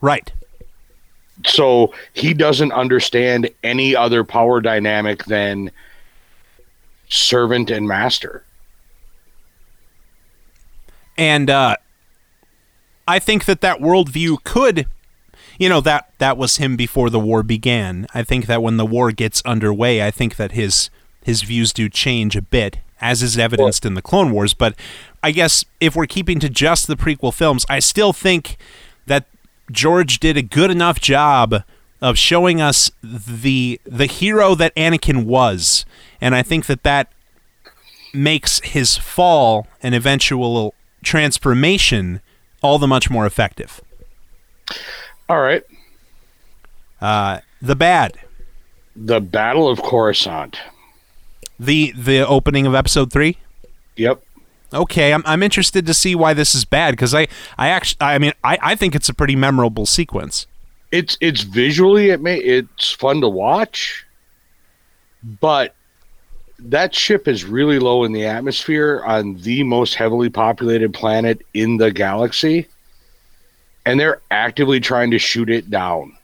Right. 0.00 0.32
So 1.46 1.94
he 2.12 2.34
doesn't 2.34 2.72
understand 2.72 3.50
any 3.62 3.96
other 3.96 4.24
power 4.24 4.60
dynamic 4.60 5.24
than 5.24 5.70
servant 7.08 7.70
and 7.70 7.86
master. 7.88 8.44
And 11.16 11.50
uh, 11.50 11.76
I 13.06 13.18
think 13.18 13.44
that 13.44 13.60
that 13.60 13.78
worldview 13.80 14.42
could, 14.44 14.86
you 15.58 15.68
know, 15.68 15.80
that 15.82 16.12
that 16.18 16.36
was 16.36 16.56
him 16.56 16.76
before 16.76 17.10
the 17.10 17.20
war 17.20 17.42
began. 17.42 18.06
I 18.14 18.22
think 18.22 18.46
that 18.46 18.62
when 18.62 18.76
the 18.76 18.86
war 18.86 19.12
gets 19.12 19.42
underway, 19.44 20.06
I 20.06 20.10
think 20.10 20.36
that 20.36 20.52
his 20.52 20.90
his 21.22 21.42
views 21.42 21.72
do 21.72 21.88
change 21.90 22.36
a 22.36 22.42
bit, 22.42 22.78
as 23.00 23.22
is 23.22 23.36
evidenced 23.36 23.84
in 23.84 23.94
the 23.94 24.02
Clone 24.02 24.30
Wars. 24.30 24.54
But 24.54 24.74
I 25.22 25.32
guess 25.32 25.64
if 25.80 25.94
we're 25.94 26.06
keeping 26.06 26.40
to 26.40 26.48
just 26.48 26.86
the 26.86 26.96
prequel 26.96 27.34
films, 27.34 27.66
I 27.68 27.80
still 27.80 28.14
think 28.14 28.56
that 29.06 29.26
George 29.70 30.18
did 30.18 30.36
a 30.36 30.42
good 30.42 30.70
enough 30.70 31.00
job 31.00 31.62
of 32.00 32.16
showing 32.16 32.60
us 32.60 32.90
the 33.02 33.80
the 33.84 34.06
hero 34.06 34.54
that 34.54 34.74
Anakin 34.74 35.24
was, 35.24 35.84
and 36.20 36.34
I 36.34 36.42
think 36.42 36.66
that 36.66 36.82
that 36.82 37.12
makes 38.14 38.60
his 38.60 38.96
fall 38.96 39.66
and 39.82 39.94
eventual 39.94 40.74
transformation 41.04 42.20
all 42.62 42.78
the 42.78 42.88
much 42.88 43.10
more 43.10 43.26
effective. 43.26 43.80
All 45.28 45.40
right. 45.40 45.62
Uh, 47.00 47.40
the 47.62 47.76
bad, 47.76 48.18
The 48.96 49.20
Battle 49.20 49.68
of 49.68 49.82
Coruscant. 49.82 50.58
the 51.58 51.92
the 51.96 52.26
opening 52.26 52.66
of 52.66 52.74
episode 52.74 53.12
three. 53.12 53.38
Yep. 53.96 54.22
Okay, 54.72 55.12
I'm, 55.12 55.22
I'm 55.26 55.42
interested 55.42 55.86
to 55.86 55.94
see 55.94 56.14
why 56.14 56.34
this 56.34 56.54
is 56.54 56.64
bad 56.64 56.92
because 56.92 57.14
I 57.14 57.28
I 57.58 57.68
actually 57.68 57.98
I 58.00 58.18
mean 58.18 58.32
I, 58.44 58.58
I 58.62 58.74
think 58.74 58.94
it's 58.94 59.08
a 59.08 59.14
pretty 59.14 59.36
memorable 59.36 59.86
sequence. 59.86 60.46
It's 60.92 61.16
it's 61.20 61.42
visually 61.42 62.10
it 62.10 62.20
may 62.20 62.38
it's 62.38 62.92
fun 62.92 63.20
to 63.20 63.28
watch, 63.28 64.04
but 65.40 65.74
that 66.58 66.94
ship 66.94 67.26
is 67.26 67.44
really 67.44 67.78
low 67.78 68.04
in 68.04 68.12
the 68.12 68.26
atmosphere 68.26 69.02
on 69.06 69.36
the 69.36 69.62
most 69.62 69.94
heavily 69.94 70.28
populated 70.28 70.92
planet 70.92 71.40
in 71.54 71.78
the 71.78 71.90
galaxy, 71.90 72.68
and 73.86 73.98
they're 73.98 74.20
actively 74.30 74.78
trying 74.78 75.10
to 75.10 75.18
shoot 75.18 75.48
it 75.48 75.70
down 75.70 76.16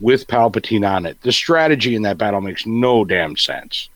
with 0.00 0.26
Palpatine 0.26 0.88
on 0.88 1.06
it. 1.06 1.20
The 1.22 1.32
strategy 1.32 1.94
in 1.94 2.02
that 2.02 2.18
battle 2.18 2.40
makes 2.40 2.66
no 2.66 3.04
damn 3.04 3.36
sense. 3.36 3.88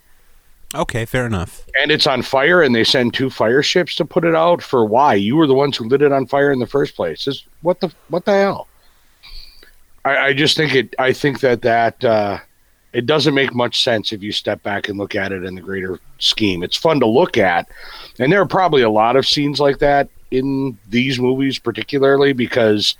Okay, 0.75 1.05
fair 1.05 1.27
enough. 1.27 1.67
And 1.81 1.91
it's 1.91 2.07
on 2.07 2.23
fire, 2.23 2.63
and 2.63 2.75
they 2.75 2.85
send 2.85 3.13
two 3.13 3.29
fire 3.29 3.63
ships 3.63 3.95
to 3.97 4.05
put 4.05 4.25
it 4.25 4.35
out. 4.35 4.63
For 4.63 4.85
why? 4.85 5.15
You 5.15 5.37
were 5.37 5.47
the 5.47 5.55
ones 5.55 5.77
who 5.77 5.87
lit 5.87 6.03
it 6.03 6.13
on 6.13 6.27
fire 6.27 6.51
in 6.51 6.59
the 6.59 6.67
first 6.67 6.97
place. 6.97 7.27
It's, 7.27 7.45
what 7.61 7.81
the 7.81 7.93
what 8.09 8.25
the 8.25 8.33
hell? 8.33 8.69
I, 10.05 10.17
I 10.17 10.33
just 10.33 10.57
think 10.57 10.75
it. 10.75 10.95
I 10.99 11.13
think 11.13 11.41
that 11.41 11.63
that 11.63 12.03
uh, 12.05 12.39
it 12.93 13.07
doesn't 13.07 13.35
make 13.35 13.55
much 13.55 13.83
sense 13.83 14.13
if 14.13 14.23
you 14.23 14.33
step 14.33 14.63
back 14.63 14.89
and 14.89 14.99
look 14.99 15.15
at 15.15 15.33
it 15.33 15.45
in 15.45 15.55
the 15.55 15.61
greater 15.61 16.01
scheme. 16.19 16.63
It's 16.63 16.77
fun 16.77 17.01
to 17.01 17.07
look 17.07 17.37
at, 17.37 17.69
and 18.19 18.33
there 18.33 18.41
are 18.41 18.47
probably 18.47 18.83
a 18.83 18.91
lot 18.91 19.17
of 19.17 19.27
scenes 19.27 19.61
like 19.61 19.79
that 19.79 20.09
in 20.31 20.79
these 20.89 21.19
movies, 21.19 21.59
particularly 21.59 22.33
because 22.33 22.97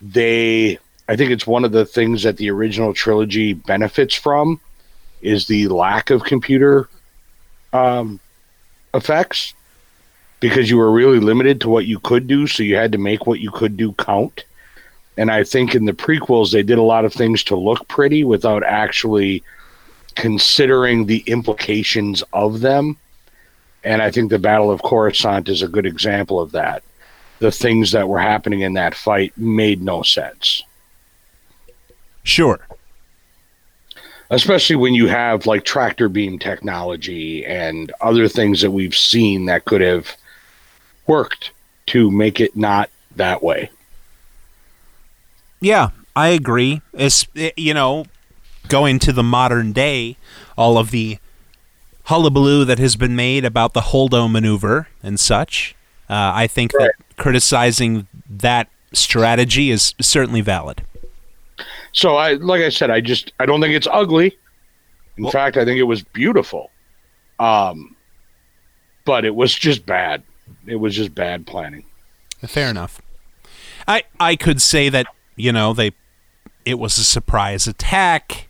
they. 0.00 0.78
I 1.08 1.16
think 1.16 1.30
it's 1.30 1.46
one 1.46 1.64
of 1.64 1.72
the 1.72 1.84
things 1.84 2.22
that 2.22 2.38
the 2.38 2.48
original 2.50 2.94
trilogy 2.94 3.52
benefits 3.52 4.14
from 4.14 4.60
is 5.20 5.46
the 5.46 5.68
lack 5.68 6.10
of 6.10 6.24
computer 6.24 6.88
um, 7.72 8.20
effects 8.94 9.54
because 10.40 10.68
you 10.68 10.76
were 10.76 10.90
really 10.90 11.20
limited 11.20 11.60
to 11.60 11.68
what 11.68 11.86
you 11.86 12.00
could 12.00 12.26
do, 12.26 12.46
so 12.46 12.62
you 12.62 12.76
had 12.76 12.92
to 12.92 12.98
make 12.98 13.26
what 13.26 13.40
you 13.40 13.50
could 13.50 13.76
do 13.76 13.92
count. 13.92 14.44
And 15.16 15.30
I 15.30 15.44
think 15.44 15.74
in 15.74 15.84
the 15.84 15.92
prequels, 15.92 16.52
they 16.52 16.62
did 16.62 16.78
a 16.78 16.82
lot 16.82 17.04
of 17.04 17.12
things 17.12 17.44
to 17.44 17.56
look 17.56 17.86
pretty 17.86 18.24
without 18.24 18.64
actually 18.64 19.42
considering 20.14 21.06
the 21.06 21.22
implications 21.26 22.22
of 22.32 22.60
them. 22.60 22.96
And 23.84 24.00
I 24.00 24.10
think 24.10 24.30
the 24.30 24.38
Battle 24.38 24.70
of 24.70 24.82
Coruscant 24.82 25.48
is 25.48 25.62
a 25.62 25.68
good 25.68 25.86
example 25.86 26.40
of 26.40 26.52
that. 26.52 26.82
The 27.38 27.52
things 27.52 27.92
that 27.92 28.08
were 28.08 28.20
happening 28.20 28.60
in 28.60 28.74
that 28.74 28.94
fight 28.94 29.36
made 29.36 29.82
no 29.82 30.02
sense. 30.02 30.62
Sure. 32.22 32.60
Especially 34.32 34.76
when 34.76 34.94
you 34.94 35.06
have 35.06 35.46
like 35.46 35.64
tractor 35.64 36.08
beam 36.08 36.38
technology 36.38 37.44
and 37.44 37.92
other 38.00 38.26
things 38.26 38.62
that 38.62 38.70
we've 38.70 38.96
seen 38.96 39.44
that 39.44 39.66
could 39.66 39.82
have 39.82 40.16
worked 41.06 41.52
to 41.86 42.10
make 42.10 42.40
it 42.40 42.56
not 42.56 42.90
that 43.14 43.42
way. 43.42 43.70
Yeah, 45.60 45.90
I 46.16 46.28
agree. 46.28 46.80
It's 46.94 47.26
you 47.34 47.74
know, 47.74 48.06
going 48.68 48.98
to 49.00 49.12
the 49.12 49.22
modern 49.22 49.72
day, 49.72 50.16
all 50.56 50.78
of 50.78 50.90
the 50.90 51.18
hullabaloo 52.04 52.64
that 52.64 52.78
has 52.78 52.96
been 52.96 53.14
made 53.14 53.44
about 53.44 53.74
the 53.74 53.80
Holdo 53.80 54.30
maneuver 54.30 54.88
and 55.02 55.20
such. 55.20 55.76
Uh, 56.08 56.32
I 56.34 56.46
think 56.46 56.72
that 56.72 56.94
criticizing 57.16 58.08
that 58.28 58.68
strategy 58.92 59.70
is 59.70 59.94
certainly 60.00 60.40
valid. 60.40 60.82
So 61.92 62.16
I 62.16 62.34
like 62.34 62.62
I 62.62 62.68
said, 62.70 62.90
I 62.90 63.00
just 63.00 63.32
I 63.38 63.46
don't 63.46 63.60
think 63.60 63.74
it's 63.74 63.88
ugly. 63.90 64.36
In 65.16 65.24
Well- 65.24 65.32
fact, 65.32 65.56
I 65.56 65.64
think 65.64 65.78
it 65.78 65.84
was 65.84 66.02
beautiful. 66.02 66.70
Um 67.38 67.96
but 69.04 69.24
it 69.24 69.34
was 69.34 69.54
just 69.54 69.84
bad. 69.84 70.22
It 70.66 70.76
was 70.76 70.94
just 70.94 71.14
bad 71.14 71.46
planning. 71.46 71.84
Fair 72.46 72.68
enough. 72.70 73.00
I 73.86 74.04
I 74.20 74.36
could 74.36 74.60
say 74.62 74.88
that 74.88 75.06
you 75.36 75.52
know 75.52 75.72
they 75.72 75.92
it 76.64 76.78
was 76.78 76.96
a 76.98 77.04
surprise 77.04 77.66
attack. 77.66 78.48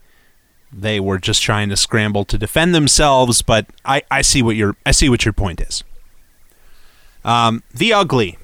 They 0.75 1.01
were 1.01 1.19
just 1.19 1.43
trying 1.43 1.69
to 1.69 1.77
scramble 1.77 2.25
to 2.27 2.39
defend 2.39 2.75
themselves, 2.75 3.43
but 3.43 3.67
I, 3.85 4.03
I 4.11 4.23
see 4.23 4.43
what 4.43 4.57
your 4.57 4.77
I 4.87 4.93
see 4.93 5.09
what 5.11 5.25
your 5.25 5.33
point 5.35 5.61
is. 5.61 5.85
Um, 7.25 7.63
the 7.75 7.93
ugly. 7.93 8.39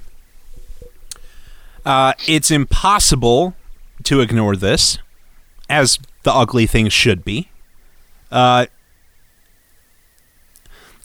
Uh, 1.86 2.12
it's 2.26 2.50
impossible 2.50 3.54
to 4.08 4.20
ignore 4.20 4.56
this, 4.56 4.98
as 5.68 5.98
the 6.22 6.32
ugly 6.32 6.66
things 6.66 6.92
should 6.92 7.24
be. 7.24 7.50
Uh, 8.30 8.66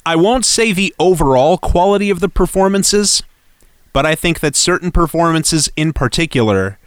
I 0.05 0.15
won't 0.15 0.45
say 0.45 0.73
the 0.73 0.93
overall 0.99 1.57
quality 1.57 2.09
of 2.09 2.19
the 2.19 2.29
performances, 2.29 3.23
but 3.93 4.05
I 4.05 4.15
think 4.15 4.39
that 4.39 4.55
certain 4.55 4.91
performances 4.91 5.69
in 5.75 5.93
particular 5.93 6.77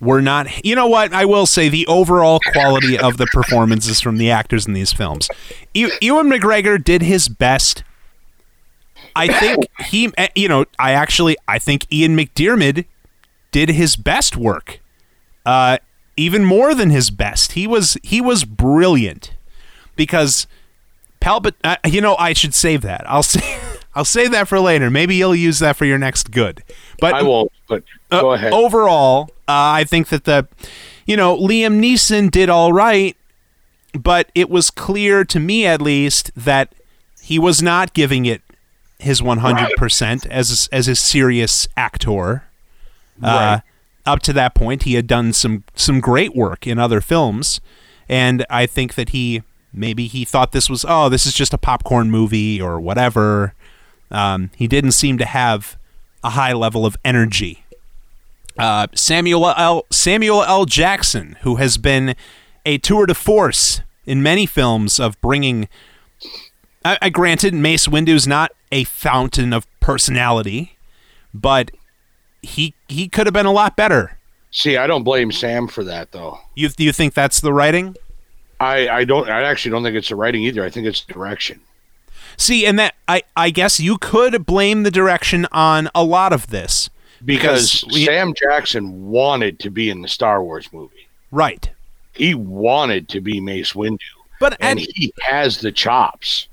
were 0.00 0.20
not. 0.22 0.64
You 0.64 0.74
know 0.74 0.86
what? 0.86 1.12
I 1.12 1.24
will 1.24 1.46
say 1.46 1.68
the 1.68 1.86
overall 1.86 2.40
quality 2.52 2.98
of 2.98 3.16
the 3.16 3.26
performances 3.26 4.00
from 4.00 4.18
the 4.18 4.30
actors 4.30 4.66
in 4.66 4.72
these 4.72 4.92
films. 4.92 5.28
E- 5.72 5.90
Ewan 6.00 6.30
McGregor 6.30 6.82
did 6.82 7.02
his 7.02 7.28
best. 7.28 7.84
I 9.16 9.28
think 9.28 9.66
he, 9.86 10.10
eh, 10.18 10.28
you 10.34 10.48
know, 10.48 10.64
I 10.78 10.92
actually, 10.92 11.36
I 11.46 11.58
think 11.58 11.90
Ian 11.92 12.16
McDiarmid 12.16 12.84
did 13.52 13.68
his 13.70 13.94
best 13.96 14.36
work, 14.36 14.80
uh, 15.44 15.78
even 16.16 16.44
more 16.44 16.74
than 16.74 16.90
his 16.90 17.10
best. 17.10 17.52
He 17.52 17.66
was 17.66 17.96
he 18.02 18.20
was 18.20 18.44
brilliant 18.44 19.34
because 19.96 20.46
Palpat. 21.20 21.54
Uh, 21.62 21.76
you 21.86 22.00
know, 22.00 22.16
I 22.16 22.32
should 22.32 22.54
save 22.54 22.82
that. 22.82 23.02
I'll 23.08 23.22
say. 23.34 23.58
I'll 23.96 24.04
save 24.04 24.32
that 24.32 24.48
for 24.48 24.58
later. 24.58 24.90
Maybe 24.90 25.14
you'll 25.14 25.36
use 25.36 25.60
that 25.60 25.76
for 25.76 25.84
your 25.84 25.98
next 25.98 26.32
good. 26.32 26.64
But 26.98 27.14
I 27.14 27.22
won't, 27.22 27.52
but 27.68 27.84
uh, 28.10 28.20
go 28.22 28.32
ahead. 28.32 28.52
Overall, 28.52 29.28
uh, 29.46 29.52
I 29.78 29.84
think 29.84 30.08
that 30.08 30.24
the, 30.24 30.48
you 31.06 31.16
know, 31.16 31.36
Liam 31.38 31.78
Neeson 31.80 32.28
did 32.28 32.48
all 32.48 32.72
right, 32.72 33.16
but 33.96 34.30
it 34.34 34.50
was 34.50 34.70
clear 34.72 35.24
to 35.26 35.38
me 35.38 35.64
at 35.64 35.80
least 35.80 36.32
that 36.34 36.74
he 37.22 37.38
was 37.38 37.62
not 37.62 37.94
giving 37.94 38.26
it 38.26 38.42
his 38.98 39.20
100% 39.20 40.26
as 40.26 40.68
as 40.72 40.88
a 40.88 40.96
serious 40.96 41.68
actor. 41.76 42.44
Uh, 43.22 43.26
Right. 43.26 43.62
Up 44.06 44.20
to 44.22 44.32
that 44.34 44.54
point, 44.54 44.82
he 44.82 44.94
had 44.94 45.06
done 45.06 45.32
some 45.32 45.64
some 45.74 46.00
great 46.00 46.34
work 46.34 46.66
in 46.66 46.78
other 46.78 47.00
films, 47.00 47.60
and 48.08 48.44
I 48.50 48.66
think 48.66 48.94
that 48.94 49.10
he 49.10 49.42
maybe 49.72 50.06
he 50.06 50.24
thought 50.24 50.52
this 50.52 50.70
was 50.70 50.84
oh 50.86 51.08
this 51.08 51.26
is 51.26 51.34
just 51.34 51.54
a 51.54 51.58
popcorn 51.58 52.10
movie 52.10 52.60
or 52.60 52.80
whatever. 52.80 53.54
Um, 54.10 54.50
he 54.56 54.66
didn't 54.66 54.92
seem 54.92 55.18
to 55.18 55.24
have 55.24 55.76
a 56.22 56.30
high 56.30 56.52
level 56.52 56.86
of 56.86 56.96
energy. 57.04 57.64
Uh, 58.58 58.86
Samuel 58.94 59.48
L. 59.56 59.86
Samuel 59.90 60.42
L. 60.44 60.64
Jackson, 60.64 61.36
who 61.42 61.56
has 61.56 61.76
been 61.76 62.14
a 62.64 62.78
tour 62.78 63.06
de 63.06 63.14
force 63.14 63.80
in 64.06 64.22
many 64.22 64.46
films 64.46 65.00
of 65.00 65.20
bringing 65.20 65.68
I, 66.84 66.98
I 67.00 67.08
granted 67.08 67.54
Mace 67.54 67.88
Windu's 67.88 68.26
not 68.26 68.52
a 68.70 68.84
fountain 68.84 69.52
of 69.52 69.66
personality, 69.80 70.76
but 71.32 71.70
he 72.44 72.74
he 72.88 73.08
could 73.08 73.26
have 73.26 73.34
been 73.34 73.46
a 73.46 73.52
lot 73.52 73.76
better. 73.76 74.18
See, 74.50 74.76
I 74.76 74.86
don't 74.86 75.02
blame 75.02 75.32
Sam 75.32 75.66
for 75.68 75.82
that 75.84 76.12
though. 76.12 76.38
You 76.54 76.68
do 76.68 76.84
you 76.84 76.92
think 76.92 77.14
that's 77.14 77.40
the 77.40 77.52
writing? 77.52 77.96
I, 78.60 78.88
I 78.88 79.04
don't. 79.04 79.28
I 79.28 79.42
actually 79.42 79.72
don't 79.72 79.82
think 79.82 79.96
it's 79.96 80.08
the 80.10 80.16
writing 80.16 80.42
either. 80.44 80.64
I 80.64 80.70
think 80.70 80.86
it's 80.86 81.00
direction. 81.00 81.60
See, 82.36 82.64
and 82.66 82.78
that 82.78 82.94
I 83.08 83.22
I 83.36 83.50
guess 83.50 83.80
you 83.80 83.98
could 83.98 84.46
blame 84.46 84.84
the 84.84 84.90
direction 84.90 85.46
on 85.52 85.88
a 85.94 86.04
lot 86.04 86.32
of 86.32 86.48
this 86.48 86.88
because, 87.24 87.80
Because 87.82 87.94
we- 87.94 88.04
Sam 88.04 88.32
Jackson 88.34 89.10
wanted 89.10 89.58
to 89.60 89.70
be 89.70 89.90
in 89.90 90.02
the 90.02 90.08
Star 90.08 90.42
Wars 90.42 90.72
movie. 90.72 91.08
right. 91.30 91.70
He 92.12 92.32
wanted 92.34 93.08
to 93.08 93.20
be 93.20 93.40
Mace 93.40 93.72
Windu, 93.72 93.98
But 94.38 94.56
and 94.60 94.78
at, 94.78 94.86
he 94.94 95.12
has 95.22 95.58
the 95.58 95.72
chops. 95.72 96.46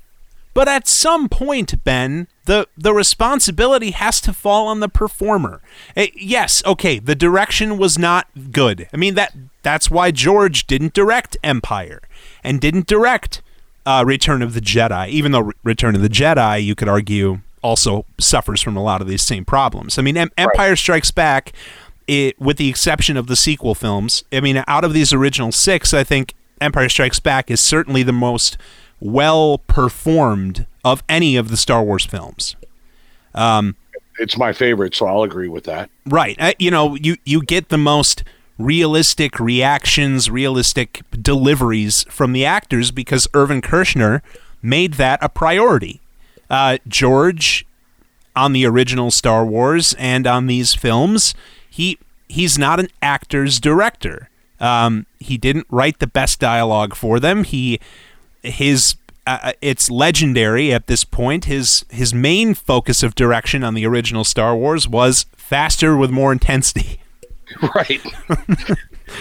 but 0.54 0.66
at 0.66 0.88
some 0.88 1.28
point, 1.28 1.84
Ben, 1.84 2.26
the 2.44 2.66
the 2.76 2.92
responsibility 2.92 3.92
has 3.92 4.20
to 4.22 4.32
fall 4.32 4.66
on 4.66 4.80
the 4.80 4.88
performer. 4.88 5.60
Eh, 5.96 6.08
yes, 6.14 6.62
okay, 6.66 6.98
the 6.98 7.14
direction 7.14 7.78
was 7.78 7.98
not 7.98 8.26
good. 8.50 8.88
I 8.92 8.96
mean 8.96 9.14
that 9.14 9.34
that's 9.62 9.90
why 9.90 10.10
George 10.10 10.66
didn't 10.66 10.92
direct 10.92 11.36
Empire 11.44 12.00
and 12.42 12.60
didn't 12.60 12.86
direct 12.86 13.42
uh, 13.86 14.04
Return 14.06 14.42
of 14.42 14.54
the 14.54 14.60
Jedi, 14.60 15.08
even 15.08 15.32
though 15.32 15.40
Re- 15.40 15.54
Return 15.64 15.94
of 15.94 16.02
the 16.02 16.08
Jedi, 16.08 16.62
you 16.64 16.74
could 16.74 16.88
argue, 16.88 17.40
also 17.62 18.04
suffers 18.18 18.60
from 18.60 18.76
a 18.76 18.82
lot 18.82 19.00
of 19.00 19.08
these 19.08 19.22
same 19.22 19.44
problems. 19.44 19.98
I 19.98 20.02
mean, 20.02 20.16
em- 20.16 20.30
Empire 20.36 20.76
Strikes 20.76 21.10
Back, 21.10 21.52
it, 22.06 22.40
with 22.40 22.56
the 22.56 22.68
exception 22.68 23.16
of 23.16 23.26
the 23.26 23.36
sequel 23.36 23.74
films, 23.74 24.24
I 24.32 24.40
mean, 24.40 24.62
out 24.66 24.84
of 24.84 24.92
these 24.92 25.12
original 25.12 25.52
six, 25.52 25.94
I 25.94 26.04
think 26.04 26.34
Empire 26.60 26.88
Strikes 26.88 27.20
Back 27.20 27.50
is 27.50 27.60
certainly 27.60 28.02
the 28.02 28.12
most 28.12 28.56
well 29.00 29.58
performed 29.58 30.66
of 30.84 31.02
any 31.08 31.36
of 31.36 31.48
the 31.48 31.56
Star 31.56 31.82
Wars 31.82 32.04
films. 32.04 32.56
It's 34.18 34.36
my 34.36 34.52
favorite, 34.52 34.94
so 34.94 35.06
I'll 35.06 35.22
agree 35.22 35.48
with 35.48 35.64
that. 35.64 35.90
Right. 36.06 36.36
Uh, 36.38 36.52
you 36.58 36.70
know, 36.70 36.94
you 36.96 37.16
you 37.24 37.42
get 37.42 37.70
the 37.70 37.78
most 37.78 38.24
realistic 38.58 39.40
reactions, 39.40 40.30
realistic 40.30 41.02
deliveries 41.20 42.04
from 42.04 42.32
the 42.32 42.44
actors 42.44 42.90
because 42.90 43.26
Irvin 43.34 43.62
Kershner 43.62 44.20
made 44.62 44.94
that 44.94 45.18
a 45.22 45.28
priority. 45.28 46.00
Uh, 46.50 46.78
George, 46.86 47.66
on 48.36 48.52
the 48.52 48.66
original 48.66 49.10
Star 49.10 49.44
Wars 49.44 49.94
and 49.98 50.26
on 50.26 50.46
these 50.46 50.74
films, 50.74 51.34
he 51.68 51.98
he's 52.28 52.58
not 52.58 52.78
an 52.80 52.88
actor's 53.00 53.58
director. 53.58 54.28
Um, 54.60 55.06
he 55.18 55.38
didn't 55.38 55.66
write 55.70 55.98
the 55.98 56.06
best 56.06 56.38
dialogue 56.38 56.94
for 56.94 57.18
them. 57.18 57.44
He 57.44 57.80
his 58.42 58.94
uh, 59.26 59.52
it's 59.60 59.90
legendary 59.90 60.72
at 60.72 60.86
this 60.86 61.04
point. 61.04 61.44
His 61.44 61.84
his 61.90 62.12
main 62.12 62.54
focus 62.54 63.02
of 63.02 63.14
direction 63.14 63.62
on 63.62 63.74
the 63.74 63.86
original 63.86 64.24
Star 64.24 64.56
Wars 64.56 64.88
was 64.88 65.26
faster 65.36 65.96
with 65.96 66.10
more 66.10 66.32
intensity. 66.32 67.00
right 67.74 68.00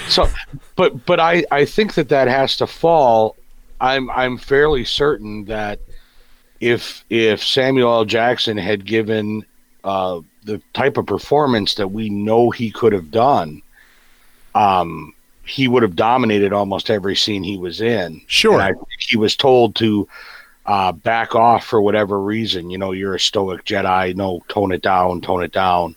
so 0.07 0.27
but 0.75 1.05
but 1.05 1.19
i 1.19 1.43
i 1.51 1.65
think 1.65 1.93
that 1.95 2.09
that 2.09 2.27
has 2.27 2.57
to 2.57 2.67
fall 2.67 3.35
i'm 3.79 4.09
i'm 4.11 4.37
fairly 4.37 4.85
certain 4.85 5.45
that 5.45 5.79
if 6.59 7.03
if 7.09 7.43
samuel 7.43 7.91
l 7.93 8.05
jackson 8.05 8.57
had 8.57 8.85
given 8.85 9.45
uh 9.83 10.19
the 10.43 10.61
type 10.73 10.97
of 10.97 11.05
performance 11.05 11.75
that 11.75 11.89
we 11.89 12.09
know 12.09 12.49
he 12.49 12.71
could 12.71 12.93
have 12.93 13.11
done 13.11 13.61
um 14.55 15.13
he 15.45 15.67
would 15.67 15.83
have 15.83 15.95
dominated 15.95 16.53
almost 16.53 16.89
every 16.89 17.15
scene 17.15 17.43
he 17.43 17.57
was 17.57 17.81
in 17.81 18.21
Sure. 18.27 18.53
and 18.53 18.61
I 18.61 18.73
think 18.73 18.87
he 18.99 19.17
was 19.17 19.35
told 19.35 19.75
to 19.75 20.07
uh 20.65 20.91
back 20.91 21.33
off 21.33 21.65
for 21.65 21.81
whatever 21.81 22.21
reason 22.21 22.69
you 22.69 22.77
know 22.77 22.91
you're 22.91 23.15
a 23.15 23.19
stoic 23.19 23.65
jedi 23.65 24.15
no 24.15 24.43
tone 24.47 24.71
it 24.71 24.83
down 24.83 25.19
tone 25.19 25.41
it 25.43 25.51
down 25.51 25.95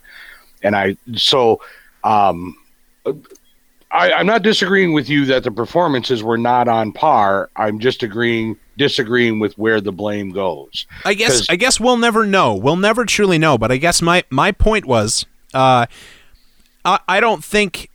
and 0.63 0.75
i 0.75 0.97
so 1.15 1.61
um, 2.03 2.57
I, 3.91 4.13
I'm 4.13 4.27
not 4.27 4.43
disagreeing 4.43 4.93
with 4.93 5.09
you 5.09 5.25
that 5.27 5.45
the 5.45 5.51
performances 5.51 6.23
were 6.23 6.37
not 6.37 6.69
on 6.69 6.93
par. 6.93 7.49
I'm 7.57 7.79
just 7.79 8.03
agreeing 8.03 8.57
disagreeing 8.77 9.39
with 9.39 9.57
where 9.57 9.81
the 9.81 9.93
blame 9.93 10.31
goes. 10.31 10.87
I 11.05 11.15
guess 11.15 11.47
I 11.49 11.57
guess 11.57 11.79
we'll 11.79 11.97
never 11.97 12.27
know. 12.27 12.55
We'll 12.55 12.77
never 12.77 13.05
truly 13.05 13.39
know. 13.39 13.57
But 13.57 13.71
I 13.71 13.77
guess 13.77 14.03
my 14.03 14.25
my 14.31 14.53
point 14.53 14.85
was, 14.85 15.25
uh, 15.55 15.87
I 16.85 16.99
I 17.09 17.21
don't 17.21 17.45
think, 17.45 17.89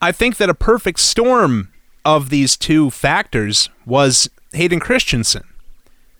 I 0.00 0.12
think 0.12 0.36
that 0.38 0.48
a 0.48 0.54
perfect 0.54 1.00
storm 1.00 1.68
of 2.04 2.30
these 2.30 2.56
two 2.56 2.90
factors 2.90 3.68
was 3.84 4.30
Hayden 4.52 4.80
Christensen. 4.80 5.44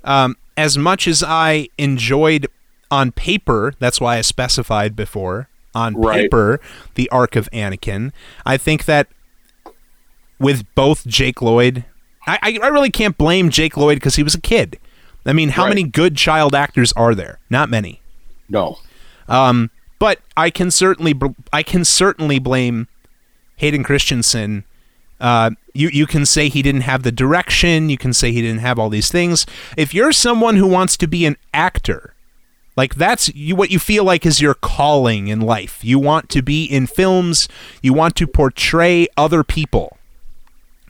Um, 0.04 0.36
as 0.56 0.76
much 0.76 1.08
as 1.08 1.22
I 1.22 1.68
enjoyed 1.78 2.46
on 2.90 3.12
paper, 3.12 3.72
that's 3.78 4.00
why 4.00 4.18
I 4.18 4.20
specified 4.20 4.94
before 4.96 5.48
on 5.74 5.94
Right. 5.94 6.22
paper 6.22 6.60
the 6.94 7.08
arc 7.10 7.36
of 7.36 7.48
Anakin. 7.52 8.12
I 8.44 8.56
think 8.56 8.84
that 8.86 9.06
with 10.38 10.64
both 10.74 11.06
Jake 11.06 11.40
Lloyd, 11.40 11.84
I, 12.26 12.58
I, 12.62 12.68
really 12.68 12.90
can't 12.90 13.16
blame 13.16 13.50
Jake 13.50 13.76
Lloyd 13.76 13.96
because 13.96 14.16
he 14.16 14.22
was 14.22 14.34
a 14.34 14.40
kid. 14.40 14.78
I 15.24 15.32
mean, 15.32 15.50
how 15.50 15.64
Right. 15.64 15.70
many 15.70 15.82
good 15.84 16.16
child 16.16 16.54
actors 16.54 16.92
are 16.94 17.14
there? 17.14 17.38
Not 17.50 17.68
many. 17.70 18.00
No, 18.48 18.78
Um, 19.28 19.70
but 20.00 20.18
I 20.36 20.50
can 20.50 20.70
certainly 20.70 21.14
I 21.52 21.62
can 21.62 21.84
certainly 21.84 22.38
blame 22.40 22.88
Hayden 23.60 23.82
Christensen. 23.84 24.64
Uh, 25.20 25.50
you 25.74 25.90
you 25.92 26.06
can 26.06 26.24
say 26.24 26.48
he 26.48 26.62
didn't 26.62 26.80
have 26.82 27.02
the 27.02 27.12
direction. 27.12 27.90
You 27.90 27.98
can 27.98 28.14
say 28.14 28.32
he 28.32 28.40
didn't 28.40 28.60
have 28.60 28.78
all 28.78 28.88
these 28.88 29.10
things. 29.10 29.44
If 29.76 29.92
you're 29.92 30.12
someone 30.12 30.56
who 30.56 30.66
wants 30.66 30.96
to 30.96 31.06
be 31.06 31.26
an 31.26 31.36
actor, 31.52 32.14
like 32.74 32.94
that's 32.94 33.28
you 33.34 33.54
what 33.54 33.70
you 33.70 33.78
feel 33.78 34.02
like 34.02 34.24
is 34.24 34.40
your 34.40 34.54
calling 34.54 35.28
in 35.28 35.42
life. 35.42 35.84
You 35.84 35.98
want 35.98 36.30
to 36.30 36.40
be 36.40 36.64
in 36.64 36.86
films. 36.86 37.48
You 37.82 37.92
want 37.92 38.16
to 38.16 38.26
portray 38.26 39.08
other 39.18 39.44
people. 39.44 39.98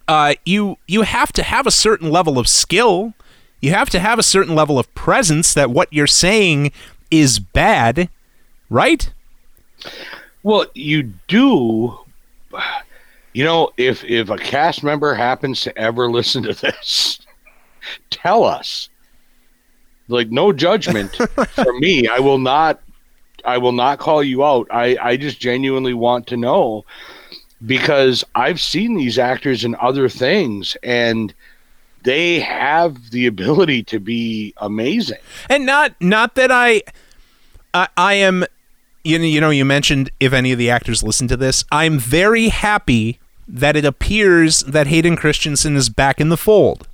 Uh, 0.06 0.34
you 0.46 0.76
you 0.86 1.02
have 1.02 1.32
to 1.32 1.42
have 1.42 1.66
a 1.66 1.72
certain 1.72 2.08
level 2.08 2.38
of 2.38 2.46
skill. 2.46 3.14
You 3.60 3.72
have 3.72 3.90
to 3.90 3.98
have 3.98 4.20
a 4.20 4.22
certain 4.22 4.54
level 4.54 4.78
of 4.78 4.94
presence 4.94 5.54
that 5.54 5.70
what 5.70 5.92
you're 5.92 6.06
saying 6.06 6.70
is 7.10 7.40
bad, 7.40 8.08
right? 8.70 9.12
well, 10.42 10.66
you 10.74 11.14
do. 11.28 11.98
You 13.32 13.44
know, 13.44 13.70
if 13.76 14.04
if 14.04 14.28
a 14.30 14.36
cast 14.36 14.82
member 14.82 15.14
happens 15.14 15.60
to 15.62 15.78
ever 15.78 16.10
listen 16.10 16.42
to 16.44 16.54
this, 16.54 17.20
tell 18.10 18.44
us. 18.44 18.88
Like 20.08 20.30
no 20.30 20.52
judgment 20.52 21.14
for 21.54 21.72
me. 21.78 22.08
I 22.08 22.18
will 22.18 22.38
not. 22.38 22.80
I 23.44 23.58
will 23.58 23.72
not 23.72 23.98
call 23.98 24.22
you 24.22 24.44
out. 24.44 24.66
I 24.70 24.96
I 25.00 25.16
just 25.16 25.38
genuinely 25.38 25.94
want 25.94 26.26
to 26.28 26.36
know 26.36 26.84
because 27.64 28.24
I've 28.34 28.60
seen 28.60 28.96
these 28.96 29.18
actors 29.18 29.64
in 29.64 29.76
other 29.76 30.08
things 30.08 30.76
and 30.82 31.32
they 32.02 32.40
have 32.40 33.10
the 33.10 33.26
ability 33.26 33.84
to 33.84 34.00
be 34.00 34.54
amazing. 34.56 35.18
And 35.48 35.66
not 35.66 35.94
not 36.00 36.34
that 36.34 36.50
I 36.50 36.82
I, 37.72 37.88
I 37.96 38.14
am 38.14 38.44
you 39.04 39.18
know, 39.18 39.24
you 39.24 39.40
know 39.40 39.50
you 39.50 39.64
mentioned 39.64 40.10
if 40.20 40.32
any 40.32 40.52
of 40.52 40.58
the 40.58 40.70
actors 40.70 41.02
listen 41.02 41.28
to 41.28 41.36
this, 41.36 41.64
I'm 41.70 41.98
very 41.98 42.48
happy 42.48 43.18
that 43.48 43.76
it 43.76 43.84
appears 43.84 44.60
that 44.60 44.86
Hayden 44.86 45.16
Christensen 45.16 45.76
is 45.76 45.88
back 45.88 46.20
in 46.20 46.28
the 46.28 46.36
fold 46.36 46.86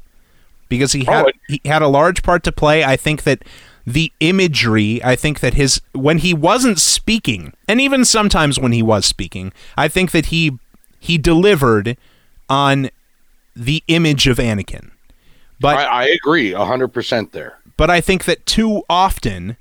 because 0.68 0.92
he 0.92 1.04
had 1.04 1.26
Oh, 1.26 1.30
he 1.48 1.60
had 1.64 1.82
a 1.82 1.88
large 1.88 2.22
part 2.22 2.42
to 2.44 2.52
play. 2.52 2.82
I 2.84 2.96
think 2.96 3.24
that 3.24 3.42
the 3.86 4.12
imagery, 4.20 5.02
I 5.04 5.14
think 5.16 5.40
that 5.40 5.54
his 5.54 5.80
when 5.92 6.18
he 6.18 6.34
wasn't 6.34 6.78
speaking, 6.78 7.52
and 7.68 7.80
even 7.80 8.04
sometimes 8.04 8.58
when 8.58 8.72
he 8.72 8.82
was 8.82 9.06
speaking, 9.06 9.52
I 9.76 9.88
think 9.88 10.10
that 10.12 10.26
he 10.26 10.58
he 10.98 11.18
delivered 11.18 11.96
on 12.48 12.90
the 13.54 13.82
image 13.88 14.26
of 14.26 14.38
Anakin. 14.38 14.90
But 15.60 15.76
I, 15.76 15.84
I 15.84 16.04
agree 16.06 16.52
hundred 16.52 16.88
percent 16.88 17.32
there. 17.32 17.58
but 17.76 17.90
I 17.90 18.00
think 18.00 18.24
that 18.24 18.44
too 18.46 18.82
often, 18.90 19.56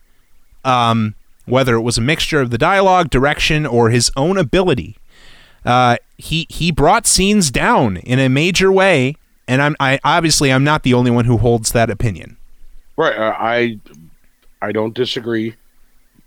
um, 0.63 1.15
whether 1.45 1.75
it 1.75 1.81
was 1.81 1.97
a 1.97 2.01
mixture 2.01 2.41
of 2.41 2.49
the 2.49 2.57
dialogue, 2.57 3.09
direction, 3.09 3.65
or 3.65 3.89
his 3.89 4.11
own 4.15 4.37
ability, 4.37 4.97
uh, 5.63 5.97
he 6.17 6.47
he 6.49 6.71
brought 6.71 7.07
scenes 7.07 7.51
down 7.51 7.97
in 7.97 8.19
a 8.19 8.29
major 8.29 8.71
way. 8.71 9.15
And 9.47 9.61
I'm 9.61 9.75
I 9.79 9.99
obviously 10.03 10.51
I'm 10.51 10.63
not 10.63 10.83
the 10.83 10.93
only 10.93 11.11
one 11.11 11.25
who 11.25 11.37
holds 11.37 11.71
that 11.71 11.89
opinion. 11.89 12.37
Right. 12.97 13.15
uh, 13.15 13.35
I 13.37 13.79
I 14.61 14.71
don't 14.71 14.93
disagree 14.93 15.55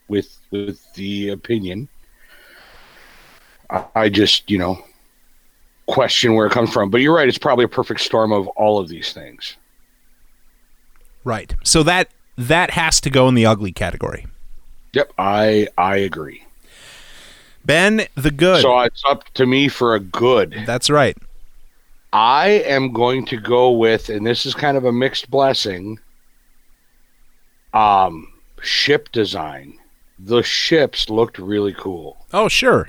with 0.08 0.38
with 0.50 0.80
the 0.94 1.30
opinion. 1.30 1.88
I, 3.70 3.84
I 3.94 4.08
just, 4.08 4.50
you 4.50 4.58
know, 4.58 4.82
question 5.86 6.34
where 6.34 6.46
it 6.46 6.52
comes 6.52 6.72
from. 6.72 6.90
But 6.90 7.00
you're 7.00 7.14
right, 7.14 7.28
it's 7.28 7.38
probably 7.38 7.64
a 7.64 7.68
perfect 7.68 8.00
storm 8.00 8.32
of 8.32 8.46
all 8.48 8.78
of 8.78 8.88
these 8.88 9.12
things. 9.12 9.56
Right. 11.24 11.54
So 11.64 11.82
that 11.82 12.10
that 12.36 12.70
has 12.70 13.00
to 13.02 13.10
go 13.10 13.28
in 13.28 13.34
the 13.34 13.46
ugly 13.46 13.72
category. 13.72 14.26
Yep, 14.92 15.12
I 15.18 15.68
I 15.76 15.96
agree. 15.96 16.44
Ben 17.64 18.06
the 18.14 18.30
good. 18.30 18.62
So 18.62 18.80
it's 18.80 19.02
up 19.06 19.24
to 19.34 19.46
me 19.46 19.68
for 19.68 19.94
a 19.94 20.00
good. 20.00 20.62
That's 20.66 20.88
right. 20.88 21.16
I 22.12 22.48
am 22.66 22.92
going 22.92 23.26
to 23.26 23.36
go 23.36 23.70
with, 23.70 24.08
and 24.08 24.26
this 24.26 24.46
is 24.46 24.54
kind 24.54 24.76
of 24.78 24.84
a 24.84 24.92
mixed 24.92 25.30
blessing. 25.30 25.98
Um, 27.74 28.32
ship 28.62 29.12
design. 29.12 29.78
The 30.18 30.42
ships 30.42 31.10
looked 31.10 31.38
really 31.38 31.74
cool. 31.74 32.16
Oh, 32.32 32.48
sure. 32.48 32.88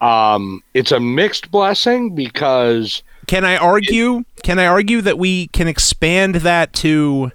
Um, 0.00 0.62
it's 0.74 0.92
a 0.92 1.00
mixed 1.00 1.50
blessing 1.50 2.14
because 2.14 3.02
Can 3.26 3.44
I 3.44 3.56
argue? 3.56 4.24
Can 4.42 4.58
I 4.58 4.66
argue 4.66 5.02
that 5.02 5.18
we 5.18 5.48
can 5.48 5.68
expand 5.68 6.36
that 6.36 6.72
to 6.74 7.32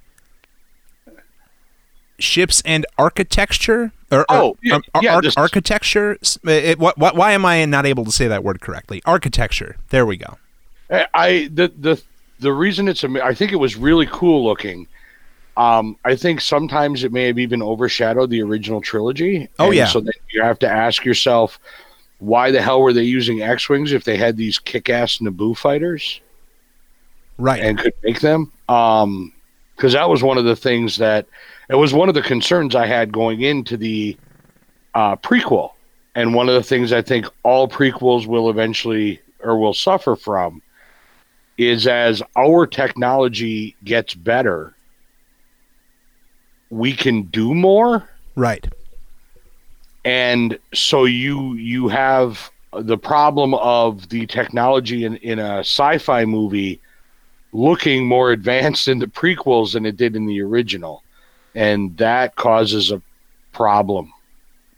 ships 2.24 2.62
and 2.66 2.86
architecture? 2.98 3.92
Or, 4.12 4.26
Oh, 4.30 4.58
yeah, 4.64 4.76
um, 4.76 4.84
yeah, 5.02 5.16
ar- 5.16 5.22
architecture. 5.38 6.18
It, 6.46 6.80
what, 6.80 6.98
what, 6.98 7.16
why 7.16 7.32
am 7.32 7.46
I 7.46 7.66
not 7.66 7.86
able 7.86 8.06
to 8.06 8.12
say 8.12 8.28
that 8.28 8.44
word 8.44 8.62
correctly? 8.62 9.02
Architecture. 9.06 9.76
There 9.90 10.06
we 10.06 10.18
go. 10.18 10.38
I- 10.92 11.08
I 11.14 11.50
the 11.52 11.72
the 11.80 12.02
the 12.40 12.52
reason 12.54 12.88
it's 12.88 13.04
I 13.04 13.34
think 13.34 13.52
it 13.52 13.56
was 13.58 13.76
really 13.76 14.08
cool 14.12 14.44
looking. 14.44 14.88
Um, 15.56 15.98
I 16.04 16.16
think 16.16 16.42
sometimes 16.42 17.04
it 17.04 17.12
may 17.12 17.28
have 17.28 17.38
even 17.40 17.62
overshadowed 17.62 18.30
the 18.32 18.42
original 18.42 18.82
trilogy. 18.82 19.48
Oh, 19.60 19.70
yeah. 19.72 19.86
So 19.86 20.00
then 20.00 20.14
you 20.32 20.42
have 20.42 20.58
to 20.60 20.68
ask 20.70 21.06
yourself, 21.06 21.60
why 22.18 22.50
the 22.50 22.60
hell 22.62 22.82
were 22.82 22.92
they 22.92 23.04
using 23.04 23.42
X 23.44 23.70
wings 23.70 23.92
if 23.94 24.04
they 24.04 24.18
had 24.18 24.36
these 24.36 24.58
kick-ass 24.58 25.20
Naboo 25.20 25.56
fighters 25.56 26.22
Right. 27.38 27.62
and 27.62 27.78
could 27.78 27.94
make 28.04 28.20
them? 28.20 28.52
Um, 28.68 29.32
because 29.76 29.94
that 29.94 30.10
was 30.10 30.24
one 30.24 30.38
of 30.40 30.46
the 30.46 30.56
things 30.56 30.98
that 30.98 31.28
it 31.74 31.78
was 31.78 31.92
one 31.92 32.08
of 32.08 32.14
the 32.14 32.22
concerns 32.22 32.76
I 32.76 32.86
had 32.86 33.12
going 33.12 33.42
into 33.42 33.78
the 33.78 34.16
uh, 34.94 35.16
prequel, 35.16 35.72
and 36.14 36.36
one 36.36 36.48
of 36.48 36.54
the 36.54 36.62
things 36.62 36.94
I 36.94 37.02
think 37.02 37.26
all 37.42 37.68
prequels 37.68 38.28
will 38.28 38.52
eventually 38.52 39.20
or 39.40 39.58
will 39.58 39.74
suffer 39.74 40.16
from 40.16 40.62
is 41.58 41.88
as 41.88 42.22
our 42.36 42.68
technology 42.68 43.76
gets 43.84 44.14
better, 44.14 44.76
we 46.70 46.94
can 46.94 47.24
do 47.24 47.56
more. 47.56 48.08
Right. 48.36 48.68
and 50.06 50.60
so 50.76 51.06
you 51.06 51.54
you 51.56 51.88
have 51.88 52.52
the 52.74 52.98
problem 52.98 53.56
of 53.56 54.10
the 54.10 54.28
technology 54.28 55.06
in, 55.06 55.18
in 55.18 55.40
a 55.40 55.60
sci-fi 55.60 56.26
movie 56.26 56.80
looking 57.52 58.06
more 58.06 58.32
advanced 58.32 58.88
in 58.88 59.00
the 59.00 59.08
prequels 59.08 59.74
than 59.74 59.88
it 59.88 59.98
did 59.98 60.16
in 60.16 60.28
the 60.28 60.42
original 60.42 61.04
and 61.56 61.96
that 61.98 62.36
causes 62.36 62.92
a 62.92 63.02
problem 63.52 64.12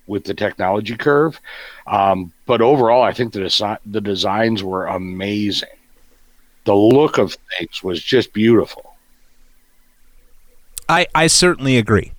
with 0.08 0.24
the 0.24 0.34
technology 0.34 0.96
curve 0.96 1.40
um, 1.88 2.32
but 2.46 2.62
overall 2.62 3.02
i 3.04 3.14
think 3.14 3.34
the, 3.34 3.40
desi- 3.40 3.78
the 3.86 4.02
designs 4.02 4.64
were 4.64 4.86
amazing 4.86 5.70
the 6.66 6.76
look 6.76 7.18
of 7.18 7.38
things 7.58 7.84
was 7.84 8.02
just 8.04 8.34
beautiful 8.34 8.96
I, 10.88 11.08
I 11.16 11.28
certainly 11.28 11.78
agree. 11.78 12.12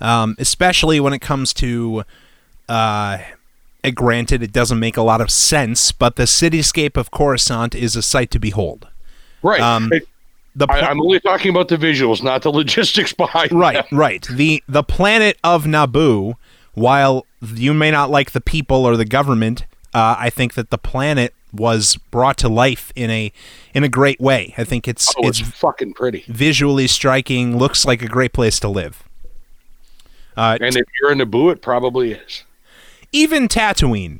Um, 0.00 0.36
especially 0.38 1.00
when 1.00 1.12
it 1.12 1.20
comes 1.20 1.52
to, 1.54 2.04
uh, 2.68 3.18
granted, 3.94 4.42
it 4.42 4.52
doesn't 4.52 4.78
make 4.78 4.96
a 4.96 5.02
lot 5.02 5.20
of 5.20 5.30
sense, 5.30 5.92
but 5.92 6.16
the 6.16 6.24
cityscape 6.24 6.96
of 6.96 7.10
Coruscant 7.10 7.74
is 7.74 7.96
a 7.96 8.02
sight 8.02 8.30
to 8.32 8.38
behold. 8.38 8.88
right 9.42 9.60
Um, 9.60 9.92
It- 9.92 10.08
The 10.56 10.66
I, 10.70 10.80
I'm 10.82 11.00
only 11.00 11.18
talking 11.20 11.50
about 11.50 11.68
the 11.68 11.76
visuals 11.76 12.22
not 12.22 12.42
the 12.42 12.50
logistics 12.60 13.12
behind 13.12 13.52
right, 13.52 13.84
right. 13.92 14.26
The 14.30 14.62
the 14.68 14.82
planet 14.84 15.38
of 15.42 15.64
Naboo, 15.64 16.34
while 16.74 17.26
you 17.54 17.74
may 17.74 17.90
not 17.90 18.10
like 18.10 18.30
the 18.32 18.40
people 18.40 18.84
or 18.86 18.96
the 18.96 19.04
government, 19.04 19.66
uh, 19.92 20.14
I 20.18 20.30
think 20.30 20.54
that 20.54 20.70
the 20.70 20.78
planet 20.78 21.34
was 21.52 21.96
brought 22.10 22.36
to 22.38 22.48
life 22.48 22.92
in 22.96 23.10
a 23.10 23.32
in 23.74 23.84
a 23.84 23.88
great 23.88 24.20
way. 24.20 24.54
I 24.56 24.64
think 24.64 24.86
it's 24.88 25.12
oh, 25.18 25.26
it's 25.28 25.40
it's 25.40 25.50
fucking 25.50 25.94
pretty 25.94 26.24
visually 26.28 26.86
striking, 26.86 27.56
looks 27.58 27.84
like 27.84 28.02
a 28.02 28.08
great 28.08 28.32
place 28.32 28.58
to 28.60 28.68
live. 28.68 29.02
Uh, 30.36 30.58
And 30.60 30.76
if 30.76 30.84
you're 31.00 31.12
in 31.12 31.18
Naboo, 31.18 31.52
it 31.52 31.62
probably 31.62 32.12
is. 32.12 32.44
even 33.12 33.46
Tatooine. 33.48 34.18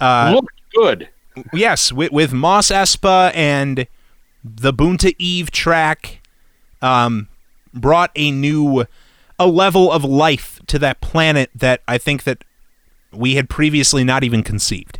Uh, 0.00 0.32
Looked 0.34 0.60
good. 0.74 1.08
yes, 1.52 1.92
with, 1.92 2.12
with 2.12 2.32
Mos 2.32 2.68
Espa 2.68 3.32
and 3.34 3.86
the 4.44 4.72
Boonta 4.72 5.14
Eve 5.18 5.50
track, 5.50 6.20
um, 6.80 7.28
brought 7.74 8.10
a 8.16 8.30
new, 8.30 8.84
a 9.38 9.46
level 9.46 9.90
of 9.90 10.04
life 10.04 10.60
to 10.66 10.78
that 10.80 11.00
planet 11.00 11.50
that 11.54 11.80
I 11.86 11.98
think 11.98 12.24
that 12.24 12.44
we 13.12 13.34
had 13.34 13.48
previously 13.48 14.04
not 14.04 14.24
even 14.24 14.42
conceived. 14.42 14.98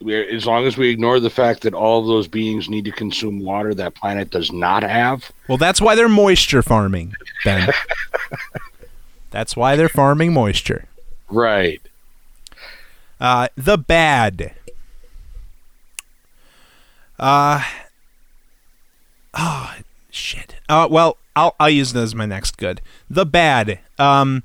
We're- 0.00 0.34
As 0.36 0.46
long 0.46 0.64
as 0.64 0.76
we 0.76 0.90
ignore 0.90 1.18
the 1.18 1.30
fact 1.30 1.62
that 1.62 1.74
all 1.74 2.00
of 2.00 2.06
those 2.06 2.28
beings 2.28 2.68
need 2.68 2.84
to 2.84 2.92
consume 2.92 3.40
water 3.40 3.74
that 3.74 3.94
planet 3.96 4.30
does 4.30 4.52
not 4.52 4.84
have. 4.84 5.32
Well, 5.48 5.58
that's 5.58 5.80
why 5.80 5.96
they're 5.96 6.08
moisture 6.08 6.62
farming, 6.62 7.14
Ben. 7.44 7.68
that's 9.32 9.56
why 9.56 9.74
they're 9.74 9.88
farming 9.88 10.32
moisture. 10.32 10.84
Right. 11.28 11.82
Uh, 13.20 13.48
the 13.56 13.76
bad. 13.76 14.52
Uh, 17.18 17.62
oh, 19.34 19.74
shit. 20.10 20.56
Uh, 20.68 20.86
well, 20.90 21.16
I'll, 21.34 21.54
I'll 21.58 21.70
use 21.70 21.92
that 21.92 22.02
as 22.02 22.14
my 22.14 22.26
next 22.26 22.56
good. 22.56 22.80
The 23.08 23.26
bad. 23.26 23.80
Um, 23.98 24.42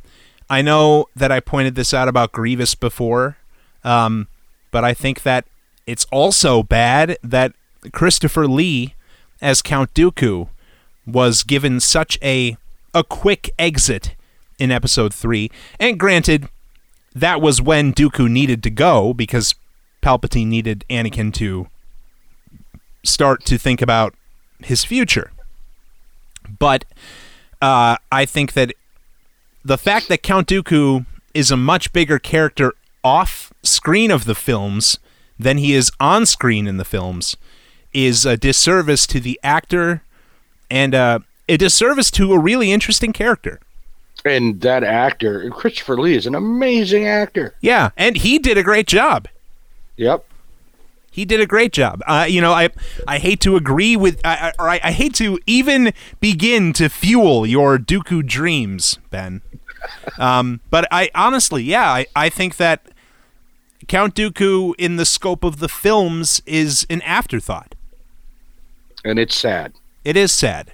I 0.49 0.61
know 0.61 1.07
that 1.15 1.32
I 1.32 1.39
pointed 1.39 1.76
this 1.76 1.93
out 1.93 2.07
about 2.07 2.32
Grievous 2.32 2.76
before, 2.76 3.38
um, 3.84 4.28
but 4.71 4.84
I 4.84 4.93
think 4.93 5.24
that 5.24 5.45
it's 5.86 6.05
also 6.11 6.63
bad 6.63 7.17
that 7.24 7.53
Christopher 7.91 8.47
Lee, 8.47 8.95
as 9.41 9.61
Count 9.61 9.93
Dooku, 9.93 10.49
was 11.05 11.43
given 11.43 11.80
such 11.80 12.17
a 12.21 12.57
a 12.93 13.03
quick 13.03 13.49
exit 13.57 14.15
in 14.59 14.71
Episode 14.71 15.13
Three. 15.13 15.49
And 15.80 15.99
granted, 15.99 16.47
that 17.15 17.41
was 17.41 17.61
when 17.61 17.93
Dooku 17.93 18.30
needed 18.30 18.63
to 18.63 18.69
go 18.69 19.13
because 19.13 19.55
Palpatine 20.01 20.47
needed 20.47 20.86
Anakin 20.89 21.34
to 21.36 21.67
start 23.03 23.45
to 23.45 23.57
think 23.57 23.81
about 23.81 24.13
his 24.59 24.83
future. 24.83 25.31
But 26.59 26.85
uh, 27.61 27.97
I 28.11 28.25
think 28.25 28.53
that 28.53 28.73
the 29.63 29.77
fact 29.77 30.09
that 30.09 30.23
Count 30.23 30.47
Dooku 30.47 31.05
is 31.33 31.51
a 31.51 31.57
much 31.57 31.93
bigger 31.93 32.19
character 32.19 32.73
off 33.03 33.53
screen 33.63 34.11
of 34.11 34.25
the 34.25 34.35
films 34.35 34.99
than 35.39 35.57
he 35.57 35.73
is 35.73 35.91
on 35.99 36.25
screen 36.25 36.67
in 36.67 36.77
the 36.77 36.85
films 36.85 37.35
is 37.93 38.25
a 38.25 38.37
disservice 38.37 39.05
to 39.07 39.19
the 39.19 39.39
actor 39.43 40.03
and 40.69 40.95
uh, 40.95 41.19
a 41.47 41.57
disservice 41.57 42.09
to 42.11 42.33
a 42.33 42.39
really 42.39 42.71
interesting 42.71 43.13
character. 43.13 43.59
And 44.25 44.61
that 44.61 44.83
actor, 44.83 45.49
Christopher 45.49 45.99
Lee, 45.99 46.15
is 46.15 46.25
an 46.25 46.35
amazing 46.35 47.07
actor. 47.07 47.55
Yeah, 47.61 47.89
and 47.97 48.15
he 48.15 48.39
did 48.39 48.57
a 48.57 48.63
great 48.63 48.87
job. 48.87 49.27
Yep. 49.97 50.25
He 51.14 51.26
did 51.26 51.39
a 51.39 51.45
great 51.45 51.72
job. 51.72 52.01
Uh, 52.07 52.26
you 52.28 52.41
know, 52.41 52.53
I 52.53 52.70
I 53.07 53.20
hate 53.20 53.39
to 53.41 53.55
agree 53.55 53.95
with, 53.95 54.20
I, 54.26 54.49
I, 54.49 54.51
or 54.57 54.68
I, 54.68 54.80
I 54.84 54.91
hate 54.91 55.14
to 55.16 55.39
even 55.45 55.93
begin 56.20 56.74
to 56.74 56.89
fuel 56.89 57.45
your 57.45 57.78
Dooku 57.78 58.26
dreams, 58.26 58.97
Ben. 59.11 59.43
Um, 60.18 60.59
but 60.72 60.88
I 60.89 61.11
honestly, 61.14 61.61
yeah, 61.61 61.88
I, 61.88 62.07
I 62.16 62.30
think 62.30 62.57
that 62.57 62.88
Count 63.88 64.16
Dooku 64.16 64.74
in 64.80 64.95
the 64.95 65.05
scope 65.05 65.43
of 65.43 65.59
the 65.59 65.70
films 65.70 66.41
is 66.47 66.88
an 66.89 67.03
afterthought. 67.03 67.76
And 69.05 69.20
it's 69.20 69.36
sad. 69.36 69.74
It 70.03 70.18
is 70.18 70.32
sad. 70.32 70.72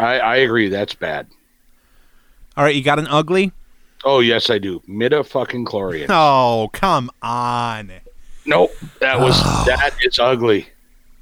I, 0.00 0.18
I 0.18 0.36
agree. 0.36 0.70
That's 0.70 0.94
bad. 0.94 1.26
All 2.56 2.64
right, 2.64 2.74
you 2.74 2.82
got 2.82 2.98
an 2.98 3.08
ugly? 3.08 3.52
Oh, 4.02 4.20
yes, 4.20 4.48
I 4.48 4.58
do. 4.58 4.82
Mida 4.86 5.24
fucking 5.24 5.66
chlorian. 5.66 6.06
Oh, 6.08 6.70
come 6.72 7.10
on. 7.20 7.92
Nope. 8.46 8.72
That 9.00 9.20
was, 9.20 9.34
oh. 9.36 9.64
that 9.66 9.94
is 10.02 10.18
ugly. 10.18 10.68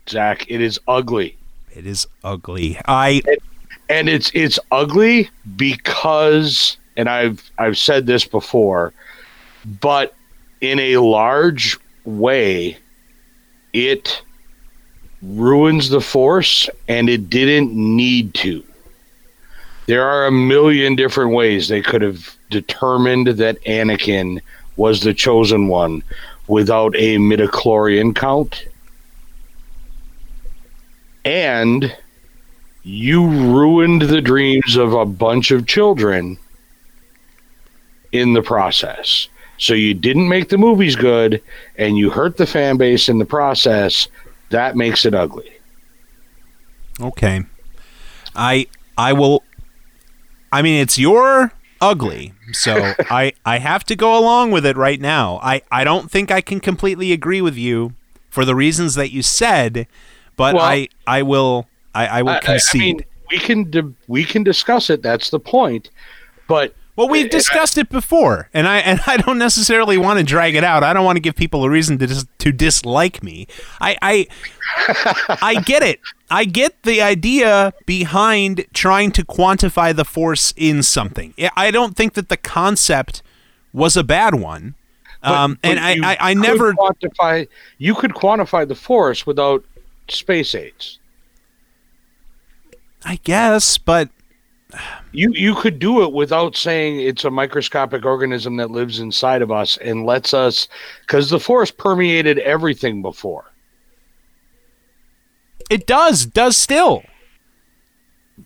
Zach, 0.09 0.45
it 0.49 0.61
is 0.61 0.81
ugly. 0.89 1.37
It 1.75 1.87
is 1.87 2.07
ugly. 2.25 2.79
I 2.87 3.23
and 3.89 4.09
it's 4.09 4.31
it's 4.35 4.59
ugly 4.70 5.31
because 5.57 6.77
and 6.97 7.09
I've 7.09 7.51
I've 7.59 7.79
said 7.79 8.07
this 8.07 8.25
before, 8.25 8.93
but 9.81 10.14
in 10.61 10.79
a 10.79 10.99
large 10.99 11.79
way, 12.05 12.77
it 13.73 14.23
ruins 15.23 15.89
the 15.89 16.01
force 16.01 16.68
and 16.89 17.09
it 17.09 17.31
didn't 17.31 17.73
need 17.73 18.35
to. 18.35 18.62
There 19.87 20.05
are 20.05 20.27
a 20.27 20.33
million 20.33 20.95
different 20.95 21.33
ways 21.33 21.68
they 21.68 21.83
could 21.83 22.03
have 22.03 22.37
determined 22.51 23.27
that 23.29 23.62
Anakin 23.64 24.41
was 24.77 25.03
the 25.03 25.14
chosen 25.14 25.68
one 25.68 26.03
without 26.49 26.95
a 26.97 27.16
midichlorian 27.16 28.14
count. 28.14 28.66
And 31.24 31.95
you 32.82 33.26
ruined 33.26 34.03
the 34.03 34.20
dreams 34.20 34.76
of 34.76 34.93
a 34.93 35.07
bunch 35.07 35.51
of 35.51 35.66
children 35.66 36.38
in 38.11 38.32
the 38.32 38.43
process. 38.43 39.28
So 39.59 39.74
you 39.74 39.95
didn't 39.95 40.28
make 40.28 40.49
the 40.49 40.59
movies 40.59 40.97
good 40.97 41.40
and 41.76 41.97
you 41.97 42.11
hurt 42.11 42.36
the 42.36 42.47
fan 42.47 42.76
base 42.76 43.09
in 43.09 43.18
the 43.18 43.24
process. 43.24 44.09
That 44.51 44.76
makes 44.76 45.05
it 45.05 45.14
ugly. 45.14 45.53
Okay. 47.01 47.45
I 48.34 48.66
I 48.99 49.12
will 49.12 49.45
I 50.51 50.62
mean 50.62 50.80
it's 50.80 50.99
your 50.99 51.53
ugly. 51.83 52.33
So 52.53 52.95
I 53.11 53.33
I 53.45 53.59
have 53.59 53.85
to 53.85 53.97
go 53.97 54.18
along 54.18 54.51
with 54.53 54.64
it 54.64 54.76
right 54.76 55.01
now. 55.01 55.39
I 55.43 55.61
I 55.70 55.85
don't 55.85 56.11
think 56.11 56.30
I 56.30 56.41
can 56.41 56.61
completely 56.61 57.12
agree 57.12 57.43
with 57.43 57.57
you 57.57 57.93
for 58.30 58.45
the 58.47 58.55
reasons 58.55 58.95
that 58.95 59.11
you 59.12 59.22
said, 59.22 59.87
but 60.37 60.55
Well- 60.55 60.64
I 60.64 60.89
I 61.07 61.22
will 61.22 61.66
I, 61.95 62.07
I 62.07 62.22
will 62.22 62.30
I- 62.30 62.37
I- 62.37 62.41
concede. 62.41 62.80
I 62.80 62.85
mean, 62.85 63.01
we 63.30 63.39
can 63.39 63.70
di- 63.70 63.95
we 64.09 64.24
can 64.24 64.43
discuss 64.43 64.89
it. 64.91 65.03
That's 65.03 65.28
the 65.30 65.41
point. 65.41 65.91
But 66.49 66.74
well, 66.97 67.09
we've 67.09 67.30
discussed 67.30 67.78
it 67.78 67.88
before, 67.88 68.49
and 68.53 68.68
I 68.68 68.78
and 68.78 69.01
I 69.07 69.16
don't 69.16 69.38
necessarily 69.38 69.97
want 69.97 70.18
to 70.18 70.24
drag 70.24 70.55
it 70.55 70.64
out. 70.64 70.82
I 70.84 70.93
don't 70.93 71.05
want 71.05 71.16
to 71.16 71.20
give 71.20 71.34
people 71.36 71.64
a 71.64 71.70
reason 71.70 71.99
to 71.99 72.07
dis- 72.07 72.26
to 72.38 72.53
dislike 72.53 73.22
me. 73.22 73.47
I 73.80 73.97
I 74.03 74.26
I 75.43 75.61
get 75.64 75.82
it. 75.82 76.01
I 76.30 76.45
get 76.45 76.82
the 76.82 77.01
idea 77.03 77.72
behind 77.86 78.64
trying 78.74 79.11
to 79.12 79.24
quantify 79.24 79.95
the 79.95 80.05
force 80.05 80.53
in 80.57 80.82
something. 80.82 81.34
I- 81.38 81.51
I 81.57 81.70
don't 81.70 81.97
think 81.97 82.14
that 82.14 82.28
the 82.28 82.36
concept 82.38 83.22
was 83.72 83.97
a 83.97 84.05
bad 84.05 84.34
one. 84.34 84.74
but- 85.22 85.30
Um, 85.32 85.59
and 85.62 85.78
I, 85.78 85.97
I, 86.12 86.16
I 86.30 86.34
never. 86.34 86.72
quantify. 86.74 87.49
You 87.78 87.95
could 87.95 88.12
quantify 88.12 88.66
the 88.66 88.74
force 88.74 89.26
without 89.26 89.64
space 90.09 90.55
aids. 90.55 90.99
I 93.05 93.18
guess, 93.24 93.78
but 93.78 94.09
You 95.12 95.33
you 95.35 95.55
could 95.55 95.79
do 95.79 96.03
it 96.03 96.12
without 96.12 96.57
saying 96.57 97.01
it's 97.01 97.25
a 97.25 97.31
microscopic 97.31 98.05
organism 98.05 98.57
that 98.57 98.70
lives 98.70 99.01
inside 99.01 99.43
of 99.43 99.51
us 99.51 99.77
and 99.79 100.07
lets 100.07 100.33
us 100.33 100.68
because 101.03 101.29
the 101.29 101.41
force 101.41 101.70
permeated 101.70 102.39
everything 102.39 103.03
before. 103.03 103.45
it 105.70 105.87
does. 105.87 106.27
Does 106.27 106.57
still. 106.57 107.03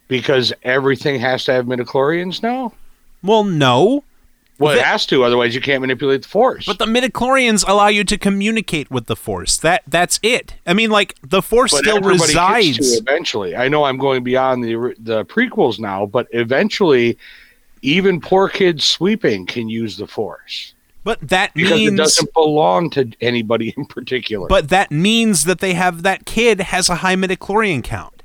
Because 0.08 0.52
everything 0.62 1.20
has 1.20 1.44
to 1.44 1.52
have 1.52 1.66
midichlorians 1.66 2.42
now. 2.42 2.72
Well, 3.22 3.44
no. 3.44 4.04
Well, 4.58 4.72
The- 4.74 4.80
it 4.80 4.84
has 4.86 5.04
to, 5.06 5.22
otherwise 5.22 5.54
you 5.54 5.60
can't 5.60 5.82
manipulate 5.82 6.22
the 6.22 6.28
force. 6.28 6.64
But 6.64 6.78
the 6.78 6.86
midichlorians 6.86 7.62
allow 7.68 7.88
you 7.88 8.04
to 8.04 8.16
communicate 8.16 8.90
with 8.90 9.06
the 9.06 9.16
force. 9.16 9.58
That 9.58 9.82
that's 9.86 10.18
it. 10.22 10.54
I 10.66 10.72
mean, 10.72 10.90
like 10.90 11.14
the 11.22 11.42
force 11.42 11.72
But 11.72 11.80
still 11.80 12.00
resides. 12.00 12.78
to 12.78 12.84
eventually. 12.98 13.54
I 13.54 13.68
know 13.68 13.84
I'm 13.84 13.98
going 13.98 14.24
beyond 14.24 14.64
the 14.64 14.94
the 14.98 15.24
prequels 15.26 15.78
now, 15.78 16.06
but 16.06 16.26
eventually, 16.32 17.18
even 17.82 18.20
poor 18.20 18.48
kids 18.48 18.84
sweeping 18.84 19.44
can 19.44 19.68
use 19.68 19.98
the 19.98 20.06
force 20.06 20.72
But 21.04 21.20
that 21.28 21.52
because 21.54 21.72
it 21.72 21.76
means. 21.76 21.98
doesn't 21.98 22.32
belong 22.32 22.88
to 22.90 23.10
anybody 23.20 23.74
in 23.76 23.84
particular. 23.84 24.48
But 24.48 24.70
that 24.70 24.90
means 24.90 25.44
that 25.44 25.60
they 25.60 25.74
have 25.74 26.02
that 26.02 26.24
kid 26.24 26.60
has 26.60 26.88
a 26.88 26.96
high 26.96 27.14
midichlorian 27.14 27.84
count. 27.84 28.22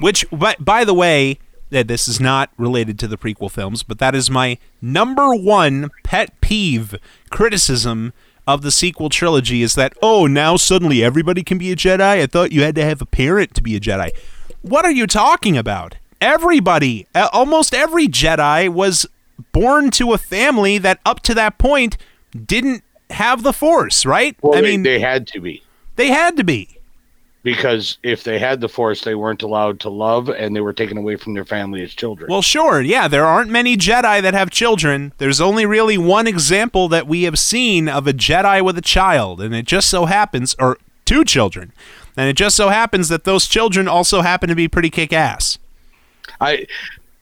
Which, 0.00 0.24
but 0.32 0.64
by 0.64 0.84
the 0.84 0.94
way, 0.94 1.38
that 1.70 1.88
this 1.88 2.08
is 2.08 2.20
not 2.20 2.50
related 2.56 2.98
to 2.98 3.08
the 3.08 3.16
prequel 3.16 3.50
films, 3.50 3.82
but 3.82 3.98
that 3.98 4.14
is 4.14 4.30
my 4.30 4.58
number 4.82 5.34
one 5.34 5.90
pet 6.04 6.40
peeve 6.40 6.96
criticism 7.30 8.12
of 8.46 8.62
the 8.62 8.70
sequel 8.70 9.08
trilogy 9.08 9.62
is 9.62 9.74
that 9.74 9.92
oh 10.02 10.26
now 10.26 10.56
suddenly 10.56 11.04
everybody 11.04 11.42
can 11.42 11.58
be 11.58 11.70
a 11.70 11.76
Jedi. 11.76 12.00
I 12.00 12.26
thought 12.26 12.52
you 12.52 12.62
had 12.62 12.74
to 12.74 12.84
have 12.84 13.00
a 13.00 13.06
parent 13.06 13.54
to 13.54 13.62
be 13.62 13.76
a 13.76 13.80
Jedi. 13.80 14.10
What 14.62 14.84
are 14.84 14.90
you 14.90 15.06
talking 15.06 15.56
about? 15.56 15.96
Everybody, 16.20 17.06
uh, 17.14 17.28
almost 17.32 17.74
every 17.74 18.06
Jedi 18.08 18.68
was 18.68 19.06
born 19.52 19.90
to 19.92 20.12
a 20.12 20.18
family 20.18 20.78
that 20.78 21.00
up 21.06 21.20
to 21.22 21.34
that 21.34 21.56
point 21.58 21.96
didn't 22.46 22.84
have 23.10 23.42
the 23.42 23.52
Force, 23.52 24.04
right? 24.04 24.36
well, 24.42 24.58
I 24.58 24.60
mean, 24.60 24.82
they 24.82 25.00
had 25.00 25.26
to 25.28 25.40
be 25.40 25.62
they 25.96 26.08
had 26.08 26.36
to 26.38 26.44
be. 26.44 26.79
Because 27.42 27.98
if 28.02 28.24
they 28.24 28.38
had 28.38 28.60
the 28.60 28.68
force, 28.68 29.02
they 29.02 29.14
weren't 29.14 29.42
allowed 29.42 29.80
to 29.80 29.88
love, 29.90 30.28
and 30.28 30.54
they 30.54 30.60
were 30.60 30.72
taken 30.72 30.98
away 30.98 31.16
from 31.16 31.34
their 31.34 31.44
family 31.44 31.82
as 31.82 31.94
children. 31.94 32.30
Well, 32.30 32.42
sure, 32.42 32.80
yeah, 32.80 33.08
there 33.08 33.24
aren't 33.24 33.50
many 33.50 33.76
Jedi 33.76 34.20
that 34.20 34.34
have 34.34 34.50
children. 34.50 35.12
There's 35.18 35.40
only 35.40 35.64
really 35.64 35.96
one 35.96 36.26
example 36.26 36.88
that 36.88 37.06
we 37.06 37.22
have 37.22 37.38
seen 37.38 37.88
of 37.88 38.06
a 38.06 38.12
Jedi 38.12 38.62
with 38.64 38.76
a 38.76 38.82
child, 38.82 39.40
and 39.40 39.54
it 39.54 39.66
just 39.66 39.88
so 39.88 40.04
happens, 40.04 40.54
or 40.58 40.78
two 41.06 41.24
children, 41.24 41.72
and 42.16 42.28
it 42.28 42.36
just 42.36 42.56
so 42.56 42.68
happens 42.68 43.08
that 43.08 43.24
those 43.24 43.46
children 43.46 43.88
also 43.88 44.20
happen 44.20 44.48
to 44.48 44.54
be 44.54 44.68
pretty 44.68 44.90
kick 44.90 45.12
ass. 45.12 45.58
I, 46.40 46.66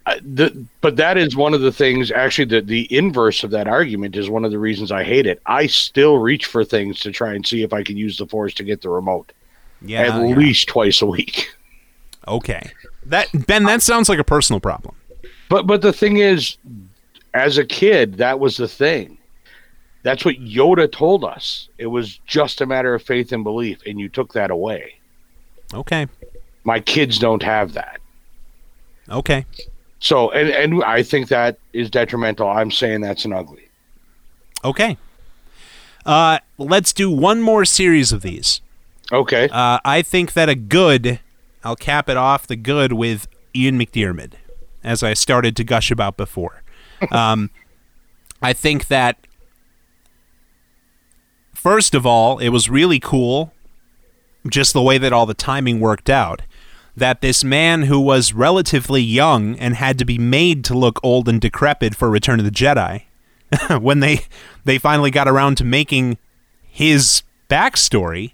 I 0.04 0.18
the, 0.18 0.66
but 0.80 0.96
that 0.96 1.16
is 1.16 1.36
one 1.36 1.54
of 1.54 1.60
the 1.60 1.72
things. 1.72 2.10
Actually, 2.10 2.46
the 2.46 2.60
the 2.60 2.92
inverse 2.96 3.44
of 3.44 3.52
that 3.52 3.68
argument 3.68 4.16
is 4.16 4.28
one 4.28 4.44
of 4.44 4.50
the 4.50 4.58
reasons 4.58 4.90
I 4.90 5.04
hate 5.04 5.26
it. 5.26 5.40
I 5.46 5.68
still 5.68 6.18
reach 6.18 6.46
for 6.46 6.64
things 6.64 6.98
to 7.00 7.12
try 7.12 7.34
and 7.34 7.46
see 7.46 7.62
if 7.62 7.72
I 7.72 7.84
can 7.84 7.96
use 7.96 8.16
the 8.16 8.26
force 8.26 8.52
to 8.54 8.64
get 8.64 8.82
the 8.82 8.90
remote 8.90 9.32
Yeah, 9.82 10.00
at 10.02 10.06
yeah. 10.28 10.34
least 10.36 10.68
twice 10.68 11.00
a 11.02 11.06
week. 11.06 11.54
okay. 12.28 12.70
That 13.06 13.28
Ben, 13.46 13.64
that 13.64 13.82
sounds 13.82 14.08
like 14.08 14.18
a 14.18 14.24
personal 14.24 14.60
problem. 14.60 14.94
But 15.48 15.66
but 15.66 15.80
the 15.82 15.92
thing 15.92 16.18
is, 16.18 16.56
as 17.34 17.58
a 17.58 17.64
kid, 17.64 18.14
that 18.18 18.38
was 18.40 18.56
the 18.56 18.68
thing. 18.68 19.16
That's 20.02 20.24
what 20.24 20.36
Yoda 20.36 20.90
told 20.90 21.24
us. 21.24 21.68
It 21.78 21.86
was 21.86 22.18
just 22.26 22.60
a 22.60 22.66
matter 22.66 22.94
of 22.94 23.02
faith 23.02 23.32
and 23.32 23.42
belief, 23.44 23.80
and 23.86 23.98
you 23.98 24.08
took 24.08 24.32
that 24.34 24.50
away. 24.50 24.94
Okay, 25.74 26.06
My 26.64 26.80
kids 26.80 27.18
don't 27.18 27.42
have 27.42 27.74
that. 27.74 28.00
okay, 29.10 29.44
So, 30.00 30.30
and 30.30 30.48
and 30.48 30.82
I 30.84 31.02
think 31.02 31.28
that 31.28 31.58
is 31.72 31.90
detrimental. 31.90 32.48
I'm 32.48 32.70
saying 32.70 33.00
that's 33.02 33.24
an 33.24 33.32
ugly. 33.32 33.68
okay. 34.64 34.96
Uh, 36.06 36.38
let's 36.56 36.94
do 36.94 37.10
one 37.10 37.42
more 37.42 37.66
series 37.66 38.12
of 38.12 38.22
these. 38.22 38.62
Okay. 39.12 39.48
Uh, 39.50 39.78
I 39.84 40.02
think 40.02 40.34
that 40.34 40.48
a 40.48 40.54
good, 40.54 41.20
I'll 41.64 41.76
cap 41.76 42.08
it 42.08 42.16
off 42.16 42.46
the 42.46 42.56
good 42.56 42.92
with 42.92 43.26
Ian 43.54 43.78
McDiarmid, 43.78 44.34
as 44.84 45.02
I 45.02 45.14
started 45.14 45.56
to 45.56 45.64
gush 45.64 45.90
about 45.90 46.16
before. 46.16 46.62
Um, 47.12 47.50
I 48.42 48.52
think 48.52 48.88
that, 48.88 49.18
first 51.54 51.94
of 51.94 52.04
all, 52.04 52.38
it 52.38 52.48
was 52.48 52.68
really 52.68 52.98
cool, 52.98 53.52
just 54.48 54.72
the 54.72 54.82
way 54.82 54.98
that 54.98 55.12
all 55.12 55.24
the 55.24 55.32
timing 55.32 55.78
worked 55.78 56.10
out. 56.10 56.42
That 56.96 57.20
this 57.20 57.44
man 57.44 57.82
who 57.82 58.00
was 58.00 58.32
relatively 58.32 59.00
young 59.00 59.56
and 59.60 59.76
had 59.76 59.96
to 59.98 60.04
be 60.04 60.18
made 60.18 60.64
to 60.64 60.74
look 60.76 60.98
old 61.04 61.28
and 61.28 61.40
decrepit 61.40 61.94
for 61.94 62.10
Return 62.10 62.40
of 62.40 62.44
the 62.44 62.50
Jedi, 62.50 63.02
when 63.80 64.00
they 64.00 64.22
they 64.64 64.78
finally 64.78 65.12
got 65.12 65.28
around 65.28 65.56
to 65.58 65.64
making 65.64 66.18
his 66.66 67.22
backstory, 67.48 68.32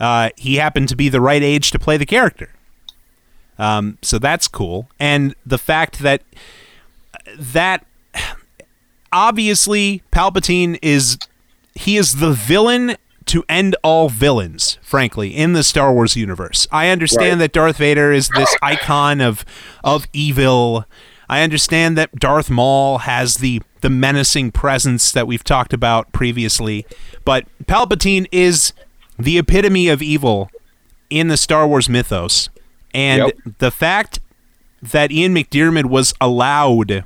uh, 0.00 0.30
he 0.36 0.56
happened 0.56 0.88
to 0.88 0.96
be 0.96 1.08
the 1.08 1.20
right 1.20 1.42
age 1.42 1.70
to 1.70 1.78
play 1.78 1.96
the 1.96 2.06
character. 2.06 2.50
Um, 3.58 3.98
so 4.02 4.18
that's 4.18 4.48
cool, 4.48 4.88
and 4.98 5.34
the 5.44 5.58
fact 5.58 5.98
that 6.00 6.22
that 7.38 7.84
obviously 9.12 10.02
Palpatine 10.12 10.78
is 10.82 11.18
he 11.74 11.96
is 11.96 12.16
the 12.16 12.32
villain 12.32 12.96
to 13.26 13.44
end 13.48 13.76
all 13.84 14.08
villains, 14.08 14.78
frankly, 14.82 15.36
in 15.36 15.52
the 15.52 15.62
Star 15.62 15.92
Wars 15.92 16.16
universe. 16.16 16.66
I 16.72 16.88
understand 16.88 17.32
Right. 17.32 17.38
that 17.40 17.52
Darth 17.52 17.76
Vader 17.76 18.12
is 18.12 18.28
this 18.30 18.56
icon 18.62 19.20
of 19.20 19.44
of 19.84 20.06
evil. 20.12 20.84
I 21.28 21.42
understand 21.42 21.96
that 21.96 22.16
Darth 22.16 22.50
Maul 22.50 22.98
has 22.98 23.36
the 23.36 23.62
the 23.82 23.90
menacing 23.90 24.52
presence 24.52 25.12
that 25.12 25.26
we've 25.26 25.44
talked 25.44 25.72
about 25.72 26.12
previously, 26.12 26.86
but 27.24 27.46
Palpatine 27.66 28.26
is 28.32 28.72
the 29.24 29.38
epitome 29.38 29.88
of 29.88 30.02
evil 30.02 30.50
in 31.08 31.28
the 31.28 31.36
Star 31.36 31.66
Wars 31.66 31.88
mythos. 31.88 32.48
And 32.92 33.24
Yep. 33.44 33.56
the 33.58 33.70
fact 33.70 34.18
that 34.82 35.12
Ian 35.12 35.34
McDiarmid 35.34 35.86
was 35.86 36.14
allowed 36.20 37.04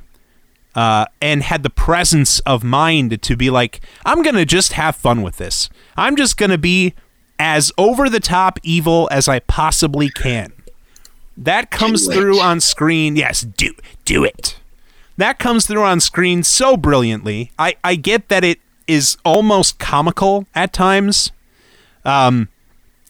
uh, 0.75 1.05
and 1.21 1.43
had 1.43 1.63
the 1.63 1.69
presence 1.69 2.39
of 2.41 2.63
mind 2.63 3.21
to 3.21 3.35
be 3.35 3.49
like, 3.49 3.81
I'm 4.05 4.21
going 4.21 4.35
to 4.35 4.45
just 4.45 4.73
have 4.73 4.95
fun 4.95 5.21
with 5.21 5.37
this. 5.37 5.69
I'm 5.95 6.15
just 6.15 6.37
going 6.37 6.51
to 6.51 6.57
be 6.57 6.93
as 7.39 7.71
over 7.77 8.09
the 8.09 8.19
top 8.19 8.59
evil 8.63 9.07
as 9.11 9.27
I 9.27 9.39
possibly 9.39 10.09
can. 10.09 10.51
That 11.37 11.69
comes 11.69 12.07
through 12.07 12.39
on 12.39 12.61
screen. 12.61 13.15
Yes, 13.17 13.41
do 13.41 13.73
do 14.05 14.23
it. 14.23 14.57
That 15.17 15.37
comes 15.39 15.67
through 15.67 15.83
on 15.83 15.99
screen 15.99 16.43
so 16.43 16.77
brilliantly. 16.77 17.51
I, 17.59 17.75
I 17.83 17.95
get 17.95 18.29
that 18.29 18.43
it 18.43 18.59
is 18.87 19.17
almost 19.25 19.77
comical 19.79 20.45
at 20.55 20.71
times. 20.73 21.31
Um, 22.05 22.49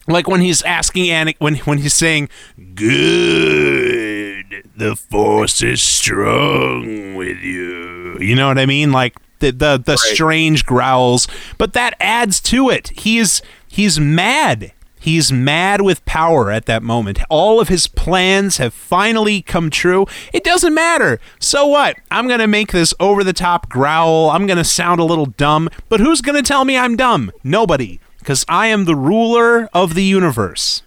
like 0.08 0.28
when 0.28 0.40
he's 0.40 0.62
asking 0.62 1.06
Anakin, 1.06 1.36
when 1.38 1.56
when 1.56 1.78
he's 1.78 1.94
saying, 1.94 2.28
"Good, 2.74 4.70
the 4.76 4.96
Force 4.96 5.62
is 5.62 5.82
strong 5.82 7.14
with 7.14 7.38
you." 7.38 8.18
You 8.20 8.34
know 8.34 8.48
what 8.48 8.58
I 8.58 8.66
mean? 8.66 8.92
Like 8.92 9.16
the 9.40 9.50
the, 9.50 9.82
the 9.84 9.96
strange 9.96 10.64
growls, 10.64 11.28
but 11.58 11.72
that 11.74 11.94
adds 12.00 12.40
to 12.42 12.70
it. 12.70 12.88
He 12.98 13.18
is 13.18 13.42
he's 13.68 13.98
mad. 14.00 14.72
He's 14.98 15.30
mad 15.30 15.82
with 15.82 16.04
power 16.04 16.50
at 16.50 16.66
that 16.66 16.82
moment. 16.82 17.20
All 17.30 17.60
of 17.60 17.68
his 17.68 17.86
plans 17.86 18.56
have 18.56 18.74
finally 18.74 19.40
come 19.40 19.70
true. 19.70 20.06
It 20.32 20.42
doesn't 20.42 20.74
matter. 20.74 21.20
So 21.38 21.64
what? 21.64 21.96
I'm 22.10 22.26
going 22.26 22.40
to 22.40 22.48
make 22.48 22.72
this 22.72 22.92
over 22.98 23.22
the 23.22 23.32
top 23.32 23.68
growl. 23.68 24.30
I'm 24.30 24.48
going 24.48 24.56
to 24.56 24.64
sound 24.64 24.98
a 24.98 25.04
little 25.04 25.26
dumb, 25.26 25.68
but 25.88 26.00
who's 26.00 26.20
going 26.20 26.34
to 26.34 26.42
tell 26.42 26.64
me 26.64 26.76
I'm 26.76 26.96
dumb? 26.96 27.30
Nobody, 27.44 28.00
because 28.26 28.44
I 28.48 28.66
am 28.66 28.86
the 28.86 28.96
ruler 28.96 29.68
of 29.72 29.94
the 29.94 30.02
universe. 30.02 30.82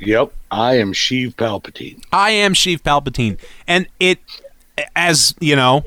Yep, 0.00 0.32
I 0.50 0.74
am 0.74 0.92
Sheev 0.92 1.36
Palpatine. 1.36 2.02
I 2.12 2.30
am 2.30 2.52
Sheev 2.52 2.80
Palpatine, 2.80 3.38
and 3.68 3.86
it, 4.00 4.18
as 4.96 5.36
you 5.38 5.54
know, 5.54 5.84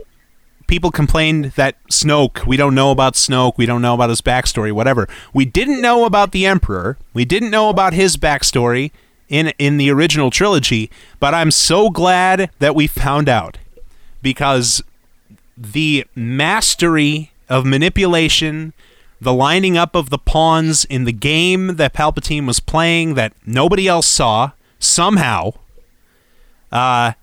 people 0.68 0.91
complained 0.91 1.51
that 1.58 1.76
Snoke. 1.89 2.45
We 2.45 2.56
don't 2.56 2.74
know 2.74 2.89
about 2.89 3.16
Snoke. 3.16 3.58
We 3.58 3.66
don't 3.66 3.82
know 3.82 3.93
about 3.93 4.12
his 4.12 4.22
backstory. 4.22 4.72
Whatever. 4.72 5.10
We 5.34 5.43
didn't 5.43 5.82
know 5.82 6.06
about 6.06 6.32
the 6.32 6.45
Emperor. 6.45 6.97
We 7.14 7.26
didn't 7.26 7.51
know 7.51 7.68
about 7.68 7.91
his 7.91 8.16
backstory 8.16 8.91
in 9.28 9.51
in 9.60 9.76
the 9.76 9.91
original 9.91 10.30
trilogy. 10.30 10.89
But 11.20 11.34
I'm 11.34 11.51
so 11.51 11.89
glad 11.89 12.49
that 12.60 12.76
we 12.76 12.88
found 12.88 13.28
out 13.28 13.58
because 14.22 14.82
the 15.58 16.06
mastery 16.16 17.34
of 17.49 17.66
manipulation 17.66 18.72
the 19.24 19.34
lining 19.34 19.78
up 19.78 19.95
of 19.95 20.09
the 20.09 20.17
pawns 20.17 20.86
in 20.86 21.05
the 21.05 21.11
game 21.11 21.76
that 21.78 21.93
Palpatine 21.93 22.45
was 22.45 22.59
playing 22.59 23.15
that 23.15 23.34
nobody 23.45 23.88
else 23.88 24.07
saw 24.07 24.51
somehow. 24.80 25.53
Uh, 26.71 27.13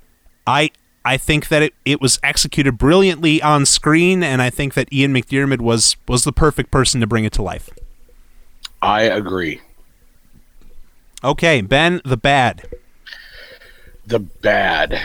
I 0.46 0.70
I 1.04 1.16
think 1.16 1.48
that 1.48 1.62
it, 1.62 1.74
it 1.84 2.00
was 2.00 2.18
executed 2.22 2.78
brilliantly 2.78 3.42
on 3.42 3.66
screen, 3.66 4.22
and 4.22 4.42
I 4.42 4.50
think 4.50 4.74
that 4.74 4.92
Ian 4.92 5.14
McDiarmid 5.14 5.60
was 5.60 5.96
was 6.08 6.24
the 6.24 6.32
perfect 6.32 6.70
person 6.70 7.00
to 7.00 7.06
bring 7.06 7.24
it 7.24 7.32
to 7.34 7.42
life. 7.42 7.70
I 8.82 9.02
agree. 9.02 9.60
Okay, 11.22 11.60
Ben, 11.60 12.00
the 12.04 12.16
bad. 12.16 12.66
The 14.06 14.20
bad. 14.20 14.98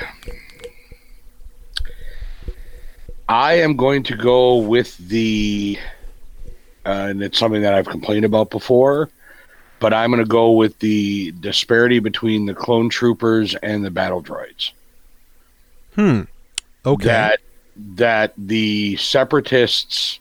I 3.28 3.54
am 3.54 3.76
going 3.76 4.04
to 4.04 4.16
go 4.16 4.58
with 4.58 4.98
the 4.98 5.78
uh, 6.86 7.08
and 7.10 7.24
it's 7.24 7.40
something 7.40 7.62
that 7.62 7.74
I've 7.74 7.88
complained 7.88 8.26
about 8.26 8.50
before. 8.50 9.10
But 9.80 9.94
I'm 9.94 10.10
going 10.10 10.24
to 10.24 10.30
go 10.30 10.52
with 10.52 10.80
the 10.80 11.32
disparity 11.34 12.00
between 12.00 12.46
the 12.46 12.54
clone 12.54 12.90
troopers 12.90 13.56
and 13.56 13.84
the 13.84 13.92
battle 13.92 14.24
droids. 14.24 14.72
Hmm. 15.96 16.22
Okay. 16.86 17.06
That 17.06 17.40
that 17.96 18.34
the 18.38 18.96
separatists 18.96 20.20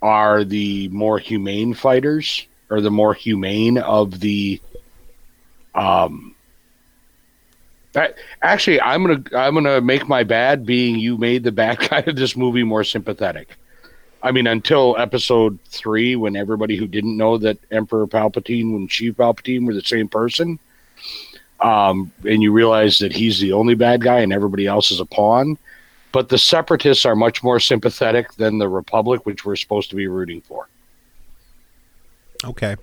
are 0.00 0.44
the 0.44 0.88
more 0.88 1.18
humane 1.18 1.74
fighters, 1.74 2.46
or 2.70 2.80
the 2.80 2.90
more 2.90 3.14
humane 3.14 3.78
of 3.78 4.20
the. 4.20 4.60
Um. 5.74 6.34
That, 7.92 8.16
actually, 8.42 8.80
I'm 8.80 9.04
gonna 9.04 9.22
I'm 9.36 9.54
gonna 9.54 9.80
make 9.80 10.08
my 10.08 10.22
bad 10.22 10.64
being 10.64 10.98
you 10.98 11.18
made 11.18 11.42
the 11.42 11.52
bad 11.52 11.78
guy 11.90 12.00
of 12.06 12.16
this 12.16 12.36
movie 12.36 12.62
more 12.62 12.84
sympathetic. 12.84 13.56
I 14.22 14.32
mean, 14.32 14.46
until 14.46 14.96
episode 14.98 15.58
three, 15.66 16.16
when 16.16 16.34
everybody 16.34 16.76
who 16.76 16.86
didn't 16.86 17.16
know 17.16 17.38
that 17.38 17.58
Emperor 17.70 18.06
Palpatine 18.06 18.74
and 18.74 18.88
Sheev 18.88 19.14
Palpatine 19.14 19.66
were 19.66 19.74
the 19.74 19.82
same 19.82 20.08
person, 20.08 20.58
um, 21.60 22.10
and 22.24 22.42
you 22.42 22.52
realize 22.52 22.98
that 22.98 23.12
he's 23.12 23.40
the 23.40 23.52
only 23.52 23.74
bad 23.74 24.02
guy 24.02 24.20
and 24.20 24.32
everybody 24.32 24.66
else 24.66 24.90
is 24.90 25.00
a 25.00 25.04
pawn. 25.04 25.56
But 26.10 26.30
the 26.30 26.38
Separatists 26.38 27.04
are 27.04 27.14
much 27.14 27.42
more 27.42 27.60
sympathetic 27.60 28.32
than 28.34 28.58
the 28.58 28.68
Republic, 28.68 29.26
which 29.26 29.44
we're 29.44 29.56
supposed 29.56 29.90
to 29.90 29.96
be 29.96 30.06
rooting 30.06 30.40
for. 30.40 30.68
Okay. 32.44 32.76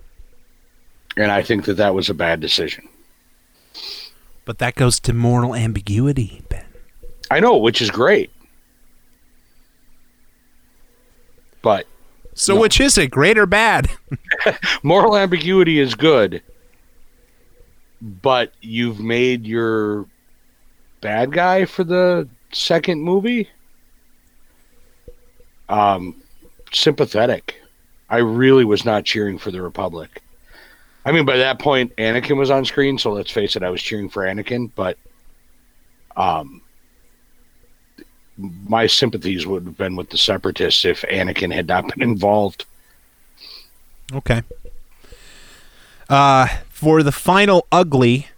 And 1.16 1.32
I 1.32 1.42
think 1.42 1.64
that 1.64 1.74
that 1.74 1.94
was 1.94 2.08
a 2.08 2.14
bad 2.14 2.40
decision. 2.40 2.88
But 4.44 4.58
that 4.58 4.74
goes 4.74 5.00
to 5.00 5.12
moral 5.12 5.54
ambiguity, 5.54 6.42
Ben. 6.48 6.64
I 7.30 7.40
know, 7.40 7.56
which 7.56 7.82
is 7.82 7.90
great. 7.90 8.30
But 11.66 11.88
so, 12.34 12.54
no. 12.54 12.60
which 12.60 12.78
is 12.80 12.96
it, 12.96 13.10
great 13.10 13.36
or 13.36 13.44
bad? 13.44 13.90
Moral 14.84 15.16
ambiguity 15.16 15.80
is 15.80 15.96
good, 15.96 16.40
but 18.00 18.52
you've 18.60 19.00
made 19.00 19.44
your 19.44 20.06
bad 21.00 21.32
guy 21.32 21.64
for 21.64 21.82
the 21.82 22.28
second 22.52 23.02
movie 23.02 23.48
um 25.68 26.22
sympathetic. 26.70 27.60
I 28.08 28.18
really 28.18 28.64
was 28.64 28.84
not 28.84 29.04
cheering 29.04 29.36
for 29.36 29.50
the 29.50 29.60
Republic. 29.60 30.22
I 31.04 31.10
mean, 31.10 31.24
by 31.24 31.38
that 31.38 31.58
point, 31.58 31.96
Anakin 31.96 32.36
was 32.36 32.52
on 32.52 32.64
screen, 32.64 32.96
so 32.96 33.12
let's 33.12 33.32
face 33.32 33.56
it, 33.56 33.64
I 33.64 33.70
was 33.70 33.82
cheering 33.82 34.08
for 34.08 34.22
Anakin, 34.22 34.70
but 34.76 34.98
um, 36.16 36.62
my 38.38 38.86
sympathies 38.86 39.46
would 39.46 39.64
have 39.64 39.78
been 39.78 39.96
with 39.96 40.10
the 40.10 40.18
separatists 40.18 40.84
if 40.84 41.02
Anakin 41.02 41.52
had 41.52 41.68
not 41.68 41.88
been 41.88 42.02
involved. 42.02 42.64
Okay. 44.12 44.42
Uh, 46.08 46.46
for 46.68 47.02
the 47.02 47.12
final 47.12 47.66
ugly, 47.72 48.28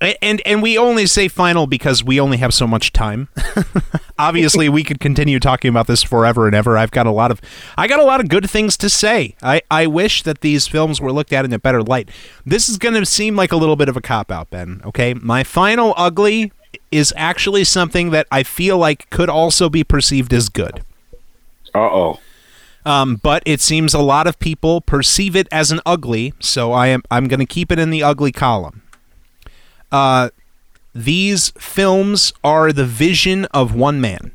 and 0.00 0.42
and 0.44 0.62
we 0.62 0.76
only 0.76 1.06
say 1.06 1.28
final 1.28 1.66
because 1.66 2.04
we 2.04 2.20
only 2.20 2.36
have 2.36 2.52
so 2.52 2.66
much 2.66 2.92
time. 2.92 3.28
Obviously, 4.18 4.68
we 4.68 4.84
could 4.84 5.00
continue 5.00 5.38
talking 5.40 5.68
about 5.68 5.86
this 5.86 6.02
forever 6.02 6.46
and 6.46 6.54
ever. 6.54 6.76
I've 6.76 6.90
got 6.90 7.06
a 7.06 7.10
lot 7.10 7.30
of 7.30 7.40
I 7.76 7.86
got 7.86 8.00
a 8.00 8.04
lot 8.04 8.20
of 8.20 8.28
good 8.28 8.48
things 8.48 8.76
to 8.78 8.90
say. 8.90 9.34
I 9.42 9.62
I 9.70 9.86
wish 9.86 10.22
that 10.22 10.40
these 10.40 10.66
films 10.66 11.00
were 11.00 11.12
looked 11.12 11.32
at 11.32 11.44
in 11.44 11.52
a 11.52 11.58
better 11.58 11.82
light. 11.82 12.10
This 12.44 12.68
is 12.68 12.78
going 12.78 12.94
to 12.94 13.06
seem 13.06 13.36
like 13.36 13.52
a 13.52 13.56
little 13.56 13.76
bit 13.76 13.88
of 13.88 13.96
a 13.96 14.02
cop 14.02 14.30
out, 14.30 14.50
Ben. 14.50 14.80
Okay, 14.84 15.14
my 15.14 15.42
final 15.44 15.94
ugly 15.96 16.52
is 16.90 17.12
actually 17.16 17.64
something 17.64 18.10
that 18.10 18.26
I 18.30 18.42
feel 18.42 18.78
like 18.78 19.08
could 19.10 19.28
also 19.28 19.68
be 19.68 19.84
perceived 19.84 20.32
as 20.32 20.48
good. 20.48 20.82
Uh 21.74 21.80
oh. 21.80 22.20
Um, 22.84 23.16
but 23.16 23.42
it 23.44 23.60
seems 23.60 23.94
a 23.94 24.00
lot 24.00 24.28
of 24.28 24.38
people 24.38 24.80
perceive 24.80 25.34
it 25.34 25.48
as 25.50 25.72
an 25.72 25.80
ugly, 25.84 26.34
so 26.38 26.72
I 26.72 26.86
am 26.86 27.02
I'm 27.10 27.26
going 27.26 27.40
to 27.40 27.46
keep 27.46 27.72
it 27.72 27.78
in 27.78 27.90
the 27.90 28.02
ugly 28.02 28.30
column. 28.30 28.82
Uh, 29.90 30.30
these 30.94 31.50
films 31.58 32.32
are 32.44 32.72
the 32.72 32.84
vision 32.84 33.44
of 33.46 33.74
one 33.74 34.00
man. 34.00 34.32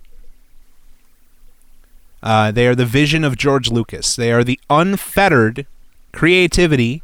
Uh, 2.21 2.51
they 2.51 2.67
are 2.67 2.75
the 2.75 2.85
vision 2.85 3.23
of 3.23 3.37
George 3.37 3.71
Lucas. 3.71 4.15
They 4.15 4.31
are 4.31 4.43
the 4.43 4.59
unfettered 4.69 5.65
creativity 6.11 7.01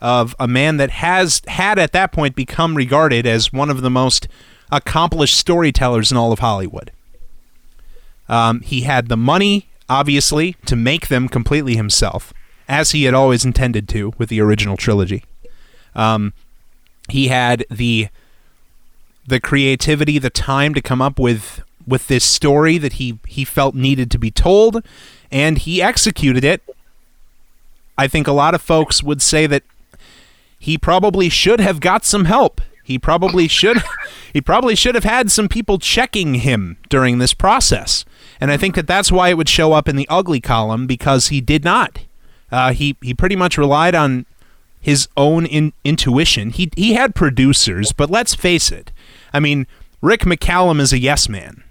of 0.00 0.34
a 0.38 0.48
man 0.48 0.76
that 0.76 0.90
has 0.90 1.42
had 1.48 1.78
at 1.78 1.92
that 1.92 2.12
point 2.12 2.36
become 2.36 2.76
regarded 2.76 3.26
as 3.26 3.52
one 3.52 3.70
of 3.70 3.82
the 3.82 3.90
most 3.90 4.28
accomplished 4.70 5.36
storytellers 5.36 6.10
in 6.10 6.16
all 6.16 6.32
of 6.32 6.38
Hollywood. 6.40 6.90
Um, 8.28 8.60
he 8.60 8.82
had 8.82 9.08
the 9.08 9.16
money, 9.16 9.68
obviously, 9.88 10.56
to 10.66 10.76
make 10.76 11.08
them 11.08 11.28
completely 11.28 11.76
himself, 11.76 12.32
as 12.68 12.92
he 12.92 13.04
had 13.04 13.14
always 13.14 13.44
intended 13.44 13.88
to 13.90 14.12
with 14.18 14.28
the 14.28 14.40
original 14.40 14.76
trilogy. 14.76 15.24
Um, 15.94 16.32
he 17.08 17.28
had 17.28 17.64
the 17.70 18.08
the 19.26 19.40
creativity, 19.40 20.18
the 20.18 20.30
time 20.30 20.74
to 20.74 20.82
come 20.82 21.00
up 21.00 21.18
with 21.18 21.62
with 21.86 22.08
this 22.08 22.24
story 22.24 22.78
that 22.78 22.94
he 22.94 23.18
he 23.26 23.44
felt 23.44 23.74
needed 23.74 24.10
to 24.10 24.18
be 24.18 24.30
told, 24.30 24.84
and 25.30 25.58
he 25.58 25.82
executed 25.82 26.44
it. 26.44 26.62
I 27.96 28.08
think 28.08 28.26
a 28.26 28.32
lot 28.32 28.54
of 28.54 28.62
folks 28.62 29.02
would 29.02 29.22
say 29.22 29.46
that 29.46 29.62
he 30.58 30.78
probably 30.78 31.28
should 31.28 31.60
have 31.60 31.78
got 31.80 32.04
some 32.04 32.24
help 32.24 32.60
he 32.84 32.98
probably 32.98 33.48
should 33.48 33.78
he 34.32 34.40
probably 34.40 34.76
should 34.76 34.94
have 34.94 35.04
had 35.04 35.30
some 35.30 35.48
people 35.48 35.78
checking 35.78 36.34
him 36.34 36.76
during 36.88 37.18
this 37.18 37.34
process. 37.34 38.04
And 38.40 38.50
I 38.50 38.56
think 38.56 38.74
that 38.74 38.86
that's 38.86 39.10
why 39.10 39.30
it 39.30 39.36
would 39.36 39.48
show 39.48 39.72
up 39.72 39.88
in 39.88 39.96
the 39.96 40.06
ugly 40.08 40.40
column 40.40 40.86
because 40.86 41.28
he 41.28 41.40
did 41.40 41.64
not. 41.64 42.00
Uh, 42.52 42.72
he 42.72 42.96
he 43.02 43.14
pretty 43.14 43.36
much 43.36 43.58
relied 43.58 43.94
on 43.94 44.26
his 44.80 45.08
own 45.16 45.46
in, 45.46 45.72
intuition. 45.82 46.50
He 46.50 46.70
he 46.76 46.92
had 46.92 47.14
producers, 47.14 47.90
but 47.92 48.10
let's 48.10 48.34
face 48.34 48.70
it. 48.70 48.92
I 49.32 49.40
mean, 49.40 49.66
Rick 50.02 50.20
McCallum 50.20 50.78
is 50.78 50.92
a 50.92 50.98
yes 50.98 51.28
man. 51.28 51.64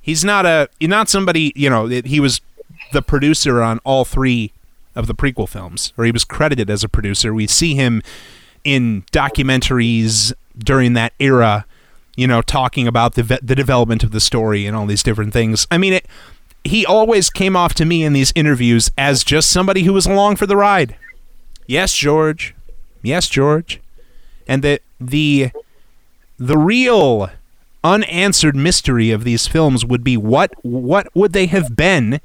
He's 0.00 0.24
not 0.24 0.46
a 0.46 0.68
not 0.80 1.08
somebody, 1.08 1.52
you 1.56 1.68
know, 1.68 1.86
he 1.86 2.20
was 2.20 2.40
the 2.92 3.02
producer 3.02 3.62
on 3.62 3.78
all 3.84 4.04
3 4.04 4.52
of 4.94 5.06
the 5.06 5.14
prequel 5.14 5.48
films 5.48 5.92
or 5.96 6.04
he 6.04 6.12
was 6.12 6.24
credited 6.24 6.70
as 6.70 6.82
a 6.82 6.88
producer. 6.88 7.34
We 7.34 7.46
see 7.46 7.74
him 7.74 8.02
in 8.64 9.04
documentaries 9.12 10.32
during 10.58 10.92
that 10.94 11.12
era, 11.18 11.64
you 12.16 12.26
know, 12.26 12.42
talking 12.42 12.86
about 12.86 13.14
the 13.14 13.40
the 13.42 13.54
development 13.54 14.02
of 14.02 14.10
the 14.10 14.20
story 14.20 14.66
and 14.66 14.76
all 14.76 14.86
these 14.86 15.02
different 15.02 15.32
things. 15.32 15.66
I 15.70 15.78
mean, 15.78 15.94
it, 15.94 16.06
he 16.64 16.84
always 16.84 17.30
came 17.30 17.56
off 17.56 17.74
to 17.74 17.84
me 17.84 18.04
in 18.04 18.12
these 18.12 18.32
interviews 18.34 18.90
as 18.98 19.24
just 19.24 19.50
somebody 19.50 19.84
who 19.84 19.92
was 19.92 20.06
along 20.06 20.36
for 20.36 20.46
the 20.46 20.56
ride. 20.56 20.96
Yes, 21.66 21.94
George. 21.94 22.54
Yes, 23.02 23.28
George. 23.28 23.80
And 24.46 24.62
the 24.62 24.80
the 25.00 25.50
the 26.38 26.58
real 26.58 27.30
unanswered 27.82 28.56
mystery 28.56 29.10
of 29.10 29.24
these 29.24 29.46
films 29.46 29.84
would 29.84 30.04
be 30.04 30.16
what 30.16 30.52
what 30.62 31.08
would 31.14 31.32
they 31.32 31.46
have 31.46 31.76
been 31.76 32.20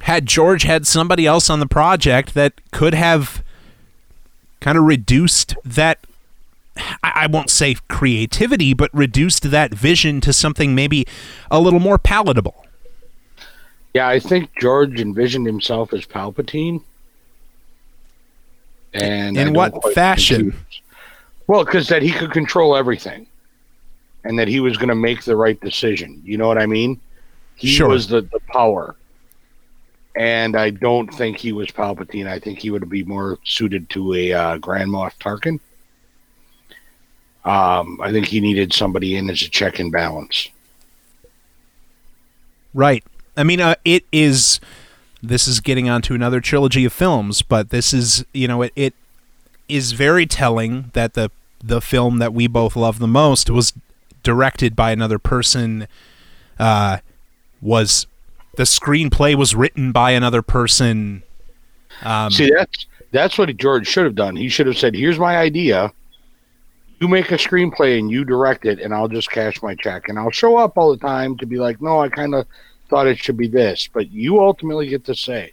had 0.00 0.26
George 0.26 0.64
had 0.64 0.86
somebody 0.86 1.26
else 1.26 1.48
on 1.48 1.60
the 1.60 1.66
project 1.66 2.34
that 2.34 2.52
could 2.72 2.92
have 2.92 3.42
kind 4.62 4.78
of 4.78 4.84
reduced 4.84 5.56
that 5.64 5.98
I 7.02 7.26
won't 7.26 7.50
say 7.50 7.76
creativity, 7.88 8.72
but 8.72 8.90
reduced 8.94 9.50
that 9.50 9.74
vision 9.74 10.20
to 10.22 10.32
something 10.32 10.74
maybe 10.74 11.06
a 11.50 11.60
little 11.60 11.80
more 11.80 11.98
palatable. 11.98 12.64
Yeah, 13.92 14.08
I 14.08 14.18
think 14.20 14.50
George 14.58 15.00
envisioned 15.00 15.46
himself 15.46 15.92
as 15.92 16.06
Palpatine. 16.06 16.82
And 18.94 19.36
In 19.36 19.48
I 19.48 19.50
what 19.50 19.94
fashion? 19.94 20.54
Well, 21.46 21.64
because 21.64 21.88
that 21.88 22.02
he 22.02 22.12
could 22.12 22.30
control 22.30 22.76
everything, 22.76 23.26
and 24.24 24.38
that 24.38 24.48
he 24.48 24.60
was 24.60 24.76
going 24.76 24.88
to 24.88 24.94
make 24.94 25.24
the 25.24 25.36
right 25.36 25.60
decision. 25.60 26.22
You 26.24 26.38
know 26.38 26.46
what 26.46 26.56
I 26.56 26.66
mean? 26.66 27.00
He 27.56 27.68
Sure. 27.68 27.88
was 27.88 28.08
the, 28.08 28.22
the 28.22 28.40
power, 28.46 28.96
and 30.14 30.56
I 30.56 30.70
don't 30.70 31.12
think 31.12 31.38
he 31.38 31.52
was 31.52 31.68
Palpatine. 31.68 32.26
I 32.26 32.38
think 32.38 32.58
he 32.58 32.70
would 32.70 32.88
be 32.88 33.04
more 33.04 33.38
suited 33.44 33.88
to 33.90 34.14
a 34.14 34.32
uh, 34.32 34.56
Grand 34.58 34.90
Moff 34.90 35.12
Tarkin. 35.18 35.58
Um, 37.44 38.00
I 38.00 38.12
think 38.12 38.26
he 38.26 38.40
needed 38.40 38.72
somebody 38.72 39.16
in 39.16 39.28
as 39.30 39.42
a 39.42 39.48
check 39.48 39.78
and 39.78 39.90
balance. 39.90 40.48
Right. 42.74 43.04
I 43.36 43.44
mean, 43.44 43.60
uh, 43.60 43.74
it 43.84 44.04
is. 44.12 44.60
This 45.22 45.46
is 45.46 45.60
getting 45.60 45.88
onto 45.88 46.14
another 46.14 46.40
trilogy 46.40 46.84
of 46.84 46.92
films, 46.92 47.42
but 47.42 47.70
this 47.70 47.92
is, 47.92 48.24
you 48.32 48.48
know, 48.48 48.62
it, 48.62 48.72
it 48.74 48.94
is 49.68 49.92
very 49.92 50.26
telling 50.26 50.90
that 50.94 51.14
the 51.14 51.30
the 51.62 51.80
film 51.80 52.18
that 52.18 52.34
we 52.34 52.48
both 52.48 52.74
love 52.74 52.98
the 52.98 53.06
most 53.06 53.48
was 53.48 53.72
directed 54.22 54.74
by 54.74 54.90
another 54.90 55.18
person. 55.18 55.86
Uh, 56.58 56.98
was 57.62 58.06
the 58.56 58.64
screenplay 58.64 59.34
was 59.34 59.54
written 59.54 59.92
by 59.92 60.12
another 60.12 60.42
person? 60.42 61.22
Um, 62.02 62.30
See, 62.30 62.50
that's 62.54 62.86
that's 63.10 63.38
what 63.38 63.54
George 63.56 63.86
should 63.86 64.04
have 64.04 64.14
done. 64.14 64.36
He 64.36 64.48
should 64.48 64.66
have 64.66 64.78
said, 64.78 64.94
"Here's 64.94 65.18
my 65.18 65.36
idea. 65.36 65.92
You 67.00 67.08
make 67.08 67.30
a 67.32 67.36
screenplay 67.36 67.98
and 67.98 68.10
you 68.10 68.24
direct 68.24 68.64
it, 68.64 68.80
and 68.80 68.94
I'll 68.94 69.08
just 69.08 69.30
cash 69.30 69.60
my 69.62 69.74
check, 69.74 70.08
and 70.08 70.18
I'll 70.18 70.30
show 70.30 70.56
up 70.56 70.78
all 70.78 70.90
the 70.90 70.98
time 70.98 71.36
to 71.38 71.46
be 71.46 71.56
like, 71.56 71.82
no, 71.82 72.00
I 72.00 72.08
kind 72.08 72.32
of 72.32 72.46
thought 72.88 73.08
it 73.08 73.18
should 73.18 73.36
be 73.36 73.48
this, 73.48 73.88
but 73.92 74.12
you 74.12 74.38
ultimately 74.40 74.86
get 74.86 75.04
to 75.06 75.14
say, 75.16 75.52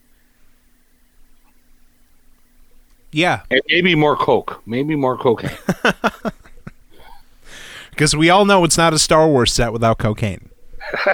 yeah, 3.12 3.42
and 3.50 3.62
maybe 3.68 3.96
more 3.96 4.16
coke, 4.16 4.62
maybe 4.68 4.96
more 4.96 5.18
cocaine. 5.18 5.58
because 7.90 8.16
we 8.16 8.30
all 8.30 8.46
know 8.46 8.64
it's 8.64 8.78
not 8.78 8.94
a 8.94 9.00
Star 9.00 9.28
Wars 9.28 9.52
set 9.52 9.74
without 9.74 9.98
cocaine. 9.98 10.50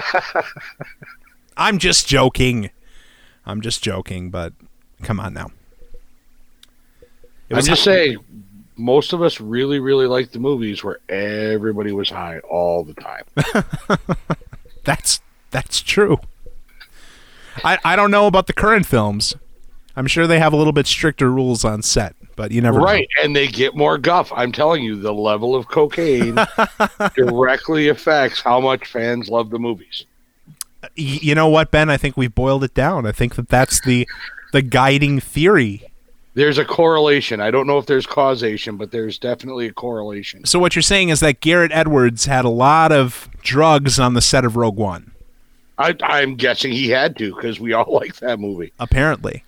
I'm 1.56 1.78
just 1.78 2.06
joking. 2.06 2.70
I'm 3.44 3.60
just 3.60 3.82
joking, 3.82 4.30
but 4.30 4.52
come 5.02 5.20
on 5.20 5.34
now. 5.34 5.50
I'm 7.50 7.62
just 7.62 7.84
saying, 7.84 8.18
most 8.76 9.12
of 9.12 9.22
us 9.22 9.40
really, 9.40 9.78
really 9.78 10.06
liked 10.06 10.32
the 10.32 10.38
movies 10.38 10.82
where 10.82 10.98
everybody 11.08 11.92
was 11.92 12.10
high 12.10 12.40
all 12.40 12.84
the 12.84 12.94
time. 12.94 13.24
That's 14.84 15.20
that's 15.50 15.80
true. 15.80 16.18
I 17.64 17.78
I 17.84 17.96
don't 17.96 18.12
know 18.12 18.26
about 18.28 18.46
the 18.46 18.52
current 18.52 18.86
films. 18.86 19.34
I'm 19.96 20.06
sure 20.06 20.26
they 20.26 20.38
have 20.38 20.52
a 20.52 20.56
little 20.56 20.72
bit 20.72 20.86
stricter 20.86 21.30
rules 21.30 21.64
on 21.64 21.82
set, 21.82 22.14
but 22.36 22.52
you 22.52 22.60
never 22.60 22.78
know. 22.78 22.84
Right, 22.84 23.08
and 23.22 23.34
they 23.34 23.48
get 23.48 23.74
more 23.74 23.98
guff. 23.98 24.30
I'm 24.32 24.52
telling 24.52 24.84
you, 24.84 24.94
the 24.94 25.12
level 25.12 25.56
of 25.56 25.66
cocaine 25.66 26.38
directly 27.16 27.88
affects 27.88 28.40
how 28.40 28.60
much 28.60 28.86
fans 28.86 29.28
love 29.28 29.50
the 29.50 29.58
movies. 29.58 30.04
You 30.94 31.34
know 31.34 31.48
what, 31.48 31.70
Ben? 31.70 31.90
I 31.90 31.96
think 31.96 32.16
we've 32.16 32.34
boiled 32.34 32.64
it 32.64 32.74
down. 32.74 33.06
I 33.06 33.12
think 33.12 33.34
that 33.36 33.48
that's 33.48 33.80
the 33.80 34.08
the 34.52 34.62
guiding 34.62 35.20
theory. 35.20 35.90
There's 36.34 36.58
a 36.58 36.64
correlation. 36.66 37.40
I 37.40 37.50
don't 37.50 37.66
know 37.66 37.78
if 37.78 37.86
there's 37.86 38.06
causation, 38.06 38.76
but 38.76 38.90
there's 38.90 39.18
definitely 39.18 39.66
a 39.68 39.72
correlation. 39.72 40.44
So 40.44 40.58
what 40.58 40.76
you're 40.76 40.82
saying 40.82 41.08
is 41.08 41.20
that 41.20 41.40
Gareth 41.40 41.70
Edwards 41.72 42.26
had 42.26 42.44
a 42.44 42.50
lot 42.50 42.92
of 42.92 43.30
drugs 43.42 43.98
on 43.98 44.12
the 44.12 44.20
set 44.20 44.44
of 44.44 44.54
Rogue 44.54 44.76
One, 44.76 45.12
I, 45.78 45.94
I'm 46.02 46.34
guessing 46.36 46.72
he 46.72 46.90
had 46.90 47.16
to 47.18 47.34
because 47.34 47.58
we 47.58 47.72
all 47.72 47.90
like 47.92 48.16
that 48.16 48.38
movie. 48.38 48.72
apparently. 48.78 49.44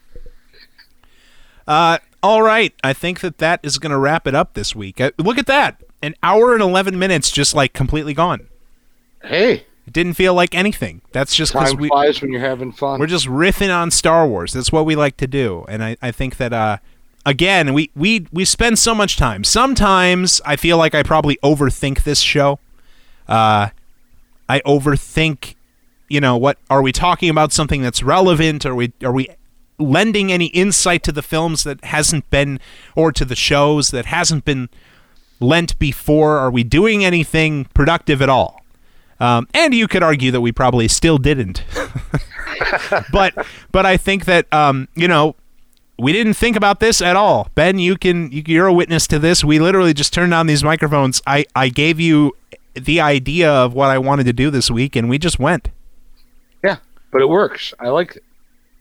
Uh, 1.67 1.99
all 2.23 2.43
right. 2.43 2.73
I 2.83 2.95
think 2.95 3.21
that 3.21 3.39
that 3.39 3.61
is 3.63 3.79
going 3.79 3.91
to 3.93 3.99
wrap 3.99 4.27
it 4.27 4.35
up 4.35 4.55
this 4.55 4.75
week. 4.75 5.01
Uh, 5.01 5.11
look 5.19 5.37
at 5.39 5.47
that. 5.47 5.83
An 6.03 6.15
hour 6.23 6.55
and 6.55 6.63
11 6.63 6.99
minutes 6.99 7.31
just 7.31 7.55
like 7.55 7.73
completely 7.75 8.15
gone. 8.15 8.49
Hey, 9.23 9.67
It 9.89 9.95
didn't 9.95 10.15
feel 10.15 10.35
like 10.35 10.55
anything. 10.55 11.01
That's 11.13 11.35
just 11.35 11.55
because 11.55 11.75
we, 11.75 11.89
flies 11.89 12.21
when 12.21 12.31
you're 12.31 12.43
having 12.43 12.73
fun. 12.73 13.01
we're 13.01 13.07
just 13.07 13.27
riffing 13.27 13.75
on 13.75 13.91
Star 13.91 14.29
Wars. 14.29 14.53
That's 14.53 14.71
what 14.71 14.85
we 14.85 14.95
like 14.95 15.17
to 15.17 15.27
do. 15.27 15.65
And 15.67 15.83
I, 15.83 15.97
I 16.03 16.11
think 16.11 16.37
that, 16.37 16.53
uh, 16.53 16.77
again, 17.25 17.73
we, 17.73 17.91
we, 17.97 18.27
we 18.31 18.45
spend 18.45 18.79
so 18.79 18.95
much 18.95 19.17
time. 19.17 19.45
Sometimes 19.45 20.43
I 20.45 20.57
feel 20.57 20.77
like 20.77 20.95
I 20.95 21.03
probably 21.03 21.39
overthink 21.43 22.03
this 22.03 22.21
show. 22.21 22.59
Uh, 23.27 23.71
I 24.47 24.61
overthink, 24.61 25.55
you 26.11 26.21
know, 26.21 26.37
what 26.37 26.59
are 26.69 26.83
we 26.83 26.93
talking 26.93 27.31
about 27.31 27.55
something 27.55 27.81
that's 27.81 28.03
relevant? 28.03 28.67
Are 28.67 28.75
we, 28.75 28.93
are 29.03 29.13
we 29.13 29.31
lending 29.79 30.31
any 30.31 30.49
insight 30.49 31.03
to 31.05 31.13
the 31.13 31.23
films 31.23 31.65
that 31.65 31.83
hasn't 31.83 32.29
been, 32.29 32.61
or 32.95 33.11
to 33.13 33.25
the 33.25 33.35
shows 33.35 33.91
that 33.93 34.05
hasn't 34.05 34.45
been 34.45 34.69
lent 35.41 35.79
before? 35.79 36.37
Are 36.37 36.51
we 36.51 36.63
doing 36.63 37.07
anything 37.07 37.65
productive 37.73 38.21
at 38.21 38.29
all? 38.29 38.58
Um, 39.21 39.49
and 39.53 39.75
you 39.75 39.89
could 39.89 40.03
argue 40.03 40.31
that 40.31 40.41
we 40.41 40.53
probably 40.53 40.89
still 40.89 41.19
didn't. 41.19 41.65
but 43.13 43.35
but 43.73 43.87
I 43.87 43.97
think 43.97 44.25
that 44.27 44.53
um, 44.53 44.89
you 44.95 45.09
know 45.09 45.35
we 45.99 46.13
didn't 46.13 46.35
think 46.35 46.57
about 46.57 46.81
this 46.81 47.03
at 47.03 47.17
all. 47.17 47.49
Ben, 47.55 47.79
you 47.79 47.97
can 47.97 48.31
you, 48.31 48.43
you're 48.47 48.67
a 48.67 48.73
witness 48.73 49.07
to 49.09 49.19
this. 49.19 49.43
We 49.45 49.59
literally 49.59 49.95
just 49.95 50.13
turned 50.13 50.33
on 50.33 50.47
these 50.47 50.63
microphones. 50.63 51.21
I 51.27 51.47
I 51.55 51.69
gave 51.69 51.99
you 51.99 52.37
the 52.75 53.01
idea 53.01 53.51
of 53.51 53.75
what 53.75 53.91
I 53.91 53.99
wanted 53.99 54.25
to 54.25 54.33
do 54.33 54.51
this 54.51 54.71
week, 54.71 54.95
and 54.95 55.09
we 55.09 55.19
just 55.19 55.39
went. 55.39 55.71
yeah, 56.63 56.77
but 57.11 57.21
it 57.21 57.29
works. 57.29 57.75
I 57.81 57.89
like 57.89 58.17
it. 58.17 58.25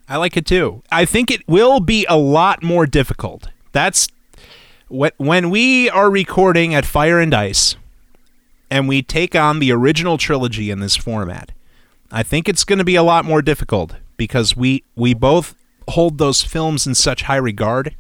I 0.10 0.18
like 0.18 0.38
it 0.38 0.46
too. 0.46 0.84
I 0.92 1.04
think 1.06 1.32
it 1.32 1.46
will 1.48 1.80
be 1.80 2.06
a 2.08 2.18
lot 2.18 2.64
more 2.64 2.86
difficult. 2.86 3.50
That's 3.74 4.08
when 4.88 5.50
we 5.50 5.90
are 5.90 6.10
recording 6.10 6.74
at 6.74 6.86
Fire 6.86 7.20
and 7.20 7.34
Ice 7.34 7.76
and 8.70 8.88
we 8.88 9.02
take 9.02 9.36
on 9.36 9.60
the 9.60 9.72
original 9.72 10.18
trilogy 10.18 10.70
in 10.70 10.80
this 10.80 10.96
format. 10.96 11.52
I 12.12 12.24
think 12.24 12.48
it's 12.48 12.64
going 12.64 12.80
to 12.80 12.86
be 12.86 12.96
a 12.96 13.04
lot 13.04 13.26
more 13.26 13.42
difficult 13.42 13.96
because 14.18 14.56
we 14.56 14.84
we 14.96 15.14
both 15.14 15.56
hold 15.90 16.18
those 16.18 16.42
films 16.42 16.86
in 16.88 16.96
such 16.96 17.24
high 17.24 17.36
regard. 17.38 17.96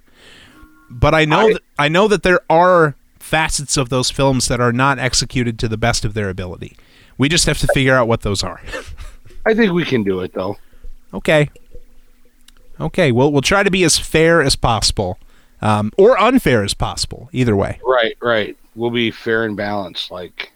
But 0.89 1.13
I 1.13 1.25
know 1.25 1.47
I- 1.47 1.53
that 1.53 1.61
I 1.79 1.87
know 1.89 2.07
that 2.07 2.23
there 2.23 2.41
are 2.49 2.95
facets 3.19 3.75
of 3.77 3.89
those 3.89 4.09
films 4.09 4.47
that 4.47 4.61
are 4.61 4.71
not 4.71 4.99
executed 4.99 5.59
to 5.59 5.67
the 5.67 5.77
best 5.77 6.05
of 6.05 6.13
their 6.13 6.29
ability. 6.29 6.77
We 7.17 7.27
just 7.29 7.45
have 7.47 7.57
to 7.59 7.67
figure 7.73 7.95
out 7.95 8.07
what 8.07 8.21
those 8.21 8.43
are. 8.43 8.61
I 9.45 9.53
think 9.53 9.73
we 9.73 9.83
can 9.85 10.03
do 10.03 10.21
it 10.21 10.33
though. 10.33 10.57
Okay. 11.13 11.49
Okay. 12.79 13.11
Well, 13.11 13.31
we'll 13.31 13.41
try 13.41 13.63
to 13.63 13.71
be 13.71 13.83
as 13.83 13.97
fair 13.97 14.41
as 14.41 14.55
possible, 14.55 15.17
um, 15.61 15.91
or 15.97 16.19
unfair 16.19 16.63
as 16.63 16.73
possible. 16.73 17.29
Either 17.33 17.55
way, 17.55 17.79
Right, 17.83 18.15
right. 18.21 18.57
We'll 18.75 18.91
be 18.91 19.09
fair 19.09 19.43
and 19.45 19.57
balanced, 19.57 20.11
like 20.11 20.51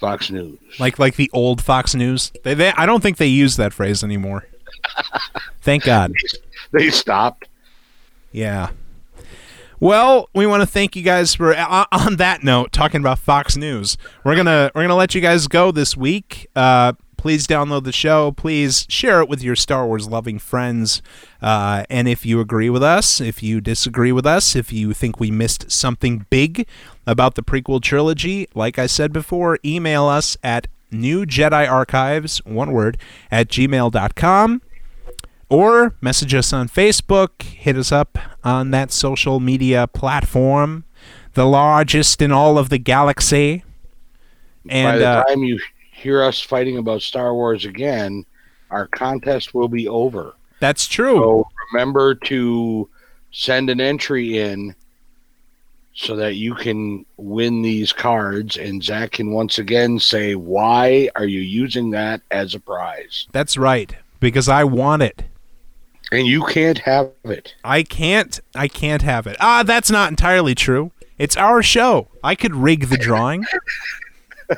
Fox 0.00 0.30
News. 0.30 0.58
like 0.78 0.98
like 0.98 1.16
the 1.16 1.30
old 1.32 1.62
Fox 1.62 1.94
News. 1.94 2.32
They, 2.42 2.54
they, 2.54 2.72
I 2.72 2.86
don't 2.86 3.02
think 3.02 3.18
they 3.18 3.26
use 3.26 3.56
that 3.56 3.72
phrase 3.72 4.02
anymore. 4.02 4.46
Thank 5.62 5.84
God. 5.84 6.12
they 6.72 6.90
stopped. 6.90 7.48
Yeah. 8.32 8.70
Well, 9.78 10.28
we 10.34 10.46
want 10.46 10.62
to 10.62 10.66
thank 10.66 10.94
you 10.94 11.02
guys 11.02 11.34
for 11.34 11.56
on 11.56 11.86
on 11.92 12.16
that 12.16 12.42
note 12.44 12.70
talking 12.72 13.00
about 13.00 13.18
Fox 13.18 13.56
News. 13.56 13.96
We're 14.24 14.36
gonna 14.36 14.70
we're 14.74 14.82
gonna 14.82 14.94
let 14.94 15.14
you 15.14 15.20
guys 15.22 15.46
go 15.48 15.70
this 15.70 15.96
week. 15.96 16.48
Uh, 16.54 16.92
please 17.20 17.46
download 17.46 17.84
the 17.84 17.92
show. 17.92 18.32
Please 18.32 18.86
share 18.88 19.20
it 19.20 19.28
with 19.28 19.42
your 19.42 19.54
Star 19.54 19.86
Wars 19.86 20.08
loving 20.08 20.38
friends. 20.38 21.02
Uh, 21.42 21.84
and 21.90 22.08
if 22.08 22.24
you 22.24 22.40
agree 22.40 22.70
with 22.70 22.82
us, 22.82 23.20
if 23.20 23.42
you 23.42 23.60
disagree 23.60 24.10
with 24.10 24.24
us, 24.24 24.56
if 24.56 24.72
you 24.72 24.94
think 24.94 25.20
we 25.20 25.30
missed 25.30 25.70
something 25.70 26.24
big 26.30 26.66
about 27.06 27.34
the 27.34 27.42
prequel 27.42 27.82
trilogy, 27.82 28.48
like 28.54 28.78
I 28.78 28.86
said 28.86 29.12
before, 29.12 29.58
email 29.62 30.06
us 30.06 30.38
at 30.42 30.66
New 30.90 31.26
Jedi 31.26 31.70
Archives, 31.70 32.38
one 32.46 32.72
word, 32.72 32.96
at 33.30 33.48
gmail.com 33.48 34.62
or 35.50 35.94
message 36.00 36.32
us 36.32 36.54
on 36.54 36.70
Facebook, 36.70 37.42
hit 37.42 37.76
us 37.76 37.92
up 37.92 38.16
on 38.42 38.70
that 38.70 38.90
social 38.90 39.40
media 39.40 39.86
platform, 39.88 40.84
the 41.34 41.44
largest 41.44 42.22
in 42.22 42.32
all 42.32 42.56
of 42.56 42.70
the 42.70 42.78
galaxy. 42.78 43.62
By 44.64 44.72
And 44.72 45.00
the 45.02 45.06
uh, 45.06 45.24
time 45.24 45.42
you 45.42 45.60
hear 46.00 46.22
us 46.22 46.40
fighting 46.40 46.78
about 46.78 47.02
Star 47.02 47.34
Wars 47.34 47.64
again, 47.64 48.24
our 48.70 48.86
contest 48.86 49.54
will 49.54 49.68
be 49.68 49.86
over. 49.88 50.34
that's 50.60 50.86
true. 50.86 51.16
So 51.16 51.48
remember 51.72 52.14
to 52.14 52.88
send 53.32 53.70
an 53.70 53.80
entry 53.80 54.38
in 54.38 54.74
so 55.92 56.16
that 56.16 56.36
you 56.36 56.54
can 56.54 57.04
win 57.16 57.62
these 57.62 57.92
cards 57.92 58.56
and 58.56 58.82
Zach 58.82 59.12
can 59.12 59.32
once 59.32 59.58
again 59.58 59.98
say, 59.98 60.34
Why 60.34 61.10
are 61.16 61.26
you 61.26 61.40
using 61.40 61.90
that 61.90 62.22
as 62.30 62.54
a 62.54 62.60
prize? 62.60 63.26
That's 63.32 63.56
right, 63.58 63.94
because 64.20 64.48
I 64.48 64.64
want 64.64 65.02
it. 65.02 65.24
And 66.12 66.26
you 66.26 66.44
can't 66.46 66.78
have 66.78 67.10
it. 67.24 67.54
I 67.62 67.82
can't. 67.82 68.40
I 68.54 68.66
can't 68.66 69.02
have 69.02 69.26
it. 69.28 69.36
Ah, 69.38 69.62
that's 69.62 69.90
not 69.90 70.10
entirely 70.10 70.54
true. 70.54 70.90
It's 71.18 71.36
our 71.36 71.62
show. 71.62 72.08
I 72.24 72.34
could 72.34 72.54
rig 72.54 72.88
the 72.88 72.96
drawing. 72.96 73.44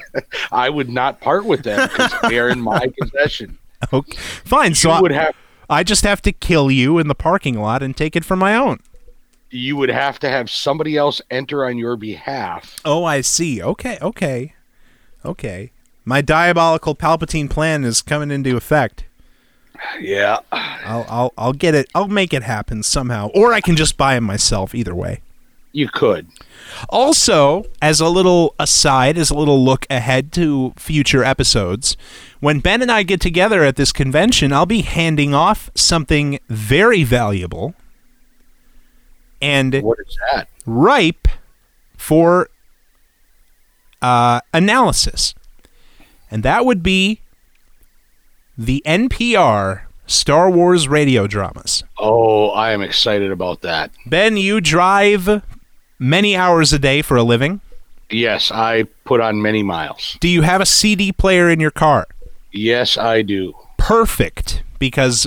I 0.52 0.70
would 0.70 0.88
not 0.88 1.20
part 1.20 1.44
with 1.44 1.62
them 1.62 1.88
because 1.88 2.14
they're 2.28 2.48
in 2.48 2.60
my 2.60 2.86
possession. 3.00 3.58
okay, 3.92 4.16
fine. 4.44 4.74
So 4.74 4.88
you 4.90 4.94
I, 4.94 5.00
would 5.00 5.10
have 5.12 5.34
I 5.70 5.82
just 5.82 6.04
have 6.04 6.20
to 6.22 6.32
kill 6.32 6.70
you 6.70 6.98
in 6.98 7.08
the 7.08 7.14
parking 7.14 7.58
lot 7.60 7.82
and 7.82 7.96
take 7.96 8.14
it 8.16 8.24
for 8.24 8.36
my 8.36 8.54
own. 8.56 8.78
you 9.50 9.76
would 9.76 9.90
have 9.90 10.18
to 10.20 10.28
have 10.28 10.50
somebody 10.50 10.96
else 10.96 11.20
enter 11.30 11.64
on 11.64 11.76
your 11.78 11.96
behalf. 11.96 12.80
Oh, 12.84 13.04
I 13.04 13.20
see. 13.20 13.62
Okay, 13.62 13.98
okay, 14.00 14.54
okay. 15.24 15.72
My 16.04 16.20
diabolical 16.20 16.94
Palpatine 16.96 17.48
plan 17.48 17.84
is 17.84 18.02
coming 18.02 18.30
into 18.30 18.56
effect. 18.56 19.04
Yeah. 20.00 20.38
I'll, 20.52 21.06
I'll, 21.08 21.32
I'll 21.38 21.52
get 21.52 21.74
it. 21.74 21.88
I'll 21.94 22.08
make 22.08 22.32
it 22.32 22.42
happen 22.42 22.82
somehow, 22.82 23.28
or 23.34 23.52
I 23.52 23.60
can 23.60 23.76
just 23.76 23.96
buy 23.96 24.16
him 24.16 24.24
myself. 24.24 24.74
Either 24.74 24.94
way. 24.94 25.20
You 25.72 25.88
could. 25.88 26.26
Also, 26.90 27.64
as 27.80 28.00
a 28.00 28.08
little 28.08 28.54
aside, 28.58 29.16
as 29.16 29.30
a 29.30 29.34
little 29.34 29.64
look 29.64 29.86
ahead 29.88 30.32
to 30.32 30.72
future 30.76 31.24
episodes, 31.24 31.96
when 32.40 32.60
Ben 32.60 32.82
and 32.82 32.90
I 32.92 33.02
get 33.02 33.20
together 33.20 33.62
at 33.64 33.76
this 33.76 33.90
convention, 33.92 34.52
I'll 34.52 34.66
be 34.66 34.82
handing 34.82 35.32
off 35.34 35.70
something 35.74 36.38
very 36.48 37.04
valuable 37.04 37.74
and 39.40 39.74
What 39.82 39.98
is 40.06 40.16
that? 40.32 40.48
ripe 40.66 41.26
for 41.96 42.48
uh, 44.00 44.40
analysis. 44.52 45.34
And 46.30 46.42
that 46.42 46.64
would 46.64 46.82
be 46.82 47.20
the 48.56 48.82
NPR 48.86 49.82
Star 50.06 50.50
Wars 50.50 50.86
radio 50.88 51.26
dramas. 51.26 51.82
Oh, 51.98 52.50
I 52.50 52.72
am 52.72 52.82
excited 52.82 53.30
about 53.30 53.62
that. 53.62 53.90
Ben, 54.06 54.36
you 54.36 54.60
drive 54.60 55.42
many 56.02 56.36
hours 56.36 56.72
a 56.72 56.78
day 56.78 57.00
for 57.00 57.16
a 57.16 57.22
living. 57.22 57.60
Yes, 58.10 58.50
I 58.50 58.84
put 59.04 59.20
on 59.20 59.40
many 59.40 59.62
miles. 59.62 60.18
Do 60.20 60.28
you 60.28 60.42
have 60.42 60.60
a 60.60 60.66
CD 60.66 61.12
player 61.12 61.48
in 61.48 61.60
your 61.60 61.70
car? 61.70 62.06
Yes, 62.50 62.98
I 62.98 63.22
do. 63.22 63.54
Perfect, 63.78 64.62
because 64.78 65.26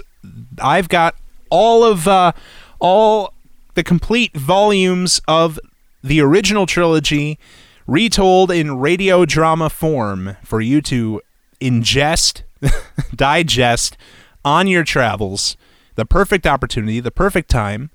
I've 0.62 0.90
got 0.90 1.16
all 1.50 1.84
of 1.84 2.08
uh, 2.08 2.34
all 2.80 3.34
the 3.74 3.84
complete 3.84 4.36
volumes 4.36 5.22
of 5.28 5.60
the 6.04 6.22
original 6.22 6.66
trilogy 6.66 7.40
retold 7.88 8.52
in 8.52 8.78
radio 8.78 9.26
drama 9.26 9.70
form 9.70 10.36
for 10.44 10.62
you 10.62 10.82
to 10.82 11.22
ingest, 11.60 12.44
digest 13.16 13.98
on 14.44 14.68
your 14.68 14.84
travels. 14.84 15.58
The 15.96 16.06
perfect 16.06 16.46
opportunity, 16.46 17.00
the 17.00 17.12
perfect 17.12 17.50
time, 17.50 17.90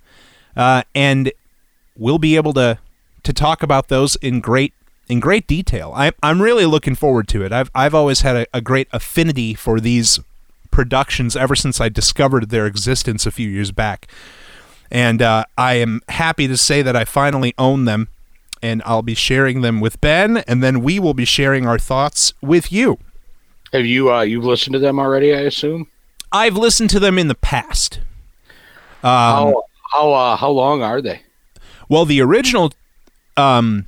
uh, 0.56 0.82
and 0.94 1.30
we'll 2.00 2.18
be 2.18 2.34
able 2.34 2.54
to 2.54 2.78
to 3.22 3.32
talk 3.32 3.62
about 3.62 3.88
those 3.88 4.16
in 4.16 4.40
great 4.40 4.72
in 5.06 5.20
great 5.20 5.46
detail. 5.46 5.92
I, 5.94 6.12
I'm 6.22 6.40
really 6.40 6.66
looking 6.66 6.94
forward 6.94 7.28
to 7.28 7.44
it. 7.44 7.52
I've 7.52 7.70
I've 7.74 7.94
always 7.94 8.22
had 8.22 8.36
a, 8.36 8.46
a 8.52 8.60
great 8.60 8.88
affinity 8.92 9.54
for 9.54 9.78
these 9.78 10.18
productions 10.72 11.36
ever 11.36 11.54
since 11.54 11.80
I 11.80 11.88
discovered 11.88 12.50
their 12.50 12.66
existence 12.66 13.26
a 13.26 13.30
few 13.30 13.48
years 13.48 13.70
back, 13.70 14.08
and 14.90 15.22
uh, 15.22 15.44
I 15.56 15.74
am 15.74 16.00
happy 16.08 16.48
to 16.48 16.56
say 16.56 16.82
that 16.82 16.96
I 16.96 17.04
finally 17.04 17.54
own 17.58 17.84
them, 17.84 18.08
and 18.62 18.82
I'll 18.86 19.02
be 19.02 19.14
sharing 19.14 19.60
them 19.60 19.80
with 19.80 20.00
Ben, 20.00 20.38
and 20.38 20.62
then 20.62 20.80
we 20.80 20.98
will 20.98 21.14
be 21.14 21.26
sharing 21.26 21.66
our 21.66 21.78
thoughts 21.78 22.32
with 22.40 22.72
you. 22.72 22.98
Have 23.72 23.86
you 23.86 24.12
uh 24.12 24.22
you've 24.22 24.44
listened 24.44 24.72
to 24.72 24.80
them 24.80 24.98
already, 24.98 25.34
I 25.34 25.40
assume? 25.40 25.86
I've 26.32 26.56
listened 26.56 26.90
to 26.90 27.00
them 27.00 27.18
in 27.18 27.28
the 27.28 27.34
past. 27.34 28.00
Um, 29.02 29.52
how 29.52 29.64
how 29.92 30.12
uh 30.12 30.36
how 30.36 30.50
long 30.50 30.82
are 30.82 31.02
they? 31.02 31.22
Well, 31.90 32.04
the 32.04 32.22
original, 32.22 32.72
um, 33.36 33.86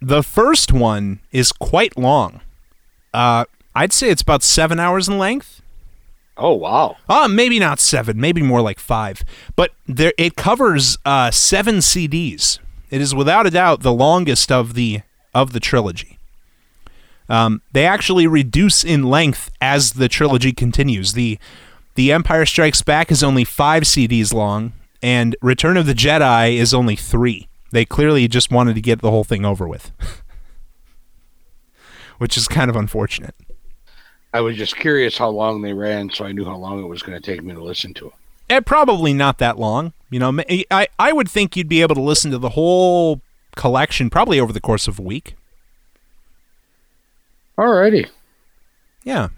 the 0.00 0.22
first 0.22 0.72
one 0.72 1.18
is 1.32 1.50
quite 1.50 1.98
long. 1.98 2.40
Uh, 3.12 3.44
I'd 3.74 3.92
say 3.92 4.08
it's 4.08 4.22
about 4.22 4.44
seven 4.44 4.78
hours 4.78 5.08
in 5.08 5.18
length. 5.18 5.60
Oh 6.36 6.52
wow. 6.52 6.96
Uh, 7.08 7.26
maybe 7.28 7.58
not 7.58 7.80
seven, 7.80 8.20
maybe 8.20 8.40
more 8.40 8.60
like 8.62 8.78
five. 8.78 9.24
But 9.56 9.72
there, 9.86 10.12
it 10.16 10.36
covers 10.36 10.96
uh, 11.04 11.32
seven 11.32 11.76
CDs. 11.76 12.60
It 12.90 13.00
is 13.00 13.16
without 13.16 13.46
a 13.46 13.50
doubt 13.50 13.82
the 13.82 13.92
longest 13.92 14.52
of 14.52 14.74
the 14.74 15.00
of 15.34 15.52
the 15.52 15.60
trilogy. 15.60 16.18
Um, 17.28 17.62
they 17.72 17.84
actually 17.84 18.28
reduce 18.28 18.84
in 18.84 19.02
length 19.10 19.50
as 19.60 19.94
the 19.94 20.08
trilogy 20.08 20.52
continues. 20.52 21.14
the 21.14 21.38
The 21.96 22.12
Empire 22.12 22.46
Strikes 22.46 22.82
Back 22.82 23.10
is 23.10 23.24
only 23.24 23.44
five 23.44 23.84
CDs 23.84 24.32
long, 24.32 24.72
and 25.04 25.36
Return 25.42 25.76
of 25.76 25.84
the 25.84 25.92
Jedi 25.92 26.56
is 26.56 26.72
only 26.72 26.96
three. 26.96 27.46
They 27.72 27.84
clearly 27.84 28.26
just 28.26 28.50
wanted 28.50 28.74
to 28.76 28.80
get 28.80 29.02
the 29.02 29.10
whole 29.10 29.22
thing 29.22 29.44
over 29.44 29.68
with, 29.68 29.92
which 32.18 32.38
is 32.38 32.48
kind 32.48 32.70
of 32.70 32.76
unfortunate. 32.76 33.34
I 34.32 34.40
was 34.40 34.56
just 34.56 34.76
curious 34.76 35.18
how 35.18 35.28
long 35.28 35.60
they 35.60 35.74
ran, 35.74 36.08
so 36.08 36.24
I 36.24 36.32
knew 36.32 36.46
how 36.46 36.56
long 36.56 36.82
it 36.82 36.86
was 36.86 37.02
going 37.02 37.20
to 37.20 37.22
take 37.22 37.44
me 37.44 37.52
to 37.52 37.62
listen 37.62 37.92
to 37.94 38.06
it. 38.06 38.12
Eh, 38.48 38.60
probably 38.60 39.12
not 39.12 39.36
that 39.38 39.58
long. 39.58 39.92
You 40.08 40.20
know, 40.20 40.42
I 40.70 40.88
I 40.98 41.12
would 41.12 41.28
think 41.28 41.54
you'd 41.54 41.68
be 41.68 41.82
able 41.82 41.96
to 41.96 42.00
listen 42.00 42.30
to 42.30 42.38
the 42.38 42.50
whole 42.50 43.20
collection 43.56 44.08
probably 44.08 44.40
over 44.40 44.54
the 44.54 44.60
course 44.60 44.88
of 44.88 44.98
a 44.98 45.02
week. 45.02 45.34
Alrighty. 47.58 48.08
Yeah. 49.02 49.28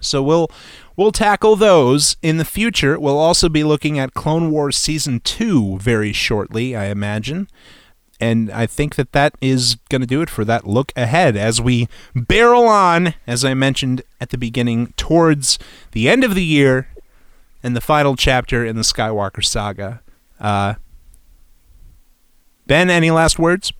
So 0.00 0.22
we'll 0.22 0.48
we'll 0.98 1.12
tackle 1.12 1.54
those 1.54 2.16
in 2.22 2.36
the 2.38 2.44
future. 2.44 2.98
We'll 2.98 3.18
also 3.18 3.48
be 3.48 3.62
looking 3.62 3.98
at 3.98 4.14
Clone 4.14 4.50
Wars 4.50 4.76
season 4.76 5.20
2 5.20 5.78
very 5.78 6.12
shortly, 6.12 6.74
I 6.74 6.86
imagine. 6.86 7.48
And 8.20 8.50
I 8.50 8.66
think 8.66 8.96
that 8.96 9.12
that 9.12 9.36
is 9.40 9.76
going 9.90 10.00
to 10.00 10.06
do 10.06 10.20
it 10.22 10.28
for 10.28 10.44
that 10.44 10.66
look 10.66 10.92
ahead 10.96 11.36
as 11.36 11.60
we 11.60 11.88
barrel 12.16 12.66
on, 12.66 13.14
as 13.28 13.44
I 13.44 13.54
mentioned 13.54 14.02
at 14.20 14.30
the 14.30 14.38
beginning, 14.38 14.92
towards 14.96 15.56
the 15.92 16.08
end 16.08 16.24
of 16.24 16.34
the 16.34 16.44
year 16.44 16.88
and 17.62 17.76
the 17.76 17.80
final 17.80 18.16
chapter 18.16 18.66
in 18.66 18.74
the 18.74 18.82
Skywalker 18.82 19.44
saga. 19.44 20.02
Uh, 20.40 20.74
ben, 22.66 22.90
any 22.90 23.12
last 23.12 23.38
words? 23.38 23.72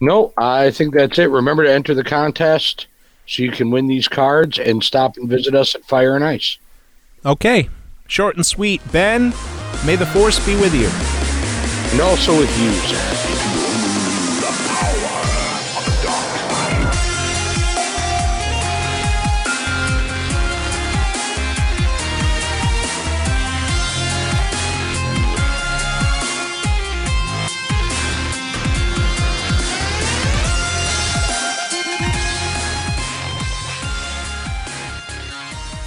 No, 0.00 0.32
I 0.38 0.70
think 0.70 0.94
that's 0.94 1.18
it. 1.18 1.28
Remember 1.28 1.64
to 1.64 1.70
enter 1.70 1.94
the 1.94 2.02
contest 2.02 2.86
so 3.30 3.44
you 3.44 3.52
can 3.52 3.70
win 3.70 3.86
these 3.86 4.08
cards 4.08 4.58
and 4.58 4.82
stop 4.82 5.16
and 5.16 5.28
visit 5.28 5.54
us 5.54 5.76
at 5.76 5.84
Fire 5.84 6.16
and 6.16 6.24
Ice. 6.24 6.58
Okay, 7.24 7.68
short 8.08 8.34
and 8.34 8.44
sweet. 8.44 8.82
Ben, 8.90 9.32
may 9.86 9.94
the 9.94 10.06
force 10.06 10.44
be 10.44 10.56
with 10.56 10.74
you. 10.74 10.88
And 11.92 12.00
also 12.00 12.36
with 12.36 12.50
you, 12.60 12.72
Zach. 12.88 13.59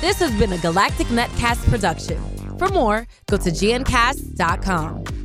This 0.03 0.19
has 0.19 0.37
been 0.37 0.51
a 0.51 0.57
Galactic 0.57 1.07
Netcast 1.07 1.63
production. 1.69 2.21
For 2.57 2.67
more, 2.67 3.07
go 3.29 3.37
to 3.37 3.49
gncast.com. 3.49 5.22